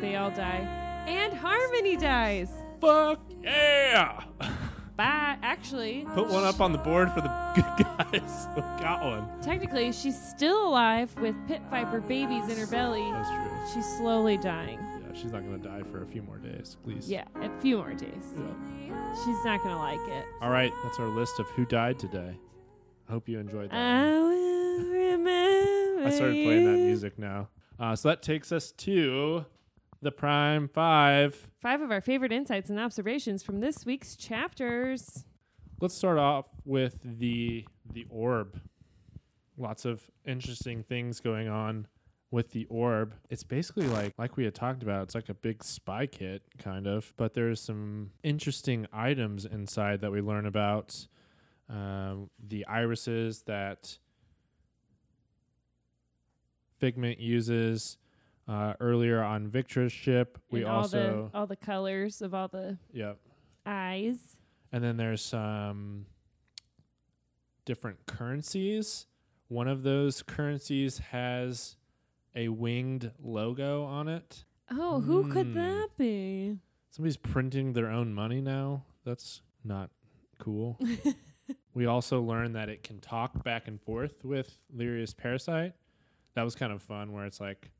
They 0.00 0.16
all 0.16 0.30
die, 0.32 0.66
and 1.06 1.32
Harmony 1.32 1.96
dies. 1.96 2.50
Fuck 2.80 3.20
yeah! 3.40 4.24
Bye. 4.96 5.36
Actually, 5.42 6.04
Put 6.12 6.26
one 6.28 6.42
up 6.42 6.60
on 6.60 6.72
the 6.72 6.78
board 6.78 7.12
for 7.12 7.20
the 7.20 7.28
good 7.54 7.86
guys. 7.86 8.46
Got 8.80 9.04
one. 9.04 9.28
technically, 9.42 9.92
she's 9.92 10.20
still 10.20 10.66
alive 10.66 11.14
with 11.20 11.36
pit 11.46 11.62
viper 11.70 12.00
babies 12.00 12.48
in 12.50 12.56
her 12.58 12.66
belly. 12.66 13.08
That's 13.12 13.28
true. 13.30 13.74
She's 13.74 13.96
slowly 13.96 14.36
dying. 14.36 14.80
Yeah, 14.80 15.14
she's 15.14 15.30
not 15.30 15.44
gonna 15.44 15.58
die 15.58 15.84
for 15.92 16.02
a 16.02 16.06
few 16.06 16.22
more 16.22 16.38
days, 16.38 16.76
please. 16.82 17.08
Yeah, 17.08 17.24
a 17.36 17.48
few 17.60 17.76
more 17.76 17.94
days. 17.94 18.24
Yeah. 18.36 19.14
She's 19.24 19.44
not 19.44 19.62
gonna 19.62 19.78
like 19.78 20.00
it. 20.08 20.24
All 20.40 20.50
right, 20.50 20.72
that's 20.82 20.98
our 20.98 21.06
list 21.06 21.38
of 21.38 21.46
who 21.50 21.64
died 21.64 22.00
today. 22.00 22.36
I 23.08 23.12
hope 23.12 23.28
you 23.28 23.38
enjoyed 23.38 23.70
that. 23.70 23.76
I 23.76 24.18
will 24.20 24.84
remember. 24.84 26.06
I 26.06 26.10
started 26.10 26.44
playing 26.44 26.64
that 26.66 26.78
music 26.78 27.18
now. 27.18 27.48
Uh, 27.78 27.96
so 27.96 28.08
that 28.08 28.22
takes 28.22 28.52
us 28.52 28.70
to 28.72 29.46
the 30.02 30.10
Prime 30.10 30.68
Five. 30.68 31.50
Five 31.60 31.80
of 31.80 31.90
our 31.90 32.00
favorite 32.00 32.32
insights 32.32 32.70
and 32.70 32.78
observations 32.78 33.42
from 33.42 33.60
this 33.60 33.86
week's 33.86 34.14
chapters. 34.14 35.24
Let's 35.80 35.94
start 35.94 36.18
off 36.18 36.48
with 36.64 37.00
the 37.02 37.66
the 37.90 38.06
orb. 38.10 38.60
Lots 39.56 39.84
of 39.84 40.02
interesting 40.24 40.82
things 40.82 41.20
going 41.20 41.48
on 41.48 41.86
with 42.30 42.50
the 42.50 42.66
orb. 42.66 43.14
It's 43.30 43.42
basically 43.42 43.86
like 43.86 44.12
like 44.18 44.36
we 44.36 44.44
had 44.44 44.54
talked 44.54 44.82
about. 44.82 45.04
It's 45.04 45.14
like 45.14 45.28
a 45.28 45.34
big 45.34 45.64
spy 45.64 46.06
kit 46.06 46.42
kind 46.58 46.86
of, 46.86 47.14
but 47.16 47.34
there's 47.34 47.60
some 47.60 48.10
interesting 48.22 48.86
items 48.92 49.44
inside 49.44 50.00
that 50.02 50.12
we 50.12 50.20
learn 50.20 50.46
about. 50.46 51.06
Um, 51.68 52.30
the 52.46 52.64
irises 52.66 53.42
that 53.42 53.98
Figment 56.78 57.18
uses 57.18 57.98
uh, 58.46 58.74
earlier 58.80 59.20
on 59.22 59.48
Victra's 59.48 59.92
ship. 59.92 60.38
We 60.50 60.60
and 60.60 60.68
all 60.70 60.76
also 60.78 61.30
the 61.32 61.38
all 61.38 61.46
the 61.46 61.56
colors 61.56 62.22
of 62.22 62.34
all 62.34 62.46
the 62.48 62.78
yeah 62.92 63.14
eyes. 63.66 64.36
and 64.72 64.82
then 64.84 64.96
there's 64.96 65.20
some 65.22 66.06
different 67.64 68.06
currencies. 68.06 69.06
One 69.48 69.66
of 69.66 69.82
those 69.82 70.22
currencies 70.22 70.98
has 71.10 71.76
a 72.36 72.48
winged 72.48 73.10
logo 73.20 73.82
on 73.84 74.06
it. 74.08 74.44
Oh, 74.70 75.00
who 75.00 75.28
could 75.28 75.46
Hmm. 75.48 75.54
that 75.54 75.88
be? 75.98 76.58
Somebody's 76.90 77.16
printing 77.16 77.72
their 77.72 77.90
own 77.90 78.14
money 78.14 78.40
now. 78.40 78.84
That's 79.04 79.42
not 79.64 79.90
cool. 80.38 80.78
we 81.74 81.86
also 81.86 82.20
learned 82.20 82.54
that 82.56 82.68
it 82.68 82.82
can 82.82 83.00
talk 83.00 83.42
back 83.44 83.68
and 83.68 83.80
forth 83.80 84.24
with 84.24 84.58
Lyria's 84.74 85.14
parasite. 85.14 85.74
That 86.34 86.42
was 86.42 86.54
kind 86.54 86.72
of 86.72 86.82
fun 86.82 87.12
where 87.12 87.24
it's 87.24 87.40
like 87.40 87.70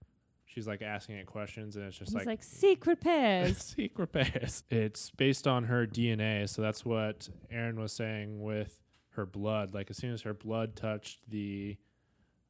she's 0.44 0.66
like 0.66 0.82
asking 0.82 1.16
it 1.16 1.26
questions 1.26 1.76
and 1.76 1.84
it's 1.84 1.98
just 1.98 2.14
like, 2.14 2.26
like 2.26 2.42
secret 2.42 3.00
pairs. 3.00 3.58
Secret 3.76 4.12
Bears. 4.12 4.64
It's 4.70 5.10
based 5.10 5.46
on 5.46 5.64
her 5.64 5.86
DNA, 5.86 6.48
so 6.48 6.62
that's 6.62 6.84
what 6.84 7.28
Aaron 7.50 7.78
was 7.78 7.92
saying 7.92 8.42
with 8.42 8.80
her 9.10 9.26
blood. 9.26 9.74
Like 9.74 9.90
as 9.90 9.96
soon 9.96 10.12
as 10.12 10.22
her 10.22 10.34
blood 10.34 10.74
touched 10.74 11.28
the 11.28 11.76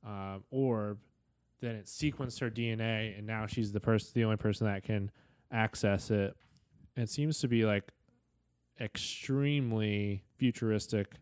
um, 0.07 0.45
orb, 0.51 0.99
then 1.61 1.75
it 1.75 1.87
sequenced 1.87 2.41
her 2.41 2.51
DNA, 2.51 3.19
and 3.19 3.27
now 3.27 3.47
she's 3.47 3.73
the 3.73 3.81
person, 3.81 4.13
the 4.15 4.25
only 4.25 4.37
person 4.37 4.67
that 4.67 4.85
can 4.85 5.11
access 5.51 6.11
it. 6.11 6.37
It 6.97 7.11
seems 7.11 7.41
to 7.41 7.49
be 7.49 7.65
like 7.65 7.93
extremely 8.81 10.25
futuristic 10.39 11.13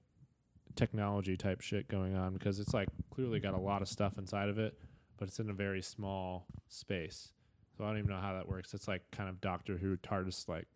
technology 0.74 1.36
type 1.36 1.60
shit 1.60 1.88
going 1.88 2.14
on 2.14 2.34
because 2.34 2.60
it's 2.60 2.74
like 2.74 2.88
clearly 3.10 3.40
got 3.40 3.54
a 3.54 3.58
lot 3.58 3.82
of 3.82 3.88
stuff 3.88 4.18
inside 4.18 4.48
of 4.48 4.58
it, 4.58 4.78
but 5.16 5.28
it's 5.28 5.38
in 5.40 5.50
a 5.50 5.54
very 5.54 5.82
small 5.82 6.46
space. 6.68 7.32
So 7.76 7.84
I 7.84 7.88
don't 7.88 7.98
even 7.98 8.10
know 8.10 8.20
how 8.20 8.34
that 8.34 8.48
works. 8.48 8.74
It's 8.74 8.88
like 8.88 9.02
kind 9.10 9.28
of 9.28 9.40
Doctor 9.40 9.76
Who 9.76 9.96
TARDIS 9.96 10.48
like 10.48 10.66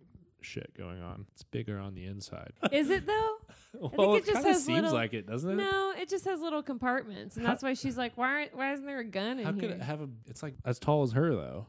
shit 0.43 0.73
going 0.77 1.03
on. 1.03 1.27
It's 1.33 1.43
bigger 1.43 1.79
on 1.79 1.95
the 1.95 2.07
inside. 2.07 2.53
Is 2.73 2.91
it 2.91 3.07
though? 3.07 3.37
well, 3.75 4.15
it 4.17 4.25
just 4.27 4.45
has 4.47 4.65
seems 4.65 4.83
little- 4.83 4.95
like 4.95 5.13
it, 5.15 5.27
doesn't 5.27 5.51
it? 5.51 5.57
No, 5.57 5.93
it 5.99 6.09
just 6.09 6.25
has 6.25 6.41
little 6.41 6.63
compartments, 6.63 7.37
and 7.37 7.45
How- 7.47 7.53
that's 7.53 7.63
why 7.63 7.75
she's 7.75 7.97
like, 7.99 8.17
why 8.17 8.29
aren't, 8.33 8.57
why 8.57 8.73
isn't 8.73 8.87
there 8.87 9.01
a 9.01 9.05
gun 9.05 9.39
in 9.39 9.45
How 9.45 9.53
here? 9.53 9.61
could 9.61 9.71
it 9.73 9.83
have 9.83 10.01
a? 10.01 10.09
It's 10.29 10.43
like 10.43 10.55
as 10.65 10.79
tall 10.79 11.03
as 11.03 11.13
her 11.13 11.35
though. 11.35 11.67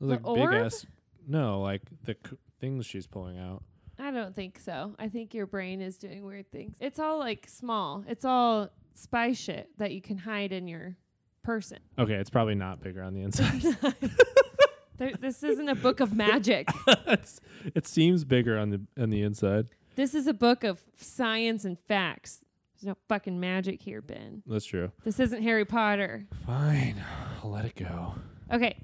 It's 0.00 0.10
like 0.10 0.22
big 0.22 0.44
ass. 0.44 0.84
No, 1.26 1.60
like 1.60 1.82
the 2.04 2.16
c- 2.28 2.36
things 2.60 2.84
she's 2.84 3.06
pulling 3.06 3.38
out. 3.38 3.62
I 4.12 4.14
don't 4.14 4.34
think 4.34 4.58
so. 4.60 4.94
I 4.98 5.08
think 5.08 5.32
your 5.32 5.46
brain 5.46 5.80
is 5.80 5.96
doing 5.96 6.22
weird 6.24 6.50
things. 6.52 6.76
It's 6.80 6.98
all 6.98 7.18
like 7.18 7.46
small. 7.48 8.04
It's 8.06 8.26
all 8.26 8.68
spy 8.94 9.32
shit 9.32 9.70
that 9.78 9.92
you 9.92 10.02
can 10.02 10.18
hide 10.18 10.52
in 10.52 10.68
your 10.68 10.96
person. 11.42 11.78
Okay, 11.98 12.14
it's 12.14 12.28
probably 12.28 12.54
not 12.54 12.82
bigger 12.82 13.02
on 13.02 13.14
the 13.14 13.22
inside. 13.22 13.62
There, 14.98 15.12
this 15.18 15.42
isn't 15.42 15.68
a 15.70 15.74
book 15.74 16.00
of 16.00 16.14
magic. 16.14 16.68
It 17.74 17.86
seems 17.86 18.24
bigger 18.24 18.58
on 18.58 18.70
the 18.70 18.82
on 19.02 19.08
the 19.10 19.22
inside. 19.22 19.68
This 19.96 20.14
is 20.14 20.26
a 20.26 20.34
book 20.34 20.64
of 20.64 20.80
science 20.96 21.64
and 21.64 21.78
facts. 21.78 22.44
There's 22.74 22.88
no 22.88 22.96
fucking 23.08 23.40
magic 23.40 23.82
here, 23.82 24.02
Ben. 24.02 24.42
That's 24.46 24.64
true. 24.66 24.92
This 25.02 25.18
isn't 25.18 25.42
Harry 25.42 25.64
Potter. 25.64 26.26
Fine, 26.46 27.02
I'll 27.42 27.50
let 27.50 27.64
it 27.64 27.74
go. 27.74 28.14
Okay. 28.52 28.76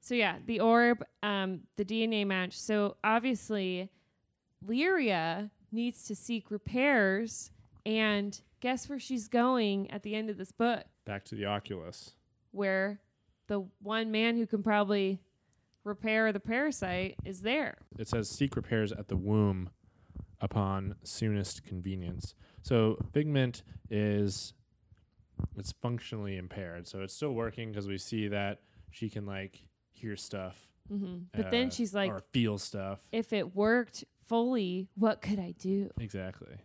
So 0.00 0.14
yeah, 0.14 0.36
the 0.46 0.60
orb, 0.60 1.04
um, 1.22 1.60
the 1.76 1.84
DNA 1.84 2.26
match. 2.26 2.58
So 2.58 2.96
obviously, 3.02 3.90
Lyria 4.66 5.50
needs 5.72 6.04
to 6.04 6.14
seek 6.14 6.50
repairs, 6.50 7.50
and 7.86 8.40
guess 8.60 8.88
where 8.88 8.98
she's 8.98 9.28
going 9.28 9.90
at 9.90 10.02
the 10.02 10.14
end 10.14 10.30
of 10.30 10.36
this 10.36 10.52
book? 10.52 10.84
Back 11.04 11.24
to 11.26 11.34
the 11.34 11.46
Oculus. 11.46 12.12
Where 12.52 13.00
the 13.46 13.66
one 13.82 14.10
man 14.10 14.36
who 14.36 14.46
can 14.46 14.62
probably 14.62 15.20
repair 15.84 16.32
the 16.32 16.40
parasite 16.40 17.16
is 17.24 17.42
there. 17.42 17.78
It 17.98 18.08
says 18.08 18.28
seek 18.28 18.54
repairs 18.56 18.92
at 18.92 19.08
the 19.08 19.16
womb 19.16 19.70
upon 20.40 20.94
soonest 21.02 21.64
convenience. 21.64 22.34
So 22.62 22.98
Figment 23.12 23.62
is 23.88 24.52
it's 25.56 25.72
functionally 25.72 26.36
impaired. 26.36 26.86
So 26.86 27.00
it's 27.00 27.14
still 27.14 27.32
working 27.32 27.70
because 27.70 27.88
we 27.88 27.98
see 27.98 28.28
that 28.28 28.60
she 28.90 29.08
can 29.08 29.24
like 29.26 29.62
hear 29.90 30.16
stuff. 30.16 30.68
hmm 30.88 31.18
But 31.34 31.50
then 31.50 31.68
uh, 31.68 31.70
she's 31.70 31.94
like, 31.94 32.10
or 32.10 32.22
feel 32.32 32.58
stuff. 32.58 33.00
if 33.10 33.32
it 33.32 33.54
worked 33.54 34.04
fully, 34.30 34.88
what 34.94 35.20
could 35.20 35.40
I 35.40 35.54
do? 35.58 35.90
Exactly. 35.98 36.56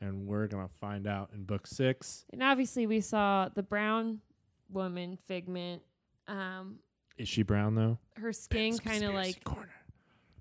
And 0.00 0.26
we're 0.26 0.48
gonna 0.48 0.68
find 0.68 1.06
out 1.06 1.30
in 1.32 1.44
book 1.44 1.66
six. 1.66 2.26
And 2.32 2.42
obviously, 2.42 2.86
we 2.86 3.00
saw 3.00 3.48
the 3.54 3.62
brown 3.62 4.20
woman 4.68 5.16
figment. 5.16 5.82
Um, 6.26 6.80
Is 7.16 7.28
she 7.28 7.42
brown 7.42 7.76
though? 7.76 7.98
her 8.16 8.32
skin 8.32 8.76
kind 8.78 9.04
of 9.04 9.14
like 9.14 9.44
corner. 9.44 9.70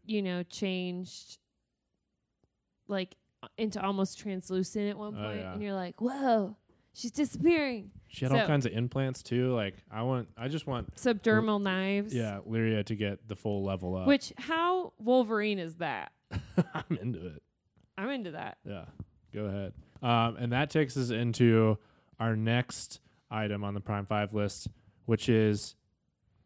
you 0.06 0.22
know 0.22 0.44
changed 0.44 1.38
like 2.88 3.16
uh, 3.44 3.48
into 3.58 3.82
almost 3.82 4.18
translucent 4.18 4.90
at 4.90 4.98
one 4.98 5.14
point, 5.14 5.42
yeah. 5.42 5.54
and 5.54 5.62
you're 5.62 5.74
like, 5.74 6.02
whoa, 6.02 6.58
she's 6.94 7.12
disappearing. 7.12 7.92
She 8.08 8.26
had 8.26 8.32
all 8.32 8.46
kinds 8.46 8.66
of 8.66 8.74
implants 8.74 9.24
too. 9.24 9.54
Like 9.54 9.76
I 9.92 10.04
want, 10.04 10.30
I 10.38 10.48
just 10.48 10.68
want, 10.68 10.96
Subdermal 10.96 11.62
knives. 11.62 12.14
yeah, 12.14 12.40
Lyria 12.48 12.86
to 12.86 12.96
get 12.96 13.28
the 13.28 13.36
full 13.36 13.64
level 13.64 13.96
up. 13.96 14.08
Which 14.08 14.32
how 14.38 14.94
Wolverine 15.00 15.60
is 15.60 15.76
that? 15.76 16.12
I'm 16.74 16.98
into 17.02 17.26
it. 17.28 17.42
I'm 17.98 18.10
into 18.10 18.32
that. 18.32 18.58
Yeah, 18.66 18.86
go 19.34 19.46
ahead. 19.46 19.74
Um, 20.02 20.38
and 20.38 20.52
that 20.52 20.70
takes 20.70 20.98
us 20.98 21.10
into 21.10 21.78
our 22.20 22.36
next 22.36 23.00
item 23.32 23.64
on 23.64 23.74
the 23.74 23.82
Prime 23.82 24.06
Five 24.06 24.34
list, 24.34 24.68
which 25.06 25.30
is 25.30 25.76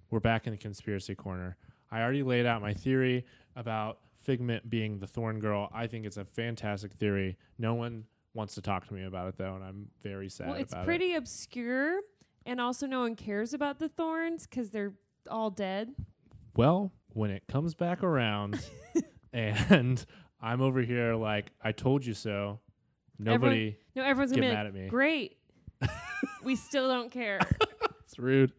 we're 0.09 0.19
back 0.19 0.47
in 0.47 0.51
the 0.51 0.57
conspiracy 0.57 1.15
corner. 1.15 1.57
I 1.91 2.01
already 2.01 2.23
laid 2.23 2.45
out 2.45 2.61
my 2.61 2.73
theory 2.73 3.25
about 3.55 3.99
Figment 4.23 4.69
being 4.69 4.99
the 4.99 5.07
Thorn 5.07 5.39
Girl. 5.39 5.69
I 5.73 5.87
think 5.87 6.05
it's 6.05 6.17
a 6.17 6.25
fantastic 6.25 6.93
theory. 6.93 7.37
No 7.57 7.73
one 7.73 8.05
wants 8.37 8.53
to 8.55 8.61
talk 8.61 8.87
to 8.87 8.93
me 8.93 9.03
about 9.03 9.27
it 9.27 9.37
though, 9.37 9.55
and 9.55 9.63
I'm 9.63 9.87
very 10.03 10.29
sad 10.29 10.47
well, 10.49 10.55
it's 10.57 10.71
about 10.71 10.83
it. 10.83 10.85
pretty 10.85 11.15
obscure, 11.15 11.99
and 12.45 12.61
also 12.61 12.85
no 12.85 12.99
one 13.01 13.15
cares 13.15 13.53
about 13.53 13.79
the 13.79 13.89
thorns 13.89 14.45
because 14.45 14.69
they're 14.69 14.93
all 15.29 15.49
dead. 15.49 15.93
Well, 16.55 16.91
when 17.09 17.31
it 17.31 17.43
comes 17.47 17.73
back 17.73 18.03
around, 18.03 18.63
and 19.33 20.05
I'm 20.39 20.61
over 20.61 20.81
here 20.81 21.15
like 21.15 21.51
I 21.61 21.71
told 21.71 22.05
you 22.05 22.13
so. 22.13 22.59
Nobody 23.19 23.75
No, 23.95 24.03
everyone's 24.03 24.31
get 24.31 24.41
gonna 24.41 24.51
be 24.51 24.55
mad 24.55 24.65
like, 24.67 24.75
at 24.75 24.81
me. 24.81 24.87
great. 24.87 25.37
we 26.43 26.55
still 26.55 26.87
don't 26.87 27.11
care. 27.11 27.39
It's 28.09 28.17
rude. 28.17 28.53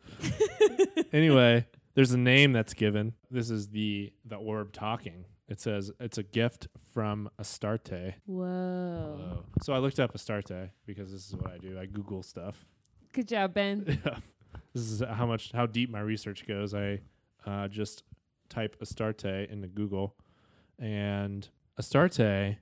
anyway, 1.11 1.66
there's 1.95 2.12
a 2.12 2.18
name 2.18 2.53
that's 2.53 2.74
given. 2.74 3.14
This 3.31 3.49
is 3.49 3.68
the 3.68 4.12
the 4.26 4.37
orb 4.37 4.72
talking. 4.74 5.24
It 5.49 5.61
says 5.61 5.90
it's 5.99 6.18
a 6.18 6.22
gift 6.22 6.68
from 6.92 7.30
Astarte. 7.38 8.14
Whoa. 8.26 8.44
Whoa. 8.44 9.44
So 9.62 9.72
I 9.72 9.78
looked 9.78 9.99
up 9.99 10.14
Astarte 10.14 10.70
because 10.84 11.11
this 11.11 11.26
is 11.26 11.34
what 11.34 11.51
I 11.51 11.59
do. 11.59 11.78
I 11.78 11.86
Google 11.86 12.22
stuff. 12.22 12.66
Good 13.14 13.28
job, 13.28 13.55
Ben. 13.55 13.84
this 14.74 14.82
is 14.82 15.03
how 15.09 15.26
much 15.26 15.53
how 15.53 15.64
deep 15.64 15.90
my 15.90 16.01
research 16.01 16.46
goes. 16.46 16.74
I 16.74 17.01
uh, 17.46 17.68
just 17.68 18.03
type 18.51 18.76
Astarte 18.82 19.24
into 19.51 19.68
Google, 19.68 20.16
and 20.78 21.49
Astarte 21.78 22.59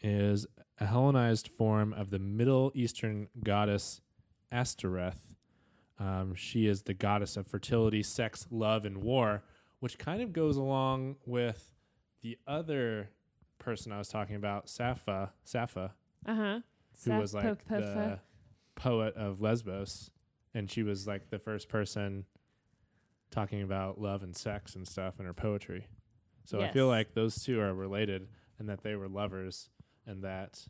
is 0.00 0.46
a 0.78 0.86
Hellenized 0.86 1.48
form 1.48 1.92
of 1.92 2.10
the 2.10 2.18
Middle 2.18 2.72
Eastern 2.74 3.28
goddess 3.44 4.00
Astareth. 4.50 5.36
Um, 5.98 6.34
she 6.34 6.66
is 6.66 6.82
the 6.82 6.94
goddess 6.94 7.36
of 7.36 7.46
fertility, 7.46 8.02
sex, 8.02 8.46
love, 8.50 8.86
and 8.86 8.98
war, 9.02 9.42
which 9.80 9.98
kind 9.98 10.22
of 10.22 10.32
goes 10.32 10.56
along 10.56 11.16
with 11.26 11.70
the 12.22 12.38
other 12.46 13.10
person 13.58 13.92
I 13.92 13.98
was 13.98 14.08
talking 14.08 14.36
about, 14.36 14.66
Sappha, 14.66 15.30
Sappha, 15.46 15.90
Uh 16.26 16.34
huh. 16.34 16.60
who 17.04 17.12
was 17.18 17.34
like 17.34 17.66
the 17.68 18.18
poet 18.74 19.14
of 19.16 19.40
Lesbos, 19.40 20.10
and 20.54 20.70
she 20.70 20.82
was 20.82 21.06
like 21.06 21.30
the 21.30 21.38
first 21.38 21.68
person 21.68 22.24
talking 23.30 23.62
about 23.62 24.00
love 24.00 24.22
and 24.22 24.34
sex 24.36 24.74
and 24.74 24.86
stuff 24.88 25.20
in 25.20 25.26
her 25.26 25.34
poetry. 25.34 25.86
So 26.44 26.60
I 26.60 26.70
feel 26.72 26.88
like 26.88 27.14
those 27.14 27.42
two 27.44 27.60
are 27.60 27.72
related, 27.74 28.28
and 28.58 28.68
that 28.68 28.82
they 28.82 28.96
were 28.96 29.08
lovers, 29.08 29.68
and 30.06 30.24
that 30.24 30.66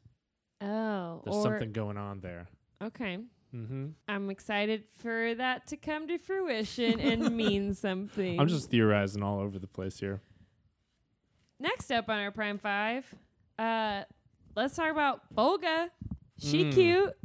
Oh, 0.61 1.23
there's 1.25 1.43
something 1.43 1.73
going 1.73 1.97
on 1.97 2.21
there. 2.21 2.49
okay. 2.83 3.19
Mm-hmm. 3.55 3.87
I'm 4.07 4.31
excited 4.31 4.85
for 5.03 5.35
that 5.35 5.67
to 5.69 5.77
come 5.77 6.07
to 6.07 6.19
fruition 6.19 7.01
and 7.01 7.35
mean 7.37 7.75
something. 7.87 8.39
I'm 8.39 8.47
just 8.47 8.71
theorizing 8.71 9.23
all 9.25 9.41
over 9.41 9.59
the 9.59 9.67
place 9.67 9.99
here. 9.99 10.21
Next 11.61 11.91
up 11.93 12.09
on 12.09 12.19
our 12.19 12.31
Prime 12.31 12.59
Five. 12.59 13.05
Uh, 13.59 14.03
let's 14.57 14.75
talk 14.75 14.91
about 14.91 15.21
Volga. 15.31 15.91
She 16.39 16.65
Mm. 16.65 16.73
cute. 16.73 17.17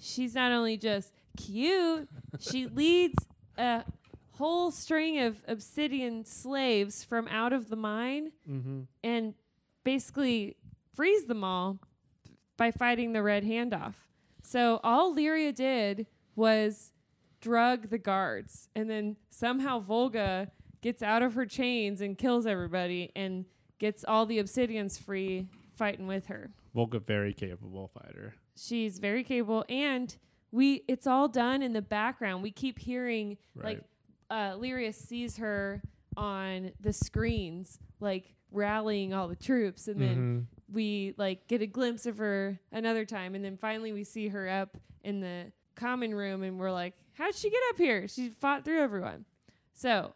She's 0.00 0.34
not 0.34 0.50
only 0.52 0.76
just 0.76 1.12
cute, 1.36 2.08
she 2.40 2.66
leads 2.74 3.14
a 3.56 3.84
whole 4.32 4.70
string 4.70 5.18
of 5.20 5.42
obsidian 5.48 6.24
slaves 6.24 7.02
from 7.04 7.26
out 7.28 7.52
of 7.52 7.68
the 7.68 7.76
mine 7.76 8.32
Mm-hmm. 8.48 8.82
and 9.04 9.34
basically 9.84 10.56
frees 10.92 11.26
them 11.26 11.42
all 11.44 11.78
by 12.56 12.70
fighting 12.72 13.12
the 13.12 13.22
red 13.22 13.44
handoff. 13.44 13.94
So 14.42 14.80
all 14.82 15.14
Lyria 15.14 15.54
did 15.54 16.06
was 16.34 16.92
drug 17.40 17.88
the 17.88 17.98
guards, 17.98 18.68
and 18.74 18.90
then 18.90 19.16
somehow 19.30 19.78
Volga 19.78 20.50
gets 20.80 21.02
out 21.02 21.22
of 21.22 21.34
her 21.34 21.46
chains 21.46 22.00
and 22.00 22.16
kills 22.16 22.46
everybody 22.46 23.10
and 23.16 23.44
gets 23.78 24.04
all 24.04 24.26
the 24.26 24.38
obsidians 24.38 24.98
free 25.00 25.46
fighting 25.76 26.06
with 26.06 26.26
her. 26.26 26.50
Volga, 26.74 26.98
very 26.98 27.32
capable 27.32 27.88
fighter. 27.88 28.34
She's 28.56 28.98
very 28.98 29.22
capable 29.24 29.64
and 29.68 30.16
we 30.50 30.82
it's 30.88 31.06
all 31.06 31.28
done 31.28 31.62
in 31.62 31.72
the 31.72 31.82
background. 31.82 32.42
We 32.42 32.50
keep 32.50 32.78
hearing 32.78 33.36
Right. 33.54 33.64
like 33.64 33.84
uh 34.30 34.52
Lyria 34.58 34.92
sees 34.94 35.36
her 35.38 35.82
on 36.16 36.72
the 36.80 36.92
screens 36.92 37.78
like 38.00 38.34
rallying 38.50 39.12
all 39.14 39.28
the 39.28 39.36
troops 39.36 39.88
and 39.88 40.00
then 40.00 40.16
Mhm. 40.50 40.74
we 40.74 41.14
like 41.16 41.46
get 41.48 41.62
a 41.62 41.66
glimpse 41.66 42.06
of 42.06 42.18
her 42.18 42.58
another 42.72 43.04
time 43.04 43.34
and 43.34 43.44
then 43.44 43.56
finally 43.56 43.92
we 43.92 44.04
see 44.04 44.28
her 44.28 44.48
up 44.48 44.76
in 45.04 45.20
the 45.20 45.52
common 45.76 46.14
room 46.14 46.42
and 46.42 46.58
we're 46.58 46.72
like 46.72 46.94
how'd 47.12 47.34
she 47.34 47.50
get 47.50 47.60
up 47.70 47.76
here 47.76 48.08
she 48.08 48.30
fought 48.30 48.64
through 48.64 48.80
everyone 48.80 49.24
so 49.74 50.12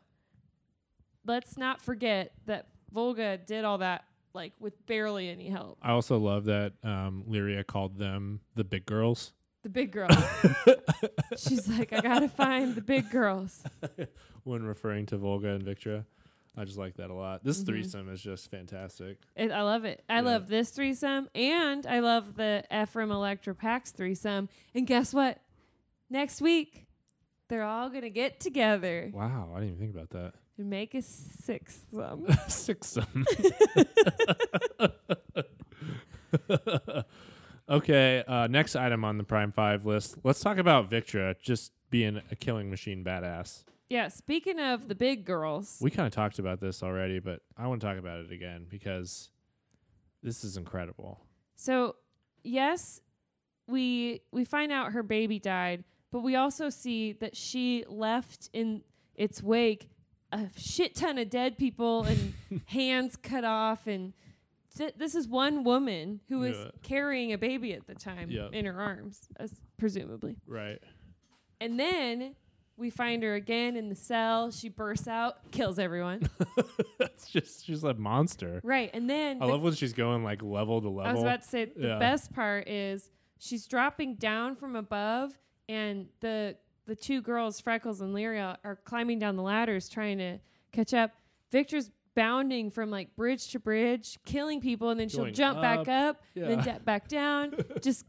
let's 1.27 1.57
not 1.57 1.81
forget 1.81 2.33
that 2.47 2.69
volga 2.93 3.39
did 3.39 3.65
all 3.65 3.79
that 3.79 4.05
like 4.35 4.53
with 4.61 4.85
barely 4.87 5.29
any 5.29 5.49
help 5.49 5.79
I 5.83 5.91
also 5.93 6.19
love 6.19 6.45
that 6.47 6.73
um, 6.83 7.25
Lyria 7.29 7.67
called 7.67 7.99
them 7.99 8.41
the 8.55 8.65
big 8.65 8.87
girls. 8.87 9.33
the 9.63 9.69
big 9.69 9.93
girl 9.99 10.09
she's 11.37 11.69
like 11.69 11.93
i 11.93 12.01
gotta 12.01 12.29
find 12.29 12.75
the 12.75 12.81
big 12.81 13.11
girls 13.11 13.63
when 14.45 14.63
referring 14.65 15.07
to 15.07 15.17
Volga 15.17 15.49
and 15.51 15.65
Victra. 15.65 16.05
I 16.57 16.65
just 16.65 16.77
like 16.77 16.97
that 16.97 17.09
a 17.09 17.15
lot. 17.15 17.43
This 17.45 17.63
Mhm. 17.63 17.67
threesome 17.67 18.13
is 18.13 18.21
just 18.21 18.51
fantastic. 18.51 19.17
It, 19.37 19.51
I 19.53 19.63
love 19.63 19.85
it. 19.87 20.03
I 20.09 20.17
Yeah. 20.17 20.21
love 20.23 20.49
this 20.49 20.69
threesome, 20.71 21.31
and 21.35 21.87
I 21.87 22.01
love 22.01 22.35
the 22.35 22.63
Ephraim 22.71 23.11
Electra 23.11 23.55
Pax 23.55 23.91
threesome. 23.93 24.51
And 24.75 24.87
guess 24.87 25.15
what? 25.15 25.39
Next 26.11 26.43
week, 26.43 26.87
they're 27.49 27.63
all 27.63 27.89
gonna 27.89 28.11
get 28.11 28.39
together 28.41 29.11
Wow, 29.15 29.53
I 29.57 29.61
didn't 29.61 29.77
even 29.77 29.79
think 29.81 29.95
about 29.97 30.11
that. 30.11 30.35
And 30.59 30.69
make 30.71 30.95
a 30.95 30.99
sixsome. 30.99 32.27
Sixsome. 32.49 33.25
okay, 37.69 38.25
uh, 38.27 38.47
next 38.49 38.77
item 38.77 39.05
on 39.05 39.19
the 39.19 39.25
Prime 39.25 39.53
Five 39.53 39.87
list. 39.87 40.17
Let's 40.25 40.41
talk 40.41 40.59
about 40.59 40.91
Victra 40.91 41.35
just 41.41 41.73
being 41.91 42.21
a 42.31 42.37
killing 42.37 42.71
machine 42.71 43.05
badass. 43.05 43.65
yeah. 43.89 44.09
Speaking 44.09 44.59
of 44.59 44.89
the 44.89 44.95
big 44.95 45.25
girls, 45.25 45.79
We 45.81 45.91
kind 45.91 46.07
of 46.07 46.13
talked 46.13 46.39
about 46.39 46.61
this 46.61 46.83
already, 46.83 47.19
but 47.19 47.41
I 47.57 47.67
want 47.67 47.81
to 47.81 47.87
talk 47.87 47.99
about 47.99 48.21
it 48.21 48.33
again 48.33 48.67
because 48.69 49.31
this 50.23 50.45
is 50.45 50.57
incredible. 50.57 51.21
So, 51.57 51.97
yes, 52.43 53.01
we 53.67 54.23
we 54.33 54.45
find 54.45 54.73
out 54.73 54.93
her 54.93 55.03
baby 55.03 55.39
died, 55.39 55.85
but 56.11 56.21
we 56.21 56.37
also 56.37 56.71
see 56.71 57.13
that 57.15 57.37
she 57.37 57.85
left 57.89 58.49
in 58.53 58.83
its 59.15 59.43
wake 59.43 59.89
a 60.33 60.49
shit 60.57 60.95
ton 60.95 61.19
of 61.19 61.29
dead 61.31 61.59
people 61.59 62.05
and 62.05 62.35
hands 62.67 63.17
cut 63.17 63.45
off 63.45 63.87
and 63.87 64.13
th- 64.77 64.95
this 64.97 65.15
is 65.15 65.29
one 65.29 65.63
woman 65.63 66.21
who 66.29 66.39
was 66.41 66.57
Yeah. 66.57 66.71
carrying 66.83 67.33
a 67.33 67.39
baby 67.39 67.75
at 67.75 67.87
the 67.87 67.95
time 67.95 68.31
Yep. 68.31 68.53
in 68.53 68.65
her 68.65 68.81
arms, 68.81 69.29
as 69.39 69.61
presumably. 69.79 70.37
Right. 70.47 70.79
And 71.61 71.79
then 71.79 72.35
we 72.79 72.89
find 72.91 73.23
her 73.23 73.35
again 73.35 73.77
in 73.77 73.91
the 73.91 73.95
cell. 73.95 74.51
She 74.51 74.69
bursts 74.71 75.07
out, 75.07 75.51
kills 75.53 75.79
everyone. 75.79 76.29
That's 76.99 77.29
just 77.29 77.65
she's 77.67 77.85
a 77.85 77.95
monster. 77.95 78.61
right. 78.65 78.91
And 78.95 79.09
then 79.09 79.37
I 79.43 79.47
the 79.47 79.53
love 79.53 79.63
when 79.63 79.75
she's 79.75 79.93
going 79.93 80.25
like 80.25 80.43
level 80.43 80.81
to 80.81 80.89
level. 80.89 81.11
I 81.11 81.13
was 81.13 81.23
about 81.23 81.43
to 81.43 81.49
say 81.49 81.65
the 81.67 81.97
best 82.01 82.33
part 82.33 82.69
is 82.69 83.11
she's 83.39 83.67
dropping 83.67 84.15
down 84.17 84.57
from 84.57 84.75
above, 84.77 85.33
and 85.69 86.07
the 86.21 86.57
the 86.87 86.97
two 86.97 87.21
girls, 87.23 87.61
Freckles 87.61 88.01
and 88.01 88.15
Lyria, 88.15 88.57
are 88.65 88.77
climbing 88.77 89.19
down 89.19 89.37
the 89.37 89.43
ladders 89.43 89.89
trying 89.89 90.19
to 90.19 90.39
catch 90.73 90.93
up. 90.95 91.13
Victra's 91.53 91.91
bounding 92.15 92.71
from 92.71 92.91
like 92.91 93.15
bridge 93.17 93.51
to 93.53 93.59
bridge, 93.59 94.19
killing 94.25 94.61
people, 94.61 94.91
and 94.91 94.99
then 95.01 95.09
she'll 95.09 95.21
Going 95.23 95.35
jump 95.35 95.61
back 95.61 95.81
up. 95.81 95.89
up, 95.89 96.23
Yeah. 96.35 96.55
then 96.57 96.81
back 96.85 97.09
down, 97.09 97.55
just 97.83 98.05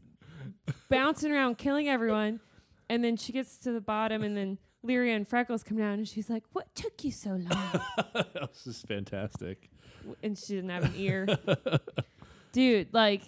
bouncing 0.88 1.32
around, 1.32 1.58
killing 1.58 1.88
everyone. 1.88 2.40
And 2.88 3.02
then 3.02 3.16
she 3.16 3.32
gets 3.32 3.56
to 3.58 3.72
the 3.72 3.80
bottom, 3.80 4.22
and 4.22 4.36
then 4.36 4.58
Lyria 4.86 5.16
and 5.16 5.26
Freckles 5.26 5.62
come 5.62 5.78
down, 5.78 5.94
and 5.94 6.06
she's 6.08 6.28
like, 6.28 6.42
"What 6.52 6.74
took 6.74 7.02
you 7.02 7.10
so 7.12 7.30
long?" 7.30 7.80
that 8.14 8.34
was 8.40 8.62
just 8.64 8.86
fantastic. 8.86 9.70
and 10.22 10.36
she 10.36 10.54
didn't 10.56 10.68
have 10.70 10.84
an 10.84 10.92
ear. 10.96 11.26
Dude, 12.52 12.92
like, 12.92 13.22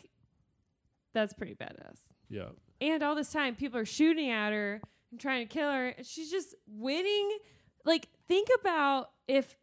that's 1.14 1.32
pretty 1.32 1.54
badass. 1.54 1.98
Yeah. 2.28 2.48
And 2.82 3.02
all 3.02 3.14
this 3.14 3.32
time, 3.32 3.54
people 3.56 3.78
are 3.80 3.86
shooting 3.86 4.30
at 4.30 4.52
her 4.52 4.82
and 5.10 5.20
trying 5.20 5.46
to 5.46 5.52
kill 5.52 5.70
her. 5.70 5.94
She's 6.02 6.30
just 6.30 6.54
winning. 6.66 7.38
Like, 7.84 8.08
think 8.28 8.48
about 8.60 9.10
if 9.28 9.56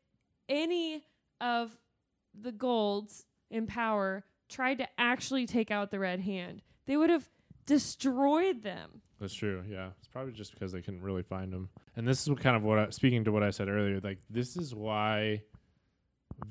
any 0.50 1.04
of 1.42 1.78
the 2.40 2.52
golds 2.52 3.26
in 3.50 3.68
power 3.68 4.26
tried 4.50 4.80
to 4.80 4.88
actually 4.98 5.46
take 5.46 5.72
out 5.72 5.92
the 5.92 6.00
red 6.00 6.20
hand, 6.22 6.62
they 6.86 6.98
would 6.98 7.10
have 7.10 7.30
destroyed 7.66 8.64
them. 8.64 9.02
That's 9.20 9.34
true. 9.34 9.64
Yeah, 9.70 9.90
it's 10.00 10.08
probably 10.08 10.34
just 10.34 10.54
because 10.54 10.72
they 10.72 10.82
couldn't 10.82 11.02
really 11.02 11.24
find 11.24 11.54
them. 11.54 11.70
And 11.96 12.08
this 12.08 12.22
is 12.22 12.30
what 12.30 12.40
kind 12.40 12.56
of 12.56 12.64
what 12.64 12.80
I, 12.80 12.90
speaking 12.90 13.24
to 13.24 13.32
what 13.32 13.44
I 13.44 13.52
said 13.52 13.70
earlier. 13.70 14.02
Like 14.04 14.20
this 14.30 14.58
is 14.58 14.76
why 14.76 15.44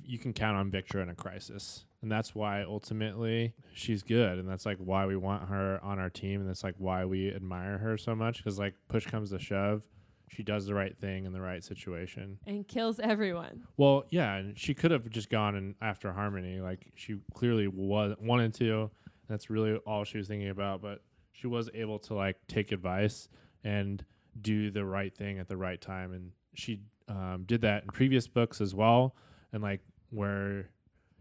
you 0.04 0.18
can 0.18 0.32
count 0.32 0.56
on 0.56 0.70
Victra 0.70 1.02
in 1.02 1.08
a 1.08 1.14
crisis, 1.14 1.84
and 2.02 2.10
that's 2.10 2.34
why 2.34 2.62
ultimately 2.62 3.54
she's 3.74 4.02
good, 4.02 4.38
and 4.38 4.48
that's 4.48 4.66
like 4.66 4.78
why 4.78 5.06
we 5.06 5.16
want 5.16 5.48
her 5.48 5.80
on 5.82 5.98
our 5.98 6.10
team, 6.10 6.40
and 6.40 6.48
that's 6.48 6.64
like 6.64 6.74
why 6.78 7.04
we 7.04 7.32
admire 7.32 7.78
her 7.78 7.96
so 7.96 8.14
much. 8.14 8.38
Because 8.38 8.58
like 8.58 8.74
push 8.88 9.06
comes 9.06 9.30
to 9.30 9.38
shove, 9.38 9.86
she 10.28 10.42
does 10.42 10.66
the 10.66 10.74
right 10.74 10.96
thing 10.98 11.24
in 11.26 11.32
the 11.32 11.40
right 11.40 11.62
situation. 11.62 12.38
And 12.46 12.66
kills 12.66 12.98
everyone. 12.98 13.64
Well, 13.76 14.04
yeah, 14.10 14.34
and 14.36 14.58
she 14.58 14.74
could 14.74 14.90
have 14.90 15.08
just 15.10 15.28
gone 15.28 15.54
and 15.56 15.74
after 15.80 16.12
Harmony, 16.12 16.60
like 16.60 16.90
she 16.94 17.16
clearly 17.34 17.68
was 17.68 18.16
wanted 18.20 18.54
to. 18.54 18.90
That's 19.28 19.50
really 19.50 19.76
all 19.86 20.04
she 20.04 20.18
was 20.18 20.28
thinking 20.28 20.48
about, 20.48 20.82
but 20.82 21.02
she 21.32 21.46
was 21.46 21.68
able 21.74 21.98
to 22.00 22.14
like 22.14 22.36
take 22.48 22.72
advice 22.72 23.28
and 23.64 24.04
do 24.40 24.70
the 24.70 24.84
right 24.84 25.14
thing 25.14 25.38
at 25.38 25.48
the 25.48 25.56
right 25.56 25.80
time, 25.80 26.12
and 26.12 26.32
she 26.54 26.80
um, 27.08 27.44
did 27.46 27.60
that 27.62 27.82
in 27.84 27.88
previous 27.90 28.26
books 28.26 28.60
as 28.60 28.74
well, 28.74 29.14
and 29.52 29.62
like 29.62 29.80
where 30.10 30.70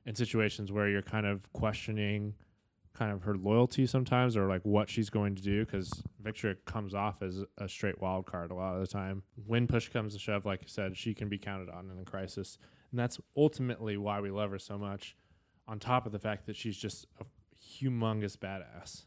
in 0.05 0.15
situations 0.15 0.71
where 0.71 0.89
you're 0.89 1.01
kind 1.01 1.25
of 1.25 1.51
questioning 1.53 2.33
kind 2.93 3.11
of 3.13 3.23
her 3.23 3.35
loyalty 3.37 3.85
sometimes 3.85 4.35
or 4.35 4.47
like 4.47 4.61
what 4.65 4.89
she's 4.89 5.09
going 5.09 5.33
to 5.35 5.41
do 5.41 5.63
because 5.65 6.03
Victra 6.21 6.55
comes 6.65 6.93
off 6.93 7.21
as 7.21 7.43
a 7.57 7.69
straight 7.69 8.01
wild 8.01 8.25
card 8.25 8.51
a 8.51 8.53
lot 8.53 8.73
of 8.75 8.81
the 8.81 8.87
time. 8.87 9.23
When 9.45 9.65
push 9.67 9.87
comes 9.89 10.13
to 10.13 10.19
shove, 10.19 10.45
like 10.45 10.61
you 10.63 10.67
said, 10.67 10.97
she 10.97 11.13
can 11.13 11.29
be 11.29 11.37
counted 11.37 11.69
on 11.69 11.89
in 11.89 11.97
a 11.99 12.03
crisis. 12.03 12.57
And 12.91 12.99
that's 12.99 13.19
ultimately 13.37 13.95
why 13.95 14.19
we 14.19 14.29
love 14.29 14.51
her 14.51 14.59
so 14.59 14.77
much, 14.77 15.15
on 15.67 15.79
top 15.79 16.05
of 16.05 16.11
the 16.11 16.19
fact 16.19 16.47
that 16.47 16.57
she's 16.57 16.75
just 16.75 17.05
a 17.21 17.25
humongous 17.57 18.35
badass. 18.37 19.05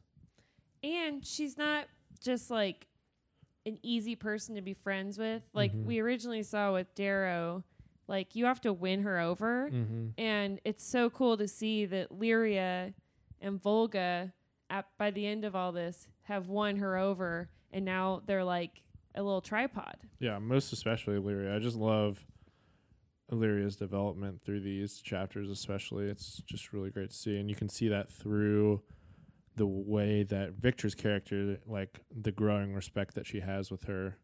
And 0.83 1.25
she's 1.27 1.59
not 1.59 1.87
just 2.22 2.51
like 2.51 2.87
an 3.66 3.79
easy 3.83 4.16
person 4.16 4.55
to 4.55 4.62
be 4.62 4.72
friends 4.72 5.18
with. 5.18 5.43
Like 5.53 5.72
Mhm. 5.75 5.85
we 5.85 5.99
originally 6.01 6.43
saw 6.43 6.72
with 6.72 6.95
Darrow, 6.95 7.64
like 8.07 8.34
you 8.34 8.44
have 8.46 8.61
to 8.62 8.72
win 8.72 9.02
her 9.02 9.18
over. 9.18 9.70
Mm-hmm. 9.72 10.09
And 10.18 10.61
it's 10.64 10.84
so 10.84 11.11
cool 11.11 11.36
to 11.36 11.48
see 11.48 11.86
that 11.86 12.11
Lyria 12.11 12.94
and 13.40 13.61
Volga, 13.61 14.32
at, 14.70 14.86
by 14.98 15.11
the 15.11 15.26
end 15.26 15.44
of 15.44 15.55
all 15.55 15.72
this, 15.72 16.09
have 16.22 16.48
won 16.48 16.76
her 16.76 16.96
over. 16.96 17.48
And 17.72 17.84
now 17.84 18.22
they're 18.26 18.44
like 18.44 18.82
a 19.14 19.22
little 19.22 19.40
tripod. 19.40 19.96
Yeah, 20.18 20.38
most 20.38 20.72
especially 20.72 21.16
Illyria. 21.16 21.55
I 21.55 21.59
just 21.59 21.76
love 21.76 22.24
Illyria's 23.30 23.76
development 23.76 24.42
through 24.44 24.61
these 24.61 25.00
chapters, 25.00 25.50
especially. 25.50 26.07
It's 26.07 26.42
just 26.46 26.72
really 26.72 26.90
great 26.90 27.11
to 27.11 27.16
see, 27.16 27.38
and 27.38 27.48
you 27.48 27.57
can 27.57 27.68
see 27.68 27.88
that 27.88 28.12
through 28.12 28.82
the 29.57 29.66
way 29.66 30.24
that 30.24 30.55
Victra's 30.55 30.94
character, 30.94 31.59
like 31.66 32.00
the 32.14 32.32
growing 32.32 32.74
respect 32.74 33.14
that 33.14 33.26
she 33.26 33.40
has 33.40 33.70
with 33.70 33.84
her 33.84 34.18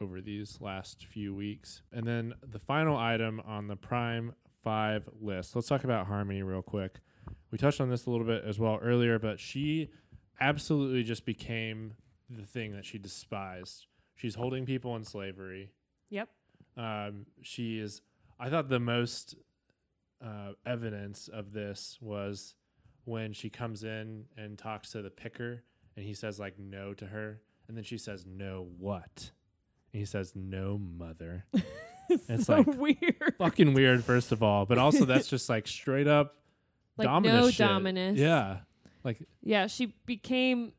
over 0.00 0.20
these 0.20 0.58
last 0.60 1.06
few 1.06 1.34
weeks. 1.34 1.82
And 1.92 2.06
then 2.06 2.34
the 2.42 2.58
final 2.58 2.96
item 2.96 3.40
on 3.46 3.68
the 3.68 3.76
Prime 3.76 4.34
Five 4.62 5.08
list. 5.20 5.54
Let's 5.54 5.68
talk 5.68 5.84
about 5.84 6.06
Harmony 6.06 6.42
real 6.42 6.62
quick. 6.62 7.00
We 7.50 7.58
touched 7.58 7.80
on 7.80 7.90
this 7.90 8.06
a 8.06 8.10
little 8.10 8.26
bit 8.26 8.44
as 8.44 8.58
well 8.58 8.78
earlier, 8.82 9.18
but 9.18 9.40
she 9.40 9.90
absolutely 10.40 11.02
just 11.02 11.24
became 11.24 11.94
the 12.28 12.44
thing 12.44 12.72
that 12.72 12.84
she 12.84 12.98
despised. 12.98 13.86
She's 14.14 14.34
holding 14.34 14.66
people 14.66 14.96
in 14.96 15.04
slavery. 15.04 15.72
Yep. 16.10 16.28
Um, 16.76 17.26
she 17.40 17.78
is. 17.78 18.02
I 18.38 18.50
thought 18.50 18.68
the 18.68 18.80
most 18.80 19.36
uh, 20.24 20.52
evidence 20.66 21.28
of 21.28 21.52
this 21.52 21.98
was 22.00 22.54
when 23.04 23.32
she 23.32 23.48
comes 23.48 23.84
in 23.84 24.24
and 24.36 24.58
talks 24.58 24.90
to 24.92 25.02
the 25.02 25.10
picker, 25.10 25.62
and 25.96 26.04
he 26.04 26.14
says 26.14 26.38
like 26.38 26.58
no 26.58 26.94
to 26.94 27.06
her, 27.06 27.40
and 27.66 27.76
then 27.76 27.84
she 27.84 27.98
says 27.98 28.26
no 28.26 28.68
what, 28.78 29.30
and 29.92 30.00
he 30.00 30.04
says 30.06 30.32
no 30.34 30.78
mother. 30.78 31.44
It's 32.26 32.46
so 32.46 32.56
like- 32.56 32.66
weird. 32.66 33.34
Fucking 33.36 33.74
weird, 33.74 34.02
first 34.02 34.32
of 34.32 34.42
all, 34.42 34.64
but 34.64 34.78
also 34.78 35.04
that's 35.04 35.28
just 35.28 35.50
like 35.50 35.68
straight 35.68 36.06
up 36.08 36.36
Like 36.96 37.04
Dominus 37.06 37.34
no 37.44 37.50
shit. 37.50 37.58
Dominus. 37.58 38.18
Yeah, 38.18 38.60
like 39.04 39.18
Yeah, 39.42 39.66
she 39.66 39.92
became 40.06 40.72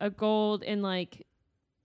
a 0.00 0.08
gold 0.08 0.62
and 0.62 0.82
like 0.82 1.26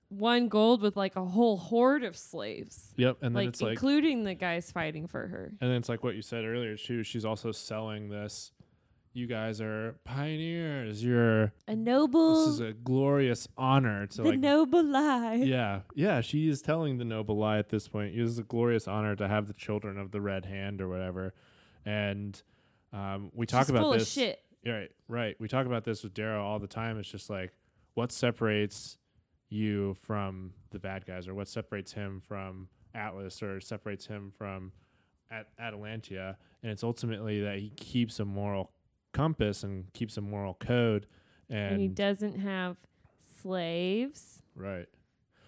one 0.08 0.47
gold 0.47 0.82
with 0.82 0.95
like 0.95 1.18
a 1.18 1.26
whole 1.26 1.58
horde 1.58 2.06
of 2.06 2.16
slaves. 2.16 2.93
yep, 2.95 3.18
and 3.22 3.36
then 3.36 3.43
like 3.43 3.49
it's 3.49 3.62
like 3.62 3.72
including 3.74 4.24
the 4.24 4.36
guys 4.36 4.72
fighting 4.72 5.06
for 5.08 5.28
her. 5.28 5.52
And 5.60 5.70
then 5.70 5.76
it's 5.78 5.89
like 5.89 6.02
what 6.02 6.16
you 6.16 6.22
said 6.22 6.45
earlier 6.45 6.78
too. 6.78 7.04
She's 7.04 7.26
also 7.26 7.52
selling 7.52 8.08
this. 8.08 8.54
You 9.14 9.28
guys 9.28 9.59
are 9.59 9.95
pioneers. 10.05 11.03
You're. 11.03 11.51
A 11.68 11.76
noble 11.76 12.45
This 12.45 12.53
is 12.55 12.59
a 12.62 12.72
glorious 12.74 13.47
honor 13.57 14.07
to 14.07 14.22
the 14.22 14.30
like. 14.30 14.39
noble 14.39 14.84
lie. 14.84 15.36
yeah, 15.36 15.82
yeah. 15.95 16.22
She 16.22 16.47
is 16.47 16.62
telling 16.62 16.97
the 16.97 17.03
noble 17.05 17.38
lie 17.38 17.57
at 17.57 17.70
this 17.70 17.88
point. 17.89 18.16
It 18.16 18.22
is 18.22 18.39
a 18.39 18.43
glorious 18.43 18.88
honor 18.88 19.16
to 19.18 19.28
have 19.28 19.47
the 19.47 19.53
children 19.53 19.97
of 19.97 20.12
the 20.12 20.22
Red 20.22 20.45
Hand 20.45 20.80
or 20.82 20.88
whatever. 20.88 21.34
And 21.86 22.41
um, 22.93 23.32
we 23.34 23.45
talk 23.45 23.64
She's 23.66 23.72
about 23.72 23.82
full 23.82 23.91
this. 23.93 24.03
of 24.03 24.07
shit. 24.07 24.39
Right, 24.66 24.91
right. 25.09 25.36
We 25.39 25.47
talk 25.49 25.66
about 25.66 25.84
this 25.84 26.03
with 26.03 26.14
Darrow 26.14 26.45
all 26.45 26.59
the 26.59 26.68
time. 26.68 26.97
It's 26.97 27.09
just 27.09 27.30
like 27.30 27.51
what 27.95 28.12
separates 28.14 28.97
you 29.49 29.95
from 30.01 30.53
the 30.70 30.80
bad 30.80 31.05
guys, 31.05 31.28
or 31.28 31.34
what 31.36 31.49
separates 31.49 31.91
him 31.93 32.22
from 32.26 32.70
Atlas, 32.95 33.43
or 33.43 33.59
separates 33.59 34.05
him 34.05 34.32
from 34.38 34.72
At- 35.30 35.47
Atalantia, 35.59 36.36
and 36.64 36.72
it's 36.72 36.84
ultimately 36.84 37.41
that 37.41 37.57
he 37.59 37.72
keeps 37.72 38.20
a 38.22 38.26
moral 38.26 38.72
compass 39.14 39.64
and 39.64 39.91
keeps 39.93 40.18
a 40.18 40.22
moral 40.22 40.53
code, 40.55 41.07
and, 41.49 41.74
And 41.74 41.82
he 41.82 41.88
doesn't 41.88 42.39
have 42.39 42.78
slaves. 43.41 44.41
right. 44.55 44.88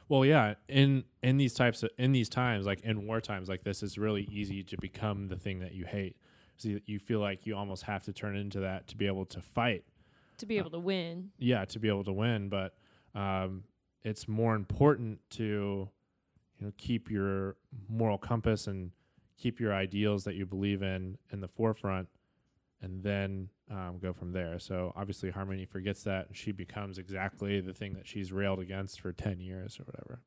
Well, 0.09 0.25
yeah, 0.25 0.55
in 0.67 1.05
in 1.23 1.37
these 1.37 1.53
types 1.53 1.81
of 1.81 1.89
in 1.97 2.11
these 2.11 2.29
times, 2.29 2.65
like 2.65 2.81
in 2.81 3.07
war 3.07 3.21
times 3.21 3.49
like 3.49 3.63
this, 3.63 3.81
it's 3.81 3.97
really 3.97 4.27
easy 4.31 4.61
to 4.63 4.77
become 4.79 5.27
the 5.27 5.37
thing 5.37 5.59
that 5.59 5.73
you 5.73 5.85
hate. 5.85 6.17
So 6.57 6.69
you, 6.69 6.81
you 6.85 6.99
feel 6.99 7.19
like 7.19 7.47
you 7.47 7.55
almost 7.55 7.83
have 7.83 8.03
to 8.03 8.13
turn 8.13 8.35
into 8.35 8.59
that 8.59 8.87
to 8.89 8.97
be 8.97 9.07
able 9.07 9.25
to 9.27 9.41
fight. 9.41 9.85
To 10.37 10.45
be 10.45 10.57
able 10.57 10.69
to 10.71 10.79
win. 10.79 11.31
Yeah, 11.39 11.65
to 11.65 11.79
be 11.79 11.87
able 11.87 12.03
to 12.03 12.11
win, 12.13 12.49
but 12.49 12.75
um, 13.15 13.63
it's 14.03 14.27
more 14.27 14.55
important 14.55 15.19
to 15.31 15.89
you 16.59 16.65
know 16.65 16.73
keep 16.77 17.09
your 17.09 17.55
moral 17.89 18.17
compass 18.17 18.67
and 18.67 18.91
keep 19.37 19.59
your 19.59 19.73
ideals 19.73 20.25
that 20.25 20.35
you 20.35 20.45
believe 20.45 20.83
in 20.83 21.17
in 21.31 21.39
the 21.39 21.47
forefront, 21.47 22.07
and 22.83 23.01
then 23.01 23.49
um, 23.71 23.97
go 23.99 24.13
from 24.13 24.33
there. 24.33 24.59
So 24.59 24.93
obviously, 24.95 25.31
Harmony 25.31 25.65
forgets 25.65 26.03
that, 26.03 26.27
and 26.27 26.37
she 26.37 26.51
becomes 26.51 26.97
exactly 26.99 27.59
the 27.61 27.73
thing 27.73 27.93
that 27.93 28.05
she's 28.07 28.31
railed 28.31 28.59
against 28.59 28.99
for 29.01 29.11
ten 29.11 29.39
years 29.39 29.79
or 29.79 29.85
whatever. 29.85 30.21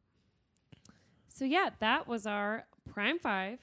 So 1.29 1.45
yeah, 1.45 1.71
that 1.81 2.09
was 2.09 2.27
our 2.27 2.67
Prime 2.93 3.19
Five. 3.19 3.59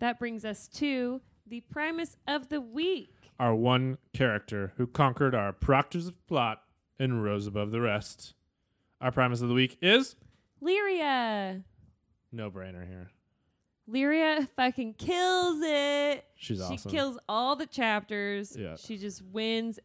That 0.00 0.18
brings 0.18 0.44
us 0.44 0.66
to 0.74 1.20
the 1.46 1.60
Primus 1.60 2.16
of 2.26 2.48
the 2.48 2.60
week. 2.60 3.14
Our 3.38 3.54
one 3.54 3.98
character 4.12 4.72
who 4.76 4.86
conquered 4.86 5.34
our 5.34 5.52
proctors 5.52 6.06
of 6.08 6.26
plot 6.26 6.62
and 6.98 7.22
rose 7.22 7.46
above 7.46 7.70
the 7.70 7.80
rest. 7.80 8.34
Our 9.00 9.12
Primus 9.12 9.40
of 9.40 9.48
the 9.48 9.54
week 9.54 9.78
is 9.80 10.16
Lyria. 10.62 11.62
no 12.32 12.50
brainer 12.50 12.86
here. 12.86 13.10
Lyria 13.90 14.48
fucking 14.56 14.94
kills 14.94 15.58
it. 15.62 16.24
She's 16.36 16.58
she 16.58 16.62
awesome. 16.62 16.76
She 16.76 16.88
kills 16.96 17.18
all 17.28 17.56
the 17.56 17.66
chapters. 17.66 18.56
Yeah. 18.58 18.76
She 18.76 18.96
just 18.96 19.22
wins. 19.22 19.78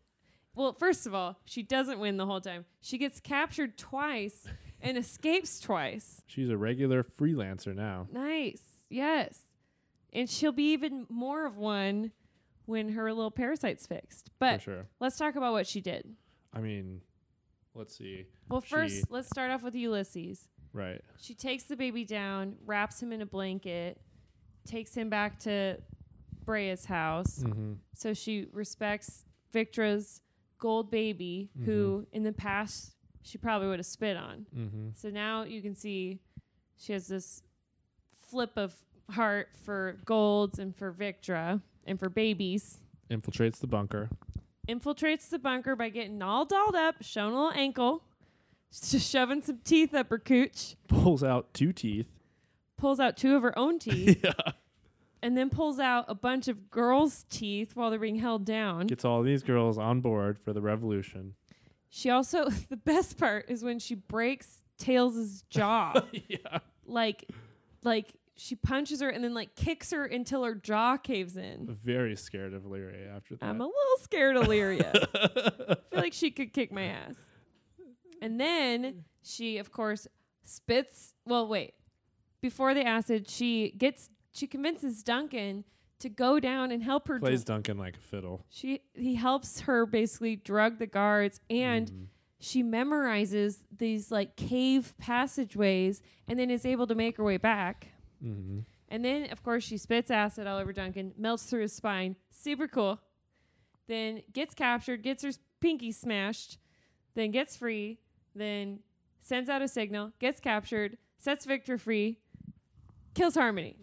Well, 0.56 0.74
first 0.74 1.06
of 1.06 1.14
all, 1.14 1.38
she 1.46 1.64
doesn't 1.64 2.00
win 2.00 2.18
the 2.18 2.26
whole 2.26 2.42
time. 2.42 2.66
She 2.82 2.98
gets 2.98 3.20
captured 3.20 3.78
twice 3.78 4.48
and 4.82 4.98
escapes 4.98 5.60
twice. 5.60 6.22
She's 6.26 6.50
a 6.50 6.58
regular 6.58 7.04
freelancer 7.04 7.76
now. 7.76 8.08
Nice. 8.12 8.62
Yes. 8.90 9.40
And 10.14 10.30
she'll 10.30 10.52
be 10.52 10.72
even 10.74 11.06
more 11.10 11.46
of 11.46 11.58
one 11.58 12.12
when 12.66 12.90
her 12.90 13.12
little 13.14 13.32
parasite's 13.32 13.86
fixed. 13.86 14.30
But 14.40 14.62
sure. 14.62 14.88
let's 15.00 15.18
talk 15.18 15.36
about 15.36 15.54
what 15.54 15.68
she 15.68 15.82
did. 15.82 16.16
I 16.54 16.60
mean, 16.60 17.02
let's 17.76 17.96
see. 17.98 18.26
Well, 18.50 18.62
She- 18.62 18.70
first, 18.70 19.06
let's 19.12 19.28
start 19.28 19.52
off 19.52 19.64
with 19.64 19.76
Ulysses. 19.76 20.48
Right. 20.74 21.02
She 21.20 21.34
takes 21.34 21.64
the 21.64 21.76
baby 21.76 22.06
down, 22.06 22.56
wraps 22.66 23.02
him 23.02 23.12
in 23.12 23.22
a 23.22 23.26
blanket, 23.26 24.00
takes 24.66 24.94
him 24.94 25.10
back 25.10 25.40
to 25.40 25.78
Brea's 26.46 26.86
house. 26.86 27.44
Mm-hmm. 27.44 27.74
So 27.94 28.14
she 28.14 28.48
respects 28.52 29.26
Victra's 29.54 30.22
gold 30.60 30.92
baby, 30.92 31.50
who 31.66 32.08
in 32.12 32.24
the 32.24 32.34
past 32.34 32.94
she 33.22 33.38
probably 33.38 33.68
would 33.68 33.80
have 33.80 33.86
spit 33.86 34.18
on. 34.18 34.46
Mm-hmm. 34.56 34.88
So 34.96 35.10
now 35.10 35.44
you 35.44 35.62
can 35.62 35.76
see 35.76 36.20
she 36.78 36.94
has 36.94 37.08
this 37.08 37.44
flip 38.30 38.52
of 38.56 38.74
heart 39.10 39.50
for 39.64 39.98
golds 40.06 40.60
and 40.60 40.76
for 40.76 40.92
Victra 40.92 41.62
and 41.86 42.00
for 42.00 42.10
babies. 42.10 42.80
Infiltrates 43.10 43.60
the 43.60 43.68
bunker. 43.68 44.10
Infiltrates 44.68 45.30
the 45.30 45.40
bunker 45.40 45.76
by 45.76 45.90
getting 45.90 46.22
all 46.22 46.46
dolled 46.46 46.76
up, 46.76 46.96
showing 47.02 47.34
a 47.34 47.36
little 47.36 47.58
ankle, 47.58 48.04
just 48.72 49.10
shoving 49.10 49.42
some 49.42 49.60
teeth 49.64 49.94
up 49.94 50.10
her 50.10 50.20
cooch, 50.20 50.76
Pulls 50.88 51.24
out 51.24 51.54
two 51.54 51.74
teeth. 51.74 52.08
pulls 52.78 53.00
out 53.00 53.18
two 53.18 53.36
of 53.36 53.42
her 53.44 53.58
own 53.58 53.80
teeth, 53.80 54.20
yeah. 54.24 54.34
and 55.22 55.38
then 55.38 55.50
pulls 55.50 55.80
out 55.80 56.06
a 56.08 56.16
bunch 56.16 56.48
of 56.48 56.70
girls' 56.70 57.26
teeth 57.30 57.76
while 57.76 57.90
they're 57.90 58.00
being 58.00 58.18
held 58.18 58.46
down. 58.46 58.88
Gets 58.88 59.06
all 59.06 59.24
these 59.24 59.44
girls 59.44 59.78
on 59.78 60.02
board 60.02 60.38
for 60.40 60.54
the 60.54 60.62
revolution. 60.62 61.34
She 61.90 62.10
also, 62.10 62.50
the 62.70 62.78
best 62.78 63.18
part 63.18 63.46
is 63.50 63.64
when 63.64 63.80
she 63.80 63.96
breaks 63.96 64.62
Tails' 64.78 65.44
jaw. 65.50 66.02
yeah. 66.28 66.60
like, 66.86 67.26
like 67.84 68.14
she 68.36 68.56
punches 68.56 69.02
her 69.02 69.10
and 69.10 69.24
then 69.24 69.34
like 69.34 69.56
kicks 69.56 69.90
her 69.92 70.06
until 70.06 70.44
her 70.44 70.54
jaw 70.54 70.98
caves 70.98 71.38
in. 71.38 71.66
Very 71.84 72.16
scared 72.16 72.54
of 72.54 72.64
Lyria 72.64 73.16
after 73.16 73.36
that. 73.38 73.46
I'm 73.46 73.60
a 73.62 73.66
little 73.66 73.98
scared 74.02 74.36
of 74.36 74.44
Lyria. 74.48 74.94
I 75.16 75.76
feel 75.90 76.00
like 76.02 76.14
she 76.14 76.30
could 76.30 76.54
kick 76.54 76.72
my 76.72 76.84
ass. 76.84 77.16
And 78.28 78.42
then 78.42 79.06
she, 79.24 79.58
of 79.58 79.72
course, 79.72 80.06
spits. 80.44 81.14
Well, 81.26 81.48
wait. 81.48 81.76
Before 82.42 82.74
the 82.74 82.86
acid, 82.86 83.30
she 83.30 83.72
gets 83.78 84.10
she 84.34 84.48
convinces 84.48 85.02
Duncan 85.02 85.64
to 86.00 86.10
go 86.10 86.42
down 86.42 86.72
and 86.72 86.84
help 86.84 87.08
her. 87.08 87.20
Plays 87.20 87.46
Duncan 87.46 87.78
like 87.78 87.96
a 87.96 88.00
fiddle. 88.02 88.44
she 88.50 88.82
he 88.94 89.16
helps 89.16 89.62
her 89.62 89.86
basically 89.86 90.36
drug 90.36 90.78
the 90.78 90.86
guards 90.88 91.40
and 91.50 91.90
Mhm. 91.90 92.06
she 92.40 92.64
memorizes 92.64 93.60
these 93.76 94.12
like 94.12 94.36
cave 94.36 94.94
passageways 94.98 96.02
and 96.28 96.38
then 96.38 96.52
is 96.52 96.66
able 96.66 96.86
to 96.88 96.96
make 96.96 97.16
her 97.16 97.24
way 97.24 97.38
back. 97.38 97.88
Mhm. 98.22 98.66
And 98.90 99.06
then, 99.06 99.32
of 99.32 99.42
course, 99.42 99.64
she 99.64 99.78
spits 99.78 100.12
acid 100.12 100.48
all 100.48 100.58
over 100.60 100.74
Duncan, 100.74 101.14
melts 101.18 101.46
through 101.50 101.62
his 101.62 101.74
spine. 101.74 102.18
Super 102.30 102.68
cool. 102.68 103.00
Then 103.88 104.22
gets 104.34 104.54
captured, 104.54 105.02
gets 105.02 105.24
her 105.24 105.32
pinky 105.62 105.92
smashed, 105.94 106.58
then 107.16 107.32
gets 107.32 107.56
free, 107.58 107.98
then 108.40 108.80
sends 109.20 109.50
out 109.50 109.62
a 109.62 109.68
signal, 109.68 110.14
gets 110.20 110.40
captured, 110.40 110.98
sets 111.18 111.46
Victra 111.46 111.80
free, 111.80 112.20
kills 113.14 113.36
Harmony. 113.36 113.78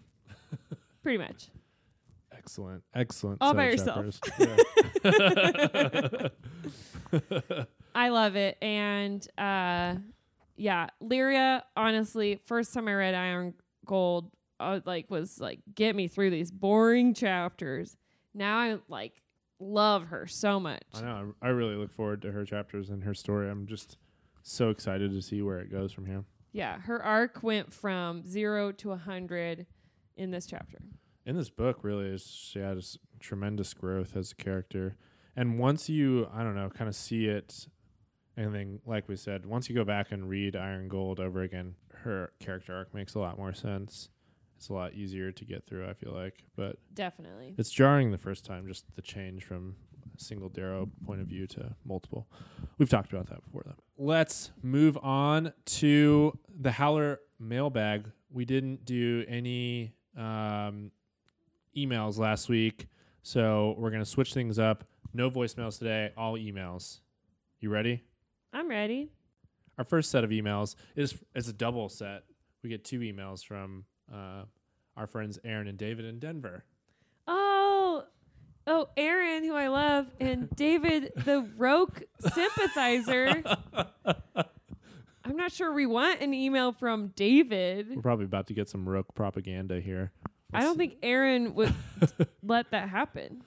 Pretty 1.02 1.18
much. 1.18 1.48
Excellent. 2.32 2.82
Excellent. 2.94 3.38
All 3.40 3.54
by 3.54 3.70
yourself. 3.70 4.20
chapters. 4.22 6.30
Yeah. 7.12 7.64
I 7.94 8.08
love 8.08 8.36
it. 8.36 8.56
And 8.60 9.26
uh, 9.38 9.96
yeah, 10.56 10.88
Lyria, 11.02 11.62
honestly, 11.76 12.40
first 12.44 12.74
time 12.74 12.88
I 12.88 12.94
read 12.94 13.14
Iron 13.14 13.54
Gold, 13.86 14.30
I 14.58 14.82
like 14.84 15.10
was 15.10 15.40
like, 15.40 15.60
get 15.74 15.94
me 15.94 16.08
through 16.08 16.30
these 16.30 16.50
boring 16.50 17.14
chapters. 17.14 17.96
Now 18.34 18.58
I 18.58 18.78
like 18.88 19.22
love 19.60 20.06
her 20.06 20.26
so 20.26 20.58
much. 20.58 20.82
I 20.94 21.00
know. 21.02 21.34
I 21.42 21.46
I 21.46 21.50
really 21.50 21.76
look 21.76 21.92
forward 21.92 22.22
to 22.22 22.32
her 22.32 22.44
chapters 22.44 22.90
and 22.90 23.04
her 23.04 23.14
story. 23.14 23.48
I'm 23.50 23.66
just 23.66 23.96
so 24.44 24.70
excited 24.70 25.10
to 25.10 25.20
see 25.20 25.42
where 25.42 25.58
it 25.58 25.70
goes 25.72 25.92
from 25.92 26.06
here. 26.06 26.24
Yeah, 26.52 26.78
her 26.82 27.02
arc 27.02 27.42
went 27.42 27.72
from 27.72 28.24
zero 28.26 28.70
to 28.72 28.92
a 28.92 28.96
hundred 28.96 29.66
in 30.16 30.30
this 30.30 30.46
chapter. 30.46 30.78
in 31.26 31.36
this 31.36 31.50
book 31.50 31.80
really 31.82 32.06
is 32.06 32.24
she 32.26 32.60
has 32.60 32.96
tremendous 33.18 33.74
growth 33.74 34.14
as 34.16 34.30
a 34.30 34.34
character 34.36 34.96
and 35.34 35.58
once 35.58 35.88
you 35.88 36.28
i 36.32 36.42
don't 36.44 36.54
know 36.54 36.68
kind 36.70 36.86
of 36.88 36.94
see 36.94 37.26
it 37.26 37.66
and 38.36 38.54
then 38.54 38.78
like 38.86 39.08
we 39.08 39.16
said 39.16 39.44
once 39.46 39.68
you 39.68 39.74
go 39.74 39.82
back 39.84 40.12
and 40.12 40.28
read 40.28 40.54
iron 40.54 40.86
gold 40.86 41.18
over 41.18 41.42
again 41.42 41.74
her 42.02 42.30
character 42.38 42.72
arc 42.76 42.94
makes 42.94 43.14
a 43.16 43.18
lot 43.18 43.36
more 43.38 43.52
sense 43.54 44.10
it's 44.56 44.68
a 44.68 44.72
lot 44.72 44.92
easier 44.94 45.32
to 45.32 45.44
get 45.44 45.66
through 45.66 45.88
i 45.88 45.94
feel 45.94 46.12
like 46.12 46.44
but 46.54 46.76
Definitely. 46.92 47.54
it's 47.58 47.70
jarring 47.72 48.12
the 48.12 48.18
first 48.18 48.44
time 48.44 48.68
just 48.68 48.84
the 48.94 49.02
change 49.02 49.42
from 49.42 49.74
single 50.16 50.48
darrow 50.48 50.88
point 51.06 51.20
of 51.20 51.26
view 51.26 51.46
to 51.48 51.74
multiple. 51.84 52.26
We've 52.78 52.88
talked 52.88 53.12
about 53.12 53.26
that 53.28 53.44
before 53.44 53.62
though. 53.66 53.76
Let's 53.98 54.50
move 54.62 54.98
on 55.02 55.52
to 55.66 56.38
the 56.60 56.72
howler 56.72 57.20
mailbag. 57.38 58.10
We 58.30 58.44
didn't 58.44 58.84
do 58.84 59.24
any 59.28 59.92
um, 60.16 60.90
emails 61.76 62.18
last 62.18 62.48
week 62.48 62.88
so 63.22 63.74
we're 63.78 63.90
going 63.90 64.02
to 64.02 64.08
switch 64.08 64.34
things 64.34 64.58
up. 64.58 64.84
No 65.14 65.30
voicemails 65.30 65.78
today 65.78 66.12
all 66.16 66.34
emails. 66.34 67.00
You 67.58 67.70
ready? 67.70 68.04
I'm 68.52 68.68
ready. 68.68 69.10
our 69.78 69.84
first 69.84 70.10
set 70.10 70.22
of 70.24 70.30
emails 70.30 70.76
is 70.94 71.14
is 71.34 71.48
a 71.48 71.52
double 71.52 71.88
set. 71.88 72.24
We 72.62 72.68
get 72.68 72.84
two 72.84 73.00
emails 73.00 73.44
from 73.44 73.86
uh, 74.12 74.42
our 74.96 75.06
friends 75.06 75.38
aaron 75.44 75.66
and 75.66 75.76
david 75.78 76.04
in 76.04 76.18
denver 76.18 76.64
oh, 78.66 78.88
Aaron, 78.96 79.44
who 79.44 79.54
I 79.54 79.68
love, 79.68 80.06
and 80.20 80.48
David, 80.56 81.12
the 81.16 81.48
Roque 81.56 82.02
sympathizer. 82.20 83.42
I'm 85.24 85.36
not 85.36 85.52
sure 85.52 85.72
we 85.72 85.86
want 85.86 86.20
an 86.20 86.34
email 86.34 86.72
from 86.72 87.08
David. 87.08 87.88
We're 87.94 88.02
probably 88.02 88.26
about 88.26 88.46
to 88.48 88.54
get 88.54 88.68
some 88.68 88.88
rogue 88.88 89.06
propaganda 89.14 89.80
here. 89.80 90.12
I 90.52 90.60
don't 90.60 90.76
think 90.76 90.98
Aaron 91.02 91.54
would 91.54 91.74
let 92.42 92.70
that 92.70 92.88
happen. 92.88 93.42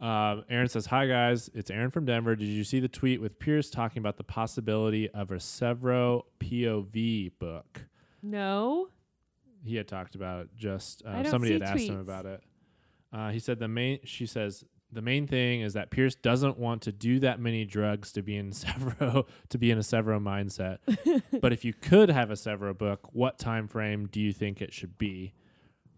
Um, 0.00 0.44
Aaron 0.48 0.68
says, 0.68 0.86
"Hi 0.86 1.06
guys, 1.06 1.50
it's 1.52 1.70
Aaron 1.70 1.90
from 1.90 2.06
Denver. 2.06 2.34
Did 2.34 2.46
you 2.46 2.64
see 2.64 2.80
the 2.80 2.88
tweet 2.88 3.20
with 3.20 3.38
Pierce 3.38 3.68
talking 3.68 4.00
about 4.00 4.16
the 4.16 4.24
possibility 4.24 5.10
of 5.10 5.30
a 5.30 5.36
Sevro 5.36 6.22
POV 6.40 7.32
book? 7.38 7.82
No. 8.22 8.88
He 9.62 9.76
had 9.76 9.86
talked 9.86 10.14
about 10.14 10.40
it. 10.40 10.48
Just 10.56 11.04
uh, 11.04 11.22
somebody 11.24 11.52
had 11.52 11.62
asked 11.62 11.82
him 11.82 12.00
about 12.00 12.24
it. 12.24 12.42
Uh, 13.12 13.30
he 13.30 13.38
said 13.38 13.58
the 13.58 13.68
main. 13.68 14.00
She 14.04 14.26
says 14.26 14.64
the 14.92 15.02
main 15.02 15.26
thing 15.26 15.60
is 15.60 15.74
that 15.74 15.90
Pierce 15.90 16.14
doesn't 16.14 16.58
want 16.58 16.82
to 16.82 16.92
do 16.92 17.20
that 17.20 17.40
many 17.40 17.64
drugs 17.64 18.12
to 18.12 18.22
be 18.22 18.36
in 18.36 18.50
Sevro 18.50 19.26
to 19.48 19.58
be 19.58 19.70
in 19.70 19.78
a 19.78 19.82
Sevro 19.82 20.20
mindset. 20.20 20.78
but 21.40 21.52
if 21.52 21.64
you 21.64 21.72
could 21.72 22.08
have 22.08 22.30
a 22.30 22.34
Sevro 22.34 22.76
book, 22.76 23.08
what 23.12 23.38
time 23.38 23.68
frame 23.68 24.06
do 24.06 24.20
you 24.20 24.32
think 24.32 24.60
it 24.60 24.72
should 24.72 24.98
be? 24.98 25.32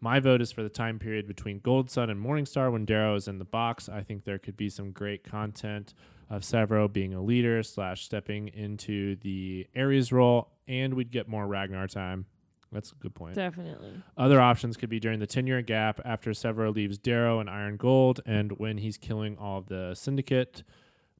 My 0.00 0.18
vote 0.18 0.42
is 0.42 0.50
for 0.50 0.64
the 0.64 0.68
time 0.68 0.98
period 0.98 1.28
between 1.28 1.60
Gold 1.60 1.88
Sun 1.88 2.10
and 2.10 2.24
Morningstar 2.24 2.72
when 2.72 2.84
Darrow 2.84 3.14
is 3.14 3.28
in 3.28 3.38
the 3.38 3.44
box. 3.44 3.88
I 3.88 4.02
think 4.02 4.24
there 4.24 4.38
could 4.38 4.56
be 4.56 4.68
some 4.68 4.90
great 4.90 5.22
content 5.22 5.94
of 6.28 6.42
Sevro 6.42 6.92
being 6.92 7.14
a 7.14 7.22
leader 7.22 7.62
slash 7.62 8.04
stepping 8.04 8.48
into 8.48 9.14
the 9.16 9.68
Ares 9.76 10.10
role, 10.10 10.48
and 10.66 10.94
we'd 10.94 11.12
get 11.12 11.28
more 11.28 11.46
Ragnar 11.46 11.86
time. 11.86 12.26
That's 12.72 12.92
a 12.92 12.94
good 12.94 13.14
point. 13.14 13.34
Definitely. 13.34 14.02
Other 14.16 14.40
options 14.40 14.76
could 14.76 14.88
be 14.88 14.98
during 14.98 15.20
the 15.20 15.26
10 15.26 15.46
year 15.46 15.60
gap 15.62 16.00
after 16.04 16.30
Sevro 16.30 16.74
leaves 16.74 16.98
Darrow 16.98 17.38
and 17.38 17.50
Iron 17.50 17.76
Gold 17.76 18.20
and 18.24 18.52
when 18.58 18.78
he's 18.78 18.96
killing 18.96 19.36
all 19.36 19.58
of 19.58 19.66
the 19.66 19.94
syndicate 19.94 20.62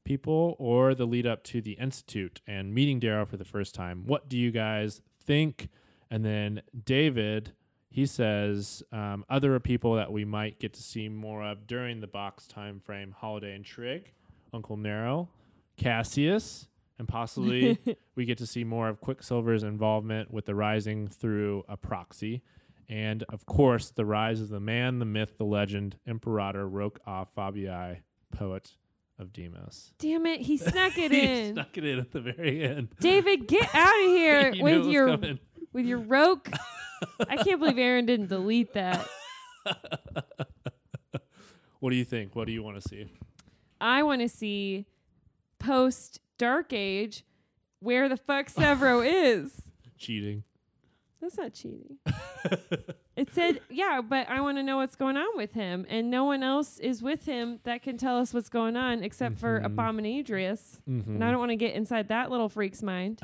people, 0.03 0.55
or 0.59 0.93
the 0.93 1.05
lead 1.05 1.25
up 1.25 1.43
to 1.43 1.61
the 1.61 1.73
Institute 1.73 2.41
and 2.47 2.73
meeting 2.73 2.99
Darrow 2.99 3.25
for 3.25 3.37
the 3.37 3.45
first 3.45 3.73
time. 3.73 4.03
What 4.05 4.29
do 4.29 4.37
you 4.37 4.51
guys 4.51 5.01
think? 5.25 5.69
And 6.09 6.25
then 6.25 6.61
David, 6.85 7.53
he 7.89 8.05
says 8.05 8.83
um, 8.91 9.25
other 9.29 9.59
people 9.59 9.95
that 9.95 10.11
we 10.11 10.25
might 10.25 10.59
get 10.59 10.73
to 10.73 10.83
see 10.83 11.09
more 11.09 11.43
of 11.43 11.67
during 11.67 12.01
the 12.01 12.07
box 12.07 12.47
time 12.47 12.79
frame 12.79 13.15
Holiday 13.17 13.55
and 13.55 13.65
Trig, 13.65 14.11
Uncle 14.53 14.77
Narol, 14.77 15.29
Cassius, 15.77 16.67
and 16.99 17.07
possibly 17.07 17.77
we 18.15 18.25
get 18.25 18.37
to 18.39 18.45
see 18.45 18.63
more 18.63 18.87
of 18.89 19.01
Quicksilver's 19.01 19.63
involvement 19.63 20.31
with 20.31 20.45
the 20.45 20.55
Rising 20.55 21.07
through 21.07 21.63
a 21.67 21.75
proxy. 21.77 22.41
And 22.89 23.23
of 23.29 23.45
course, 23.45 23.89
the 23.91 24.05
rise 24.05 24.41
of 24.41 24.49
the 24.49 24.59
man, 24.59 24.99
the 24.99 25.05
myth, 25.05 25.37
the 25.37 25.45
legend, 25.45 25.97
Imperator 26.05 26.67
Roque 26.67 26.99
au 27.07 27.25
Fabii, 27.35 27.99
poet 28.31 28.71
of 29.17 29.31
Deimos. 29.31 29.93
Damn 29.99 30.25
it, 30.25 30.41
he 30.41 30.57
snuck 30.57 30.97
it 30.97 31.11
in. 31.13 31.45
he 31.47 31.51
snuck 31.53 31.77
it 31.77 31.85
in 31.85 31.99
at 31.99 32.11
the 32.11 32.19
very 32.19 32.63
end. 32.63 32.89
David, 32.99 33.47
get 33.47 33.73
out 33.73 33.95
of 33.99 34.05
here 34.05 34.51
He 34.51 34.61
with 34.61 34.85
your 34.85 35.07
coming. 35.07 35.39
with 35.71 35.85
your 35.85 35.99
Roque. 35.99 36.49
I 37.27 37.37
can't 37.37 37.59
believe 37.59 37.77
Aaron 37.77 38.05
didn't 38.05 38.27
delete 38.27 38.73
that. 38.73 39.07
What 41.79 41.89
do 41.89 41.95
you 41.97 42.05
think? 42.05 42.35
What 42.35 42.47
do 42.47 42.53
you 42.53 42.63
want 42.63 42.81
to 42.81 42.87
see? 42.87 43.07
I 43.81 44.03
want 44.03 44.21
to 44.21 44.29
see 44.29 44.85
post 45.59 46.19
Dark 46.43 46.73
Age 46.73 47.23
where 47.79 48.09
the 48.09 48.17
fuck 48.17 48.47
Sevro 48.47 49.01
is. 49.05 49.71
Cheating. 49.97 50.43
That's 51.21 51.37
not 51.37 51.53
cheating. 51.53 51.99
it 53.15 53.33
said, 53.33 53.61
yeah, 53.69 54.01
but 54.01 54.27
I 54.27 54.41
want 54.41 54.57
to 54.57 54.63
know 54.63 54.75
what's 54.75 54.97
going 54.97 55.15
on 55.15 55.37
with 55.37 55.53
him. 55.53 55.85
And 55.87 56.11
no 56.11 56.25
one 56.25 56.43
else 56.43 56.79
is 56.79 57.01
with 57.01 57.25
him 57.25 57.59
that 57.63 57.81
can 57.81 57.97
tell 57.97 58.17
us 58.19 58.33
what's 58.33 58.49
going 58.49 58.75
on 58.75 59.03
except 59.05 59.37
for 59.37 59.61
Mhm. 59.61 59.73
Abominadrius. 59.73 60.81
Mm-hmm. 60.89 61.15
And 61.15 61.23
I 61.23 61.31
don't 61.31 61.39
want 61.39 61.51
to 61.51 61.55
get 61.55 61.75
inside 61.75 62.09
that 62.09 62.29
little 62.29 62.49
freak's 62.49 62.83
mind. 62.83 63.21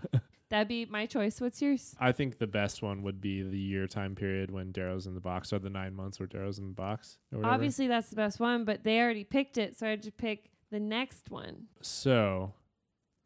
That'd 0.50 0.68
be 0.68 0.84
my 0.84 1.06
choice. 1.06 1.40
What's 1.40 1.62
yours? 1.62 1.94
I 1.98 2.12
think 2.12 2.36
the 2.38 2.46
best 2.46 2.82
one 2.82 3.02
would 3.02 3.22
be 3.22 3.42
the 3.42 3.58
year 3.58 3.86
time 3.86 4.14
period 4.14 4.50
when 4.50 4.72
Darrow's 4.72 5.06
in 5.06 5.14
the 5.14 5.20
box, 5.20 5.52
or 5.54 5.58
the 5.58 5.70
nine 5.70 5.94
months 5.94 6.20
where 6.20 6.26
Darrow's 6.26 6.58
in 6.58 6.66
the 6.68 6.74
box. 6.74 7.16
Obviously, 7.44 7.86
that's 7.86 8.10
the 8.10 8.16
best 8.16 8.40
one, 8.40 8.64
but 8.66 8.84
they 8.84 9.00
already 9.00 9.24
picked 9.24 9.56
it. 9.56 9.78
So 9.78 9.86
I 9.86 9.90
had 9.90 10.02
to 10.02 10.12
pick 10.12 10.50
the 10.70 10.80
next 10.80 11.30
one. 11.30 11.68
So, 11.80 12.52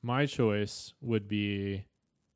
my 0.02 0.26
choice 0.26 0.92
would 1.00 1.28
be 1.28 1.84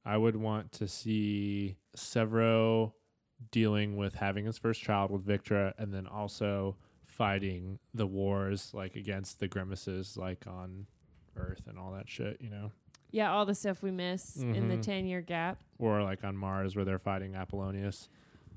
I 0.05 0.17
would 0.17 0.37
want 0.37 0.71
to 0.73 0.87
see 0.87 1.77
Sevro 1.97 2.93
dealing 3.51 3.97
with 3.97 4.15
having 4.15 4.45
his 4.47 4.57
first 4.57 4.81
child 4.81 5.11
with 5.11 5.27
Victra 5.27 5.73
and 5.79 5.93
then 5.93 6.07
also 6.07 6.77
fighting 7.05 7.79
the 7.93 8.07
wars 8.07 8.71
like 8.73 8.95
against 8.97 9.41
the 9.41 9.49
grimaces 9.49 10.17
like 10.17 10.47
on 10.47 10.87
Earth 11.37 11.63
and 11.67 11.79
all 11.79 11.93
that 11.93 12.09
shit, 12.09 12.39
you 12.41 12.51
know. 12.51 12.71
Yeah, 13.11 13.33
all 13.33 13.45
the 13.47 13.55
stuff 13.55 13.83
we 13.83 13.91
miss 13.91 14.37
in 14.37 14.69
the 14.69 14.77
Mhm. 14.77 14.83
10 14.83 15.07
year 15.07 15.21
gap. 15.23 15.61
Or 15.79 16.03
like 16.03 16.25
on 16.25 16.37
Mars 16.37 16.77
where 16.77 16.85
they're 16.85 16.99
fighting 16.99 17.35
Apollonius. 17.35 18.09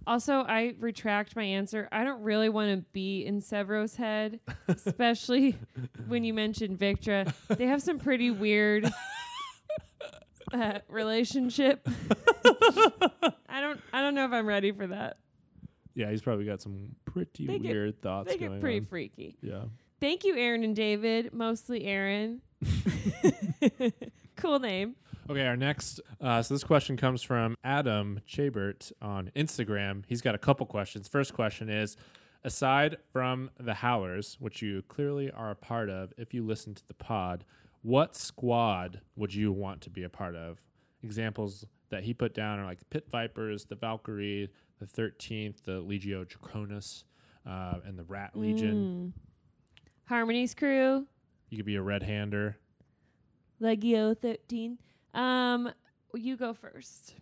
Also, 0.08 0.40
I 0.42 0.74
retract 0.80 1.36
my 1.36 1.44
answer. 1.44 1.88
I 1.92 2.04
don't 2.04 2.22
really 2.24 2.50
want 2.50 2.72
to 2.80 2.86
be 2.94 3.24
in 3.26 3.42
Sevro's 3.42 3.96
head, 3.96 4.40
especially 4.68 5.56
when 6.08 6.24
you 6.24 6.34
mentioned 6.34 6.80
Victra. 6.80 7.32
They 7.48 7.68
have 7.68 7.82
some 7.82 8.00
pretty 8.00 8.32
weird 8.32 8.92
uh, 10.54 10.80
relationship. 10.88 11.88
I 13.48 13.62
don't. 13.62 13.80
I 13.94 14.02
don't 14.02 14.16
know 14.16 14.26
if 14.26 14.32
I'm 14.32 14.48
ready 14.48 14.72
for 14.72 14.88
that. 14.88 15.18
Yeah, 15.94 16.10
he's 16.10 16.22
probably 16.22 16.46
got 16.46 16.62
some 16.62 16.96
pretty 17.06 17.46
They 17.46 17.60
get- 17.60 17.72
weird 17.72 18.02
thoughts 18.02 18.32
They 18.32 18.38
going 18.38 18.54
get 18.54 18.62
pretty 18.62 18.80
on. 18.80 18.86
freaky. 18.86 19.36
yeah. 19.42 19.64
Thank 20.00 20.24
you, 20.24 20.36
Aaron 20.38 20.64
and 20.64 20.76
David. 20.76 21.34
Mostly 21.34 21.84
Aaron. 21.86 22.42
cool 24.38 24.60
name. 24.60 24.96
Okay, 25.30 25.46
our 25.46 25.56
next. 25.56 26.02
Uh, 26.20 26.42
so 26.42 26.56
this 26.56 26.64
question 26.64 26.98
comes 26.98 27.22
from 27.22 27.56
Adam 27.64 28.20
Chabert 28.28 28.92
on 29.00 29.30
Instagram. 29.36 30.04
He's 30.08 30.22
got 30.22 30.34
a 30.34 30.40
couple 30.40 30.66
questions. 30.66 31.08
First 31.08 31.36
question 31.36 31.70
is: 31.70 31.98
Aside 32.44 32.98
from 33.14 33.52
the 33.60 33.76
Howlers, 33.76 34.38
which 34.40 34.64
you 34.64 34.82
clearly 34.88 35.30
are 35.30 35.52
a 35.52 35.56
part 35.56 35.88
of, 35.88 36.12
if 36.18 36.34
you 36.34 36.44
listen 36.44 36.74
to 36.74 36.88
the 36.88 36.96
pod, 36.96 37.46
what 37.84 38.16
squad 38.16 39.02
would 39.16 39.32
you 39.32 39.52
want 39.52 39.82
to 39.82 39.92
be 39.92 40.02
a 40.02 40.10
part 40.10 40.36
of? 40.36 40.58
Examples 41.04 41.64
that 41.90 42.04
he 42.04 42.12
put 42.12 42.34
down 42.34 42.58
are 42.58 42.66
like 42.66 42.80
the 42.80 42.86
Pit 42.86 43.06
Vipers, 43.12 43.66
the 43.66 43.76
Valkyrie, 43.76 44.50
the 44.80 44.88
Thirteenth, 44.88 45.64
the 45.64 45.84
Legio 45.84 46.26
Draconis, 46.26 47.04
uh, 47.48 47.76
and 47.86 48.00
the 48.00 48.04
Rat 48.06 48.32
Legion. 48.34 49.14
Mm. 49.16 49.22
Harmony's 50.06 50.56
crew. 50.56 51.06
You 51.50 51.58
could 51.58 51.68
be 51.68 51.76
a 51.76 51.84
Red 51.84 52.02
Hander. 52.02 52.58
Legio 53.62 54.18
13. 54.18 54.80
Um, 55.14 55.72
you 56.14 56.38
go 56.38 56.54
first. 56.54 57.16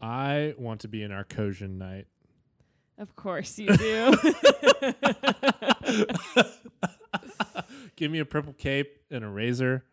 I 0.00 0.54
want 0.58 0.80
to 0.82 0.88
be 0.88 1.02
an 1.02 1.10
Arcosian 1.10 1.78
Knight. 1.78 2.06
Of 2.98 3.16
course 3.16 3.58
you 3.58 3.68
do. 3.76 4.14
Give 7.96 8.10
me 8.10 8.18
a 8.18 8.24
purple 8.24 8.52
cape 8.52 9.02
and 9.10 9.24
a 9.24 9.28
razor. 9.28 9.84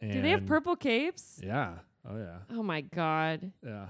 And 0.00 0.12
do 0.12 0.22
they 0.22 0.30
have 0.30 0.46
purple 0.46 0.76
capes? 0.76 1.40
Yeah. 1.42 1.74
Oh 2.08 2.16
yeah. 2.16 2.38
Oh 2.50 2.62
my 2.62 2.80
god. 2.80 3.52
Yeah. 3.64 3.86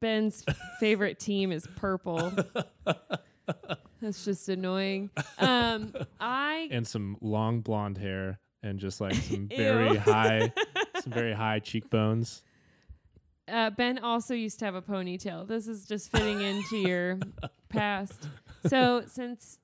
Ben's 0.00 0.44
favorite 0.80 1.18
team 1.18 1.50
is 1.52 1.66
purple. 1.76 2.32
That's 4.00 4.24
just 4.24 4.48
annoying. 4.48 5.10
Um, 5.38 5.94
I 6.20 6.68
And 6.70 6.86
some 6.86 7.16
long 7.20 7.60
blonde 7.60 7.98
hair 7.98 8.38
and 8.62 8.78
just 8.78 9.00
like 9.00 9.14
some 9.14 9.48
very 9.56 9.96
high, 9.96 10.52
some 11.04 11.12
very 11.12 11.32
high 11.32 11.58
cheekbones. 11.60 12.42
uh, 13.48 13.70
Ben 13.70 13.98
also 13.98 14.34
used 14.34 14.58
to 14.60 14.64
have 14.64 14.74
a 14.74 14.82
ponytail. 14.82 15.46
This 15.46 15.68
is 15.68 15.86
just 15.86 16.10
fitting 16.10 16.40
into 16.40 16.76
your 16.78 17.18
past. 17.68 18.26
So 18.66 19.04
since 19.06 19.58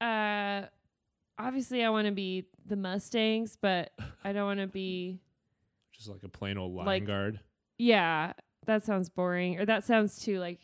uh, 0.00 0.62
obviously 1.38 1.84
I 1.84 1.90
want 1.90 2.06
to 2.06 2.12
be 2.12 2.44
the 2.66 2.76
Mustangs, 2.76 3.56
but 3.60 3.92
I 4.24 4.32
don't 4.32 4.44
want 4.46 4.60
to 4.60 4.66
be. 4.66 5.20
Just 5.92 6.08
like 6.08 6.22
a 6.24 6.28
plain 6.28 6.58
old 6.58 6.74
line 6.74 6.86
Like- 6.86 7.06
guard. 7.06 7.40
Yeah, 7.80 8.32
that 8.66 8.84
sounds 8.84 9.08
boring, 9.08 9.60
or 9.60 9.64
that 9.66 9.84
sounds 9.84 10.18
too 10.20 10.40
like, 10.40 10.58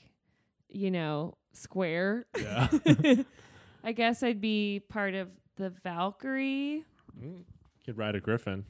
you 0.68 0.90
know, 0.90 1.34
square. 1.53 2.26
Yeah. 2.36 2.68
I 3.84 3.92
guess 3.92 4.22
I'd 4.24 4.40
be 4.40 4.80
part 4.88 5.14
of 5.14 5.28
the 5.57 5.70
Valkyrie, 5.70 6.82
Mm. 7.16 7.42
Could 7.84 7.97
ride 7.97 8.16
a 8.16 8.20
griffin. 8.20 8.64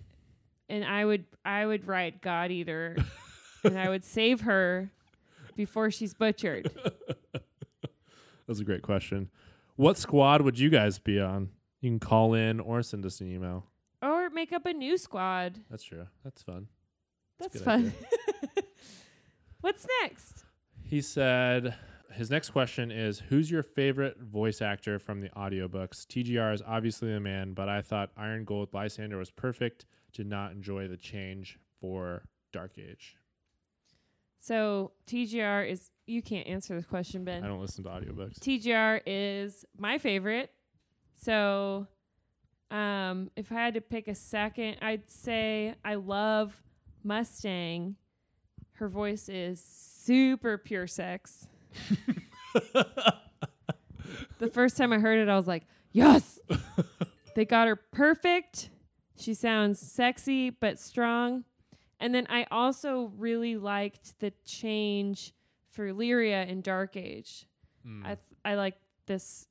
And 0.69 0.85
I 0.85 1.05
would 1.05 1.25
I 1.45 1.67
would 1.67 1.87
ride 1.87 2.21
God 2.21 2.51
Eater, 2.51 2.97
and 3.65 3.79
I 3.79 3.89
would 3.89 4.05
save 4.05 4.43
her 4.43 4.91
before 5.57 5.91
she's 5.91 6.15
butchered. 6.15 6.71
That's 8.47 8.61
a 8.61 8.65
great 8.65 8.83
question. 8.83 9.31
What 9.77 9.99
squad 9.99 10.43
would 10.43 10.59
you 10.59 10.71
guys 10.71 10.99
be 10.99 11.19
on? 11.21 11.51
You 11.81 11.91
can 11.91 11.99
call 11.99 12.35
in 12.35 12.61
or 12.61 12.83
send 12.83 13.05
us 13.05 13.21
an 13.21 13.31
email. 13.31 13.67
Or 14.03 14.31
make 14.31 14.53
up 14.53 14.67
a 14.67 14.73
new 14.73 14.99
squad. 14.99 15.61
That's 15.71 15.83
true. 15.83 16.07
That's 16.23 16.43
fun. 16.43 16.69
That's 17.39 17.55
good 17.55 17.63
fun. 17.63 17.93
What's 19.61 19.87
next? 20.03 20.45
He 20.83 21.01
said 21.01 21.75
his 22.13 22.31
next 22.31 22.51
question 22.51 22.91
is 22.91 23.21
Who's 23.29 23.51
your 23.51 23.63
favorite 23.63 24.21
voice 24.21 24.63
actor 24.63 24.99
from 24.99 25.21
the 25.21 25.31
audiobooks? 25.31 26.07
TGR 26.07 26.55
is 26.55 26.63
obviously 26.67 27.13
the 27.13 27.21
man, 27.21 27.55
but 27.55 27.69
I 27.69 27.83
thought 27.83 28.11
Iron 28.17 28.45
Gold 28.45 28.69
Lysander 28.73 29.19
was 29.19 29.31
perfect. 29.31 29.87
Did 30.15 30.27
not 30.29 30.53
enjoy 30.53 30.89
the 30.89 30.97
change 30.97 31.59
for 31.81 32.23
Dark 32.53 32.79
Age. 32.79 33.17
So 34.39 34.93
TGR 35.07 35.69
is 35.69 35.91
you 36.07 36.23
can't 36.23 36.47
answer 36.47 36.77
this 36.77 36.87
question, 36.87 37.25
Ben. 37.25 37.43
I 37.43 37.49
don't 37.49 37.61
listen 37.61 37.83
to 37.85 37.91
audiobooks. 37.91 38.39
TGR 38.39 39.01
is 39.07 39.65
my 39.79 39.99
favorite. 39.99 40.53
So 41.15 41.87
um 42.71 43.31
if 43.37 43.51
I 43.51 43.57
had 43.57 43.75
to 43.75 43.81
pick 43.81 44.07
a 44.07 44.15
second, 44.15 44.77
I'd 44.83 45.11
say 45.11 45.75
I 45.85 45.97
love 45.97 46.63
Mustang. 47.03 47.97
Her 48.75 48.89
voice 48.89 49.29
is 49.29 49.63
super 49.63 50.59
pure 50.59 50.87
sex. 50.87 51.49
the 54.39 54.49
first 54.53 54.77
time 54.77 54.93
I 54.93 54.99
heard 54.99 55.19
it, 55.19 55.29
I 55.29 55.37
was 55.37 55.47
like, 55.47 55.65
yes. 55.93 56.39
they 57.35 57.45
got 57.45 57.67
her 57.67 57.77
perfect. 57.77 58.71
She 59.17 59.35
sounds 59.35 59.79
sexy 59.79 60.51
but 60.51 60.79
strong. 60.79 61.45
And 62.01 62.15
then 62.15 62.27
I 62.29 62.47
also 62.51 63.13
really 63.17 63.57
liked 63.57 64.19
the 64.21 64.33
change 64.45 65.33
for 65.71 65.93
Lyria 65.93 66.47
in 66.49 66.61
Dark 66.61 66.97
Age. 66.97 67.47
Mm. 67.87 68.05
I 68.05 68.09
th- 68.09 68.19
I 68.45 68.55
like 68.57 68.75
this 69.07 69.47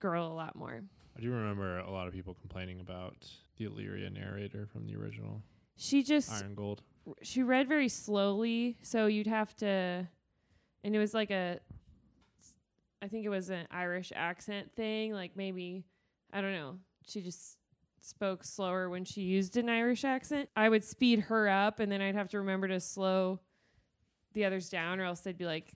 girl 0.00 0.26
a 0.26 0.34
lot 0.34 0.56
more. 0.56 0.82
I 1.16 1.20
do 1.20 1.30
remember 1.30 1.78
a 1.78 1.90
lot 1.90 2.06
of 2.06 2.12
people 2.12 2.34
complaining 2.34 2.80
about 2.80 3.26
the 3.56 3.64
Illyria 3.64 4.10
narrator 4.10 4.66
from 4.66 4.86
the 4.86 4.96
original 4.96 5.42
She 5.76 6.02
just 6.02 6.30
Iron 6.30 6.54
Gold. 6.54 6.82
she 7.22 7.42
read 7.42 7.68
very 7.68 7.88
slowly, 7.88 8.76
so 8.82 9.06
you'd 9.06 9.26
have 9.26 9.56
to, 9.56 10.06
and 10.84 10.94
it 10.94 10.98
was 10.98 11.14
like 11.14 11.30
a, 11.30 11.60
I 13.00 13.08
think 13.08 13.24
it 13.24 13.30
was 13.30 13.48
an 13.48 13.66
Irish 13.70 14.12
accent 14.14 14.72
thing, 14.74 15.12
like 15.12 15.36
maybe, 15.36 15.84
I 16.32 16.40
don't 16.40 16.52
know. 16.52 16.76
She 17.06 17.22
just 17.22 17.56
spoke 18.06 18.44
slower 18.44 18.88
when 18.88 19.04
she 19.04 19.22
used 19.22 19.56
an 19.56 19.68
Irish 19.68 20.04
accent. 20.04 20.48
I 20.54 20.68
would 20.68 20.84
speed 20.84 21.20
her 21.22 21.48
up, 21.48 21.80
and 21.80 21.90
then 21.90 22.00
I'd 22.00 22.14
have 22.14 22.28
to 22.30 22.38
remember 22.38 22.68
to 22.68 22.80
slow 22.80 23.40
the 24.32 24.44
others 24.44 24.68
down, 24.68 25.00
or 25.00 25.04
else 25.04 25.20
they'd 25.20 25.36
be 25.36 25.46
like, 25.46 25.74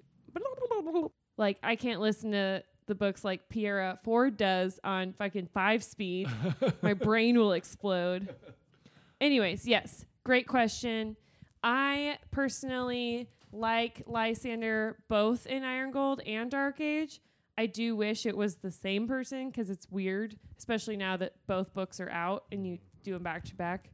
like 1.37 1.59
I 1.63 1.77
can't 1.77 2.01
listen 2.01 2.33
to 2.33 2.63
the 2.87 2.95
books 2.95 3.25
like 3.25 3.49
Pierre 3.49 3.97
Ford 4.05 4.37
does 4.37 4.79
on 4.85 5.13
fucking 5.13 5.49
five 5.53 5.83
speed. 5.83 6.29
My 6.83 6.95
brain 6.95 7.39
will 7.39 7.53
explode. 7.53 8.35
Anyways, 9.21 9.67
yes, 9.67 10.05
great 10.25 10.47
question. 10.47 11.17
I 11.63 12.19
personally 12.31 13.29
like 13.53 14.03
Lysander 14.07 14.99
both 15.09 15.47
in 15.47 15.65
Iron 15.65 15.91
Gold 15.91 16.21
and 16.25 16.51
Dark 16.51 16.81
Age. 16.81 17.21
I 17.61 17.67
do 17.67 17.95
wish 17.95 18.25
it 18.25 18.35
was 18.35 18.57
the 18.57 18.71
same 18.71 19.07
person 19.07 19.51
because 19.51 19.69
it's 19.69 19.87
weird, 19.91 20.35
especially 20.57 20.97
now 20.97 21.19
that 21.19 21.35
both 21.47 21.75
books 21.75 22.01
are 22.01 22.09
out 22.09 22.45
and 22.51 22.67
you 22.67 22.79
do 23.03 23.13
them 23.13 23.23
back 23.23 23.45
to 23.45 23.55
back. 23.55 23.91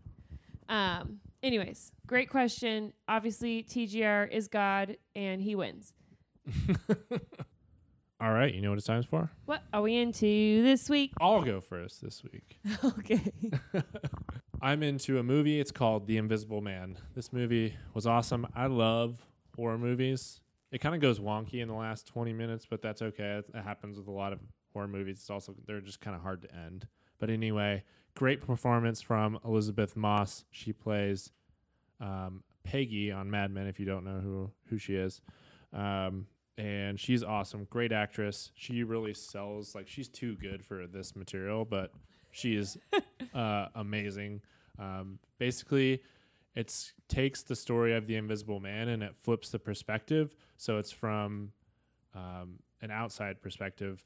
Um, 0.68 1.18
anyways, 1.42 1.90
great 2.06 2.30
question. 2.30 2.92
Obviously, 3.08 3.64
TGR 3.64 4.30
is 4.30 4.46
God 4.46 4.98
and 5.16 5.42
he 5.42 5.56
wins. 5.56 5.94
All 8.20 8.32
right, 8.32 8.54
you 8.54 8.60
know 8.60 8.68
what 8.68 8.78
it's 8.78 8.86
time 8.86 9.02
for? 9.02 9.32
What 9.46 9.64
are 9.72 9.82
we 9.82 9.96
into 9.96 10.62
this 10.62 10.88
week? 10.88 11.10
I'll 11.20 11.42
go 11.42 11.60
first 11.60 12.00
this 12.00 12.22
week. 12.22 12.60
okay. 12.84 13.32
I'm 14.62 14.84
into 14.84 15.18
a 15.18 15.24
movie. 15.24 15.58
It's 15.58 15.72
called 15.72 16.06
The 16.06 16.18
Invisible 16.18 16.60
Man. 16.60 16.98
This 17.16 17.32
movie 17.32 17.74
was 17.94 18.06
awesome. 18.06 18.46
I 18.54 18.66
love 18.68 19.26
horror 19.56 19.76
movies. 19.76 20.40
It 20.72 20.80
kind 20.80 20.94
of 20.94 21.00
goes 21.00 21.20
wonky 21.20 21.62
in 21.62 21.68
the 21.68 21.74
last 21.74 22.06
20 22.08 22.32
minutes, 22.32 22.66
but 22.68 22.82
that's 22.82 23.00
okay. 23.00 23.38
It, 23.38 23.46
it 23.54 23.62
happens 23.62 23.96
with 23.98 24.08
a 24.08 24.12
lot 24.12 24.32
of 24.32 24.40
horror 24.72 24.88
movies. 24.88 25.18
It's 25.18 25.30
also 25.30 25.54
they're 25.66 25.80
just 25.80 26.00
kind 26.00 26.16
of 26.16 26.22
hard 26.22 26.42
to 26.42 26.54
end. 26.54 26.88
But 27.18 27.30
anyway, 27.30 27.84
great 28.14 28.44
performance 28.44 29.00
from 29.00 29.38
Elisabeth 29.44 29.96
Moss. 29.96 30.44
She 30.50 30.72
plays 30.72 31.30
um, 32.00 32.42
Peggy 32.64 33.10
on 33.10 33.30
Mad 33.30 33.50
Men. 33.50 33.66
If 33.66 33.78
you 33.80 33.86
don't 33.86 34.04
know 34.04 34.20
who 34.20 34.50
who 34.68 34.78
she 34.78 34.96
is, 34.96 35.20
um, 35.72 36.26
and 36.58 36.98
she's 36.98 37.22
awesome. 37.22 37.66
Great 37.70 37.92
actress. 37.92 38.50
She 38.54 38.82
really 38.82 39.14
sells. 39.14 39.74
Like 39.74 39.88
she's 39.88 40.08
too 40.08 40.36
good 40.36 40.64
for 40.64 40.86
this 40.86 41.16
material, 41.16 41.64
but 41.64 41.92
she 42.32 42.56
is 42.56 42.76
uh, 43.34 43.68
amazing. 43.74 44.42
Um, 44.78 45.20
basically, 45.38 46.02
it's 46.56 46.94
takes 47.06 47.42
the 47.42 47.54
story 47.54 47.94
of 47.94 48.06
the 48.06 48.16
Invisible 48.16 48.58
Man 48.58 48.88
and 48.88 49.02
it 49.02 49.14
flips 49.14 49.50
the 49.50 49.58
perspective. 49.58 50.34
So 50.56 50.78
it's 50.78 50.90
from 50.90 51.52
um, 52.14 52.58
an 52.80 52.90
outside 52.90 53.42
perspective. 53.42 54.04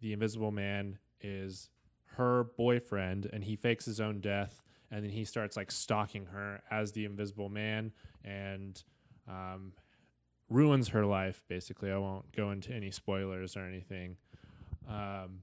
The 0.00 0.14
Invisible 0.14 0.50
Man 0.50 0.98
is 1.20 1.68
her 2.16 2.44
boyfriend, 2.56 3.28
and 3.32 3.44
he 3.44 3.56
fakes 3.56 3.84
his 3.84 4.00
own 4.00 4.20
death, 4.20 4.62
and 4.90 5.04
then 5.04 5.10
he 5.10 5.24
starts 5.24 5.56
like 5.56 5.70
stalking 5.70 6.26
her 6.26 6.62
as 6.70 6.92
the 6.92 7.04
Invisible 7.04 7.48
Man, 7.48 7.92
and 8.24 8.82
um, 9.28 9.72
ruins 10.48 10.88
her 10.88 11.06
life. 11.06 11.42
Basically, 11.48 11.90
I 11.90 11.98
won't 11.98 12.34
go 12.34 12.50
into 12.50 12.72
any 12.72 12.90
spoilers 12.90 13.56
or 13.56 13.64
anything. 13.64 14.16
Um, 14.88 15.42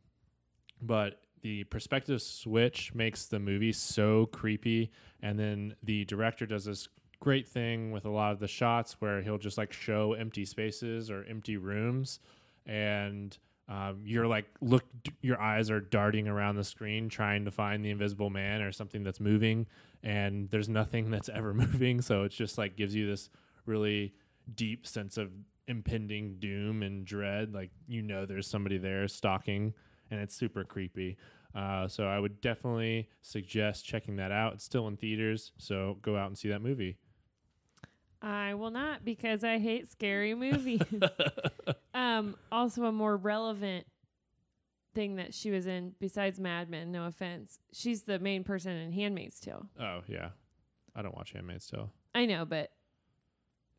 but 0.81 1.21
the 1.41 1.63
perspective 1.65 2.21
switch 2.21 2.93
makes 2.93 3.25
the 3.25 3.39
movie 3.39 3.71
so 3.73 4.27
creepy 4.27 4.91
and 5.21 5.37
then 5.37 5.75
the 5.83 6.05
director 6.05 6.45
does 6.45 6.65
this 6.65 6.87
great 7.19 7.47
thing 7.47 7.91
with 7.91 8.05
a 8.05 8.09
lot 8.09 8.31
of 8.31 8.39
the 8.39 8.47
shots 8.47 8.97
where 8.99 9.21
he'll 9.21 9.37
just 9.37 9.57
like 9.57 9.73
show 9.73 10.13
empty 10.13 10.45
spaces 10.45 11.11
or 11.11 11.25
empty 11.29 11.57
rooms 11.57 12.19
and 12.65 13.37
um, 13.67 14.01
you're 14.03 14.27
like 14.27 14.45
look 14.61 14.83
your 15.21 15.39
eyes 15.39 15.69
are 15.69 15.81
darting 15.81 16.27
around 16.27 16.55
the 16.55 16.63
screen 16.63 17.09
trying 17.09 17.45
to 17.45 17.51
find 17.51 17.83
the 17.83 17.89
invisible 17.89 18.29
man 18.29 18.61
or 18.61 18.71
something 18.71 19.03
that's 19.03 19.19
moving 19.19 19.67
and 20.01 20.49
there's 20.49 20.69
nothing 20.69 21.11
that's 21.11 21.29
ever 21.29 21.53
moving 21.53 22.01
so 22.01 22.23
it's 22.23 22.35
just 22.35 22.57
like 22.57 22.75
gives 22.75 22.95
you 22.95 23.05
this 23.05 23.29
really 23.65 24.13
deep 24.55 24.87
sense 24.87 25.17
of 25.17 25.29
impending 25.67 26.35
doom 26.39 26.81
and 26.81 27.05
dread 27.05 27.53
like 27.53 27.69
you 27.87 28.01
know 28.01 28.25
there's 28.25 28.47
somebody 28.47 28.77
there 28.77 29.07
stalking 29.07 29.73
and 30.11 30.19
it's 30.19 30.35
super 30.35 30.63
creepy. 30.63 31.17
Uh, 31.55 31.87
so 31.87 32.05
I 32.05 32.19
would 32.19 32.41
definitely 32.41 33.09
suggest 33.21 33.85
checking 33.85 34.17
that 34.17 34.31
out. 34.31 34.53
It's 34.53 34.63
still 34.63 34.87
in 34.87 34.97
theaters, 34.97 35.51
so 35.57 35.97
go 36.01 36.15
out 36.15 36.27
and 36.27 36.37
see 36.37 36.49
that 36.49 36.61
movie. 36.61 36.97
I 38.21 38.53
will 38.53 38.71
not 38.71 39.05
because 39.05 39.43
I 39.43 39.59
hate 39.59 39.89
scary 39.89 40.35
movies. 40.35 40.81
um, 41.93 42.35
also, 42.51 42.83
a 42.85 42.91
more 42.91 43.15
relevant 43.15 43.87
thing 44.93 45.15
that 45.15 45.33
she 45.33 45.51
was 45.51 45.65
in 45.65 45.93
besides 45.99 46.39
Mad 46.39 46.69
Men, 46.69 46.91
no 46.91 47.05
offense, 47.05 47.59
she's 47.71 48.03
the 48.03 48.19
main 48.19 48.43
person 48.43 48.73
in 48.73 48.91
Handmaid's 48.91 49.39
Tale. 49.39 49.67
Oh 49.79 50.01
yeah, 50.07 50.29
I 50.95 51.01
don't 51.01 51.15
watch 51.15 51.31
Handmaid's 51.31 51.67
Tale. 51.67 51.93
I 52.13 52.25
know, 52.25 52.45
but 52.45 52.71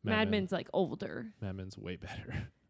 Mad, 0.03 0.29
Men- 0.29 0.31
Men's 0.31 0.51
like 0.51 0.69
older. 0.73 1.27
Mad 1.41 1.55
Men's 1.55 1.77
way 1.77 1.95
better. 1.95 2.49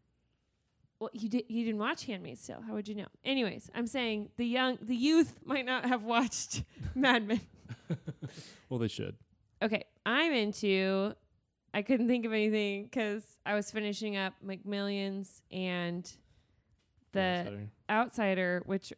Well, 1.02 1.10
you 1.14 1.28
did 1.28 1.46
you 1.48 1.64
didn't 1.64 1.80
watch 1.80 2.04
Handmaid's 2.04 2.46
Tale. 2.46 2.62
How 2.64 2.74
would 2.74 2.86
you 2.86 2.94
know? 2.94 3.08
Anyways, 3.24 3.68
I'm 3.74 3.88
saying 3.88 4.28
the 4.36 4.46
young 4.46 4.78
the 4.80 4.94
youth 4.94 5.40
might 5.44 5.66
not 5.66 5.84
have 5.84 6.04
watched 6.04 6.62
Mad 6.94 7.26
Men. 7.26 7.40
well, 8.68 8.78
they 8.78 8.86
should. 8.86 9.16
Okay, 9.60 9.84
I'm 10.06 10.32
into. 10.32 11.12
I 11.74 11.82
couldn't 11.82 12.06
think 12.06 12.24
of 12.24 12.32
anything 12.32 12.84
because 12.84 13.24
I 13.44 13.54
was 13.54 13.68
finishing 13.68 14.16
up 14.16 14.34
McMillions 14.46 15.40
and 15.50 16.08
the 17.10 17.20
Outsider. 17.20 17.68
Outsider, 17.90 18.62
which 18.66 18.92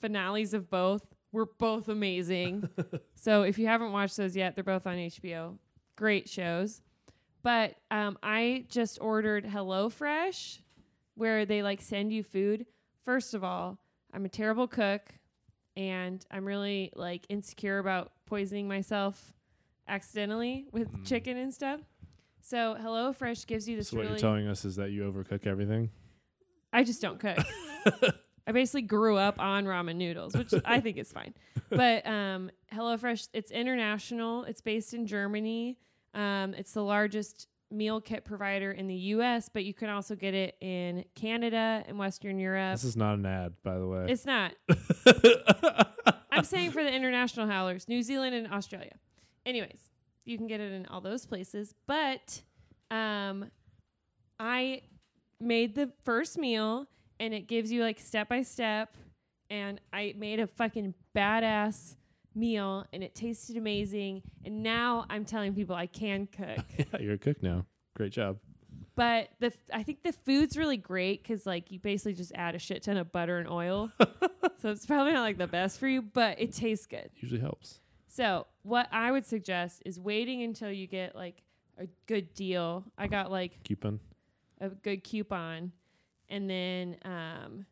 finales 0.00 0.54
of 0.54 0.68
both 0.68 1.06
were 1.30 1.46
both 1.46 1.88
amazing. 1.88 2.68
so 3.14 3.44
if 3.44 3.60
you 3.60 3.68
haven't 3.68 3.92
watched 3.92 4.16
those 4.16 4.34
yet, 4.34 4.56
they're 4.56 4.64
both 4.64 4.88
on 4.88 4.96
HBO. 4.96 5.56
Great 5.94 6.28
shows. 6.28 6.82
But 7.44 7.76
um, 7.92 8.18
I 8.22 8.64
just 8.70 8.98
ordered 9.00 9.44
HelloFresh, 9.44 10.60
where 11.14 11.44
they 11.46 11.62
like 11.62 11.80
send 11.80 12.12
you 12.12 12.22
food. 12.22 12.66
First 13.04 13.34
of 13.34 13.44
all, 13.44 13.78
I'm 14.12 14.24
a 14.24 14.28
terrible 14.28 14.66
cook, 14.68 15.02
and 15.76 16.24
I'm 16.30 16.44
really 16.44 16.92
like 16.94 17.26
insecure 17.28 17.78
about 17.78 18.12
poisoning 18.26 18.68
myself 18.68 19.32
accidentally 19.88 20.66
with 20.72 20.90
Mm. 20.92 21.06
chicken 21.06 21.36
and 21.36 21.52
stuff. 21.52 21.80
So 22.40 22.76
HelloFresh 22.80 23.46
gives 23.46 23.68
you 23.68 23.76
this 23.76 23.88
So 23.88 23.96
what 23.96 24.02
really. 24.02 24.12
you're 24.14 24.18
telling 24.20 24.48
us 24.48 24.64
is 24.64 24.76
that 24.76 24.90
you 24.90 25.02
overcook 25.10 25.46
everything. 25.46 25.90
I 26.72 26.84
just 26.84 27.00
don't 27.00 27.18
cook. 27.20 27.38
I 28.46 28.52
basically 28.52 28.82
grew 28.82 29.16
up 29.16 29.38
on 29.40 29.64
ramen 29.64 29.96
noodles, 29.96 30.34
which 30.36 30.52
I 30.64 30.80
think 30.80 30.98
is 30.98 31.10
fine. 31.10 31.32
But 31.70 32.06
um, 32.06 32.50
HelloFresh, 32.72 33.28
it's 33.32 33.50
international. 33.50 34.44
It's 34.44 34.60
based 34.60 34.92
in 34.92 35.06
Germany. 35.06 35.78
Um, 36.12 36.52
it's 36.54 36.72
the 36.72 36.82
largest 36.82 37.48
meal 37.74 38.00
kit 38.00 38.24
provider 38.24 38.70
in 38.70 38.86
the 38.86 38.94
U.S., 38.94 39.48
but 39.52 39.64
you 39.64 39.74
can 39.74 39.90
also 39.90 40.14
get 40.14 40.34
it 40.34 40.56
in 40.60 41.04
Canada 41.14 41.82
and 41.86 41.98
Western 41.98 42.38
Europe. 42.38 42.74
This 42.74 42.84
is 42.84 42.96
not 42.96 43.14
an 43.14 43.26
ad, 43.26 43.54
by 43.62 43.78
the 43.78 43.86
way. 43.86 44.06
It's 44.08 44.24
not. 44.24 44.52
I'm 46.30 46.44
saying 46.44 46.72
for 46.72 46.82
the 46.82 46.92
international 46.92 47.46
howlers, 47.46 47.88
New 47.88 48.02
Zealand 48.02 48.34
and 48.34 48.52
Australia. 48.52 48.94
Anyways, 49.46 49.90
you 50.24 50.36
can 50.36 50.46
get 50.46 50.60
it 50.60 50.72
in 50.72 50.86
all 50.86 51.00
those 51.00 51.26
places. 51.26 51.74
But 51.86 52.42
um, 52.90 53.50
I 54.38 54.82
made 55.40 55.74
the 55.74 55.90
first 56.04 56.38
meal 56.38 56.86
and 57.20 57.32
it 57.34 57.46
gives 57.46 57.70
you 57.70 57.82
like 57.82 58.00
step 58.00 58.28
by 58.28 58.42
step. 58.42 58.96
And 59.50 59.80
I 59.92 60.14
made 60.16 60.40
a 60.40 60.46
fucking 60.46 60.94
badass 61.14 61.96
meal 62.34 62.86
and 62.92 63.02
it 63.02 63.14
tasted 63.14 63.56
amazing. 63.56 64.22
And 64.44 64.62
now 64.62 65.06
I'm 65.10 65.24
telling 65.24 65.54
people 65.54 65.74
I 65.74 65.86
can 65.86 66.26
cook. 66.26 66.64
yeah, 66.78 66.84
you're 67.00 67.14
a 67.14 67.18
cook 67.18 67.42
now. 67.42 67.66
Great 67.96 68.12
job. 68.12 68.38
But 68.96 69.30
the 69.40 69.46
f- 69.46 69.58
I 69.72 69.82
think 69.82 70.02
the 70.04 70.12
food's 70.12 70.56
really 70.56 70.76
great 70.76 71.22
because 71.22 71.46
like 71.46 71.70
you 71.72 71.80
basically 71.80 72.14
just 72.14 72.32
add 72.34 72.54
a 72.54 72.58
shit 72.60 72.82
ton 72.84 72.96
of 72.96 73.10
butter 73.10 73.38
and 73.38 73.48
oil, 73.48 73.90
so 74.62 74.70
it's 74.70 74.86
probably 74.86 75.12
not 75.12 75.22
like 75.22 75.36
the 75.36 75.48
best 75.48 75.80
for 75.80 75.88
you, 75.88 76.00
but 76.00 76.40
it 76.40 76.52
tastes 76.52 76.86
good. 76.86 77.10
Usually 77.16 77.40
helps. 77.40 77.80
So 78.06 78.46
what 78.62 78.86
I 78.92 79.10
would 79.10 79.26
suggest 79.26 79.82
is 79.84 79.98
waiting 79.98 80.42
until 80.42 80.70
you 80.70 80.86
get 80.86 81.16
like 81.16 81.42
a 81.76 81.88
good 82.06 82.34
deal. 82.34 82.84
I 82.96 83.08
got 83.08 83.32
like 83.32 83.58
Coupon. 83.64 83.98
a 84.60 84.68
good 84.68 85.02
coupon, 85.02 85.72
and 86.28 86.48
then 86.48 86.96
um, 87.04 87.66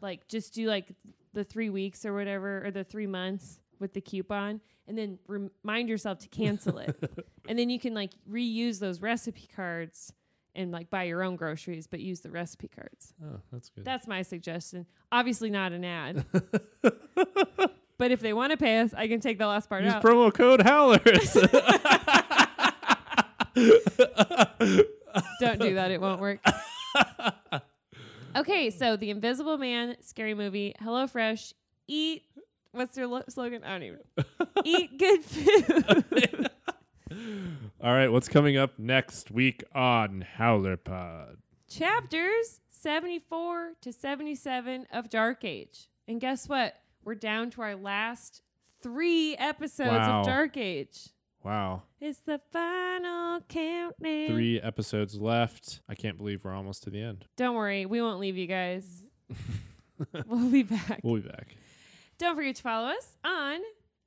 like 0.00 0.26
just 0.26 0.54
do 0.54 0.66
like 0.68 0.90
the 1.34 1.44
three 1.44 1.68
weeks 1.68 2.06
or 2.06 2.14
whatever, 2.14 2.64
or 2.64 2.70
the 2.70 2.84
three 2.84 3.06
months 3.06 3.58
with 3.82 3.92
the 3.92 4.00
coupon, 4.00 4.62
and 4.88 4.96
then 4.96 5.18
remind 5.26 5.90
yourself 5.90 6.20
to 6.20 6.28
cancel 6.28 6.78
it, 6.78 6.96
and 7.48 7.58
then 7.58 7.68
you 7.68 7.78
can 7.78 7.92
like 7.92 8.12
reuse 8.30 8.78
those 8.78 9.02
recipe 9.02 9.46
cards 9.54 10.14
and 10.54 10.72
like 10.72 10.88
buy 10.88 11.02
your 11.02 11.22
own 11.22 11.36
groceries, 11.36 11.86
but 11.86 12.00
use 12.00 12.20
the 12.20 12.30
recipe 12.30 12.68
cards. 12.68 13.12
Oh, 13.22 13.40
that's 13.50 13.68
good. 13.68 13.84
That's 13.84 14.06
my 14.06 14.22
suggestion. 14.22 14.86
Obviously, 15.10 15.50
not 15.50 15.72
an 15.72 15.84
ad. 15.84 16.24
but 16.82 18.10
if 18.10 18.20
they 18.20 18.32
want 18.32 18.52
to 18.52 18.56
pay 18.56 18.80
us, 18.80 18.94
I 18.94 19.08
can 19.08 19.20
take 19.20 19.38
the 19.38 19.46
last 19.46 19.68
part 19.68 19.84
Use 19.84 19.94
out. 19.94 20.02
promo 20.02 20.32
code 20.32 20.62
Howlers. 20.62 21.34
Don't 25.40 25.60
do 25.60 25.74
that; 25.74 25.90
it 25.90 26.00
won't 26.00 26.20
work. 26.20 26.40
okay, 28.36 28.70
so 28.70 28.96
the 28.96 29.10
Invisible 29.10 29.58
Man, 29.58 29.96
scary 30.00 30.34
movie, 30.34 30.74
HelloFresh, 30.80 31.52
eat. 31.88 32.22
What's 32.72 32.94
their 32.94 33.06
lo- 33.06 33.22
slogan? 33.28 33.62
I 33.64 33.78
don't 33.78 33.82
even. 33.82 33.98
eat 34.64 34.98
good 34.98 35.24
food. 35.24 36.48
All 37.82 37.92
right, 37.92 38.08
what's 38.10 38.28
coming 38.28 38.56
up 38.56 38.78
next 38.78 39.30
week 39.30 39.62
on 39.74 40.22
Howler 40.36 40.76
Pod? 40.78 41.36
Chapters 41.68 42.60
seventy-four 42.70 43.72
to 43.82 43.92
seventy-seven 43.92 44.86
of 44.92 45.10
Dark 45.10 45.44
Age, 45.44 45.88
and 46.08 46.20
guess 46.20 46.48
what? 46.48 46.74
We're 47.04 47.14
down 47.16 47.50
to 47.50 47.62
our 47.62 47.74
last 47.76 48.42
three 48.82 49.36
episodes 49.36 49.90
Wow. 49.90 50.20
of 50.20 50.26
Dark 50.26 50.56
Age. 50.56 51.08
Wow. 51.44 51.82
It's 52.00 52.20
the 52.20 52.40
final 52.52 53.40
countdown. 53.48 54.26
Three 54.28 54.60
episodes 54.60 55.20
left. 55.20 55.80
I 55.88 55.94
can't 55.96 56.16
believe 56.16 56.44
we're 56.44 56.54
almost 56.54 56.84
to 56.84 56.90
the 56.90 57.02
end. 57.02 57.26
Don't 57.36 57.56
worry, 57.56 57.84
we 57.84 58.00
won't 58.00 58.20
leave 58.20 58.36
you 58.36 58.46
guys. 58.46 59.02
we'll 60.26 60.48
be 60.50 60.62
back. 60.62 61.00
We'll 61.02 61.16
be 61.20 61.28
back. 61.28 61.56
Don't 62.22 62.36
forget 62.36 62.54
to 62.54 62.62
follow 62.62 62.86
us 62.86 63.16
on 63.24 63.58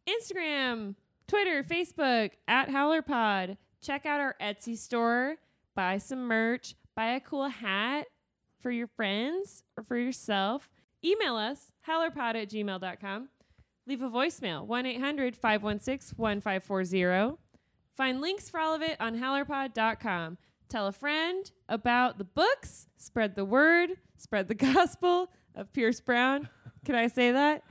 Instagram, 0.08 0.96
Twitter, 1.28 1.64
Facebook 1.64 2.32
at 2.48 2.70
HowlerPod. 2.70 3.58
Check 3.82 4.06
out 4.06 4.22
our 4.22 4.38
Etsy 4.42 4.78
store. 4.78 5.36
Buy 5.76 5.98
some 5.98 6.26
merch. 6.26 6.76
Buy 6.96 7.08
a 7.08 7.20
cool 7.20 7.50
hat 7.50 8.08
for 8.62 8.72
your 8.72 8.88
friends 8.88 9.64
or 9.76 9.84
for 9.84 9.98
yourself. 9.98 10.70
Email 11.04 11.36
us, 11.36 11.74
howlerpod 11.90 12.42
at 12.42 12.50
gmail.com. 12.50 13.28
Leave 13.86 14.02
a 14.02 14.10
voicemail, 14.10 14.66
1 14.66 14.86
800 14.86 15.36
516 15.36 16.16
1540. 16.16 17.38
Find 17.98 18.22
links 18.22 18.50
for 18.50 18.62
all 18.62 18.74
of 18.74 18.82
it 18.82 18.96
on 19.02 19.20
howlerpod.com. 19.20 20.38
Tell 20.70 20.88
a 20.88 20.94
friend 20.94 21.52
about 21.68 22.18
the 22.18 22.24
books, 22.24 22.88
spread 22.96 23.36
the 23.36 23.44
word, 23.44 23.90
spread 24.16 24.48
the 24.48 24.56
gospel 24.74 25.32
of 25.54 25.74
Pierce 25.74 26.00
Brown. 26.00 26.48
Can 26.86 26.96
I 26.96 27.08
say 27.08 27.34
that? 27.34 27.66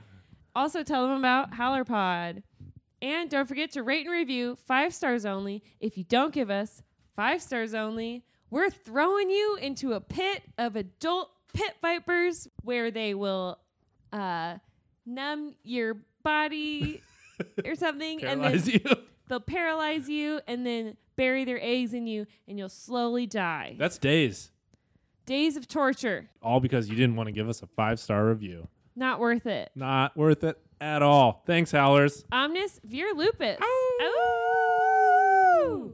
Also, 0.55 0.83
tell 0.83 1.07
them 1.07 1.17
about 1.17 1.51
HowlerPod. 1.51 2.43
And 3.01 3.29
don't 3.29 3.47
forget 3.47 3.71
to 3.71 3.83
rate 3.83 4.05
and 4.05 4.15
review 4.15 4.57
five 4.65 4.93
stars 4.93 5.25
only. 5.25 5.61
If 5.79 5.97
you 5.97 6.05
don't 6.05 6.33
give 6.33 6.49
us 6.49 6.81
five 7.15 7.41
stars 7.41 7.73
only, 7.73 8.23
we're 8.49 8.69
throwing 8.69 9.29
you 9.29 9.57
into 9.61 9.93
a 9.93 9.99
pit 10.01 10.43
of 10.57 10.75
adult 10.75 11.29
pit 11.53 11.73
vipers 11.81 12.47
where 12.63 12.89
they 12.91 13.13
will 13.13 13.59
uh, 14.13 14.55
numb 15.05 15.55
your 15.63 15.97
body 16.23 17.01
or 17.65 17.75
something, 17.75 18.23
and 18.23 18.43
then 18.43 18.61
you. 18.65 18.79
they'll 19.27 19.39
paralyze 19.39 20.07
you, 20.07 20.39
and 20.47 20.65
then 20.65 20.95
bury 21.17 21.43
their 21.43 21.59
eggs 21.61 21.93
in 21.93 22.07
you, 22.07 22.25
and 22.47 22.57
you'll 22.57 22.69
slowly 22.69 23.25
die. 23.27 23.75
That's 23.77 23.97
days. 23.97 24.51
Days 25.25 25.57
of 25.57 25.67
torture, 25.67 26.29
All 26.41 26.59
because 26.59 26.87
you 26.87 26.95
didn't 26.95 27.15
want 27.15 27.27
to 27.27 27.31
give 27.33 27.49
us 27.49 27.61
a 27.63 27.67
five 27.67 27.99
star 27.99 28.27
review. 28.27 28.67
Not 28.95 29.19
worth 29.19 29.45
it. 29.45 29.71
Not 29.75 30.15
worth 30.15 30.43
it 30.43 30.57
at 30.79 31.01
all. 31.01 31.43
Thanks, 31.45 31.71
Howlers. 31.71 32.23
Omnis 32.31 32.79
vir 32.83 33.13
lupus. 33.15 33.57
Ow. 33.61 33.99
Ow. 34.01 35.91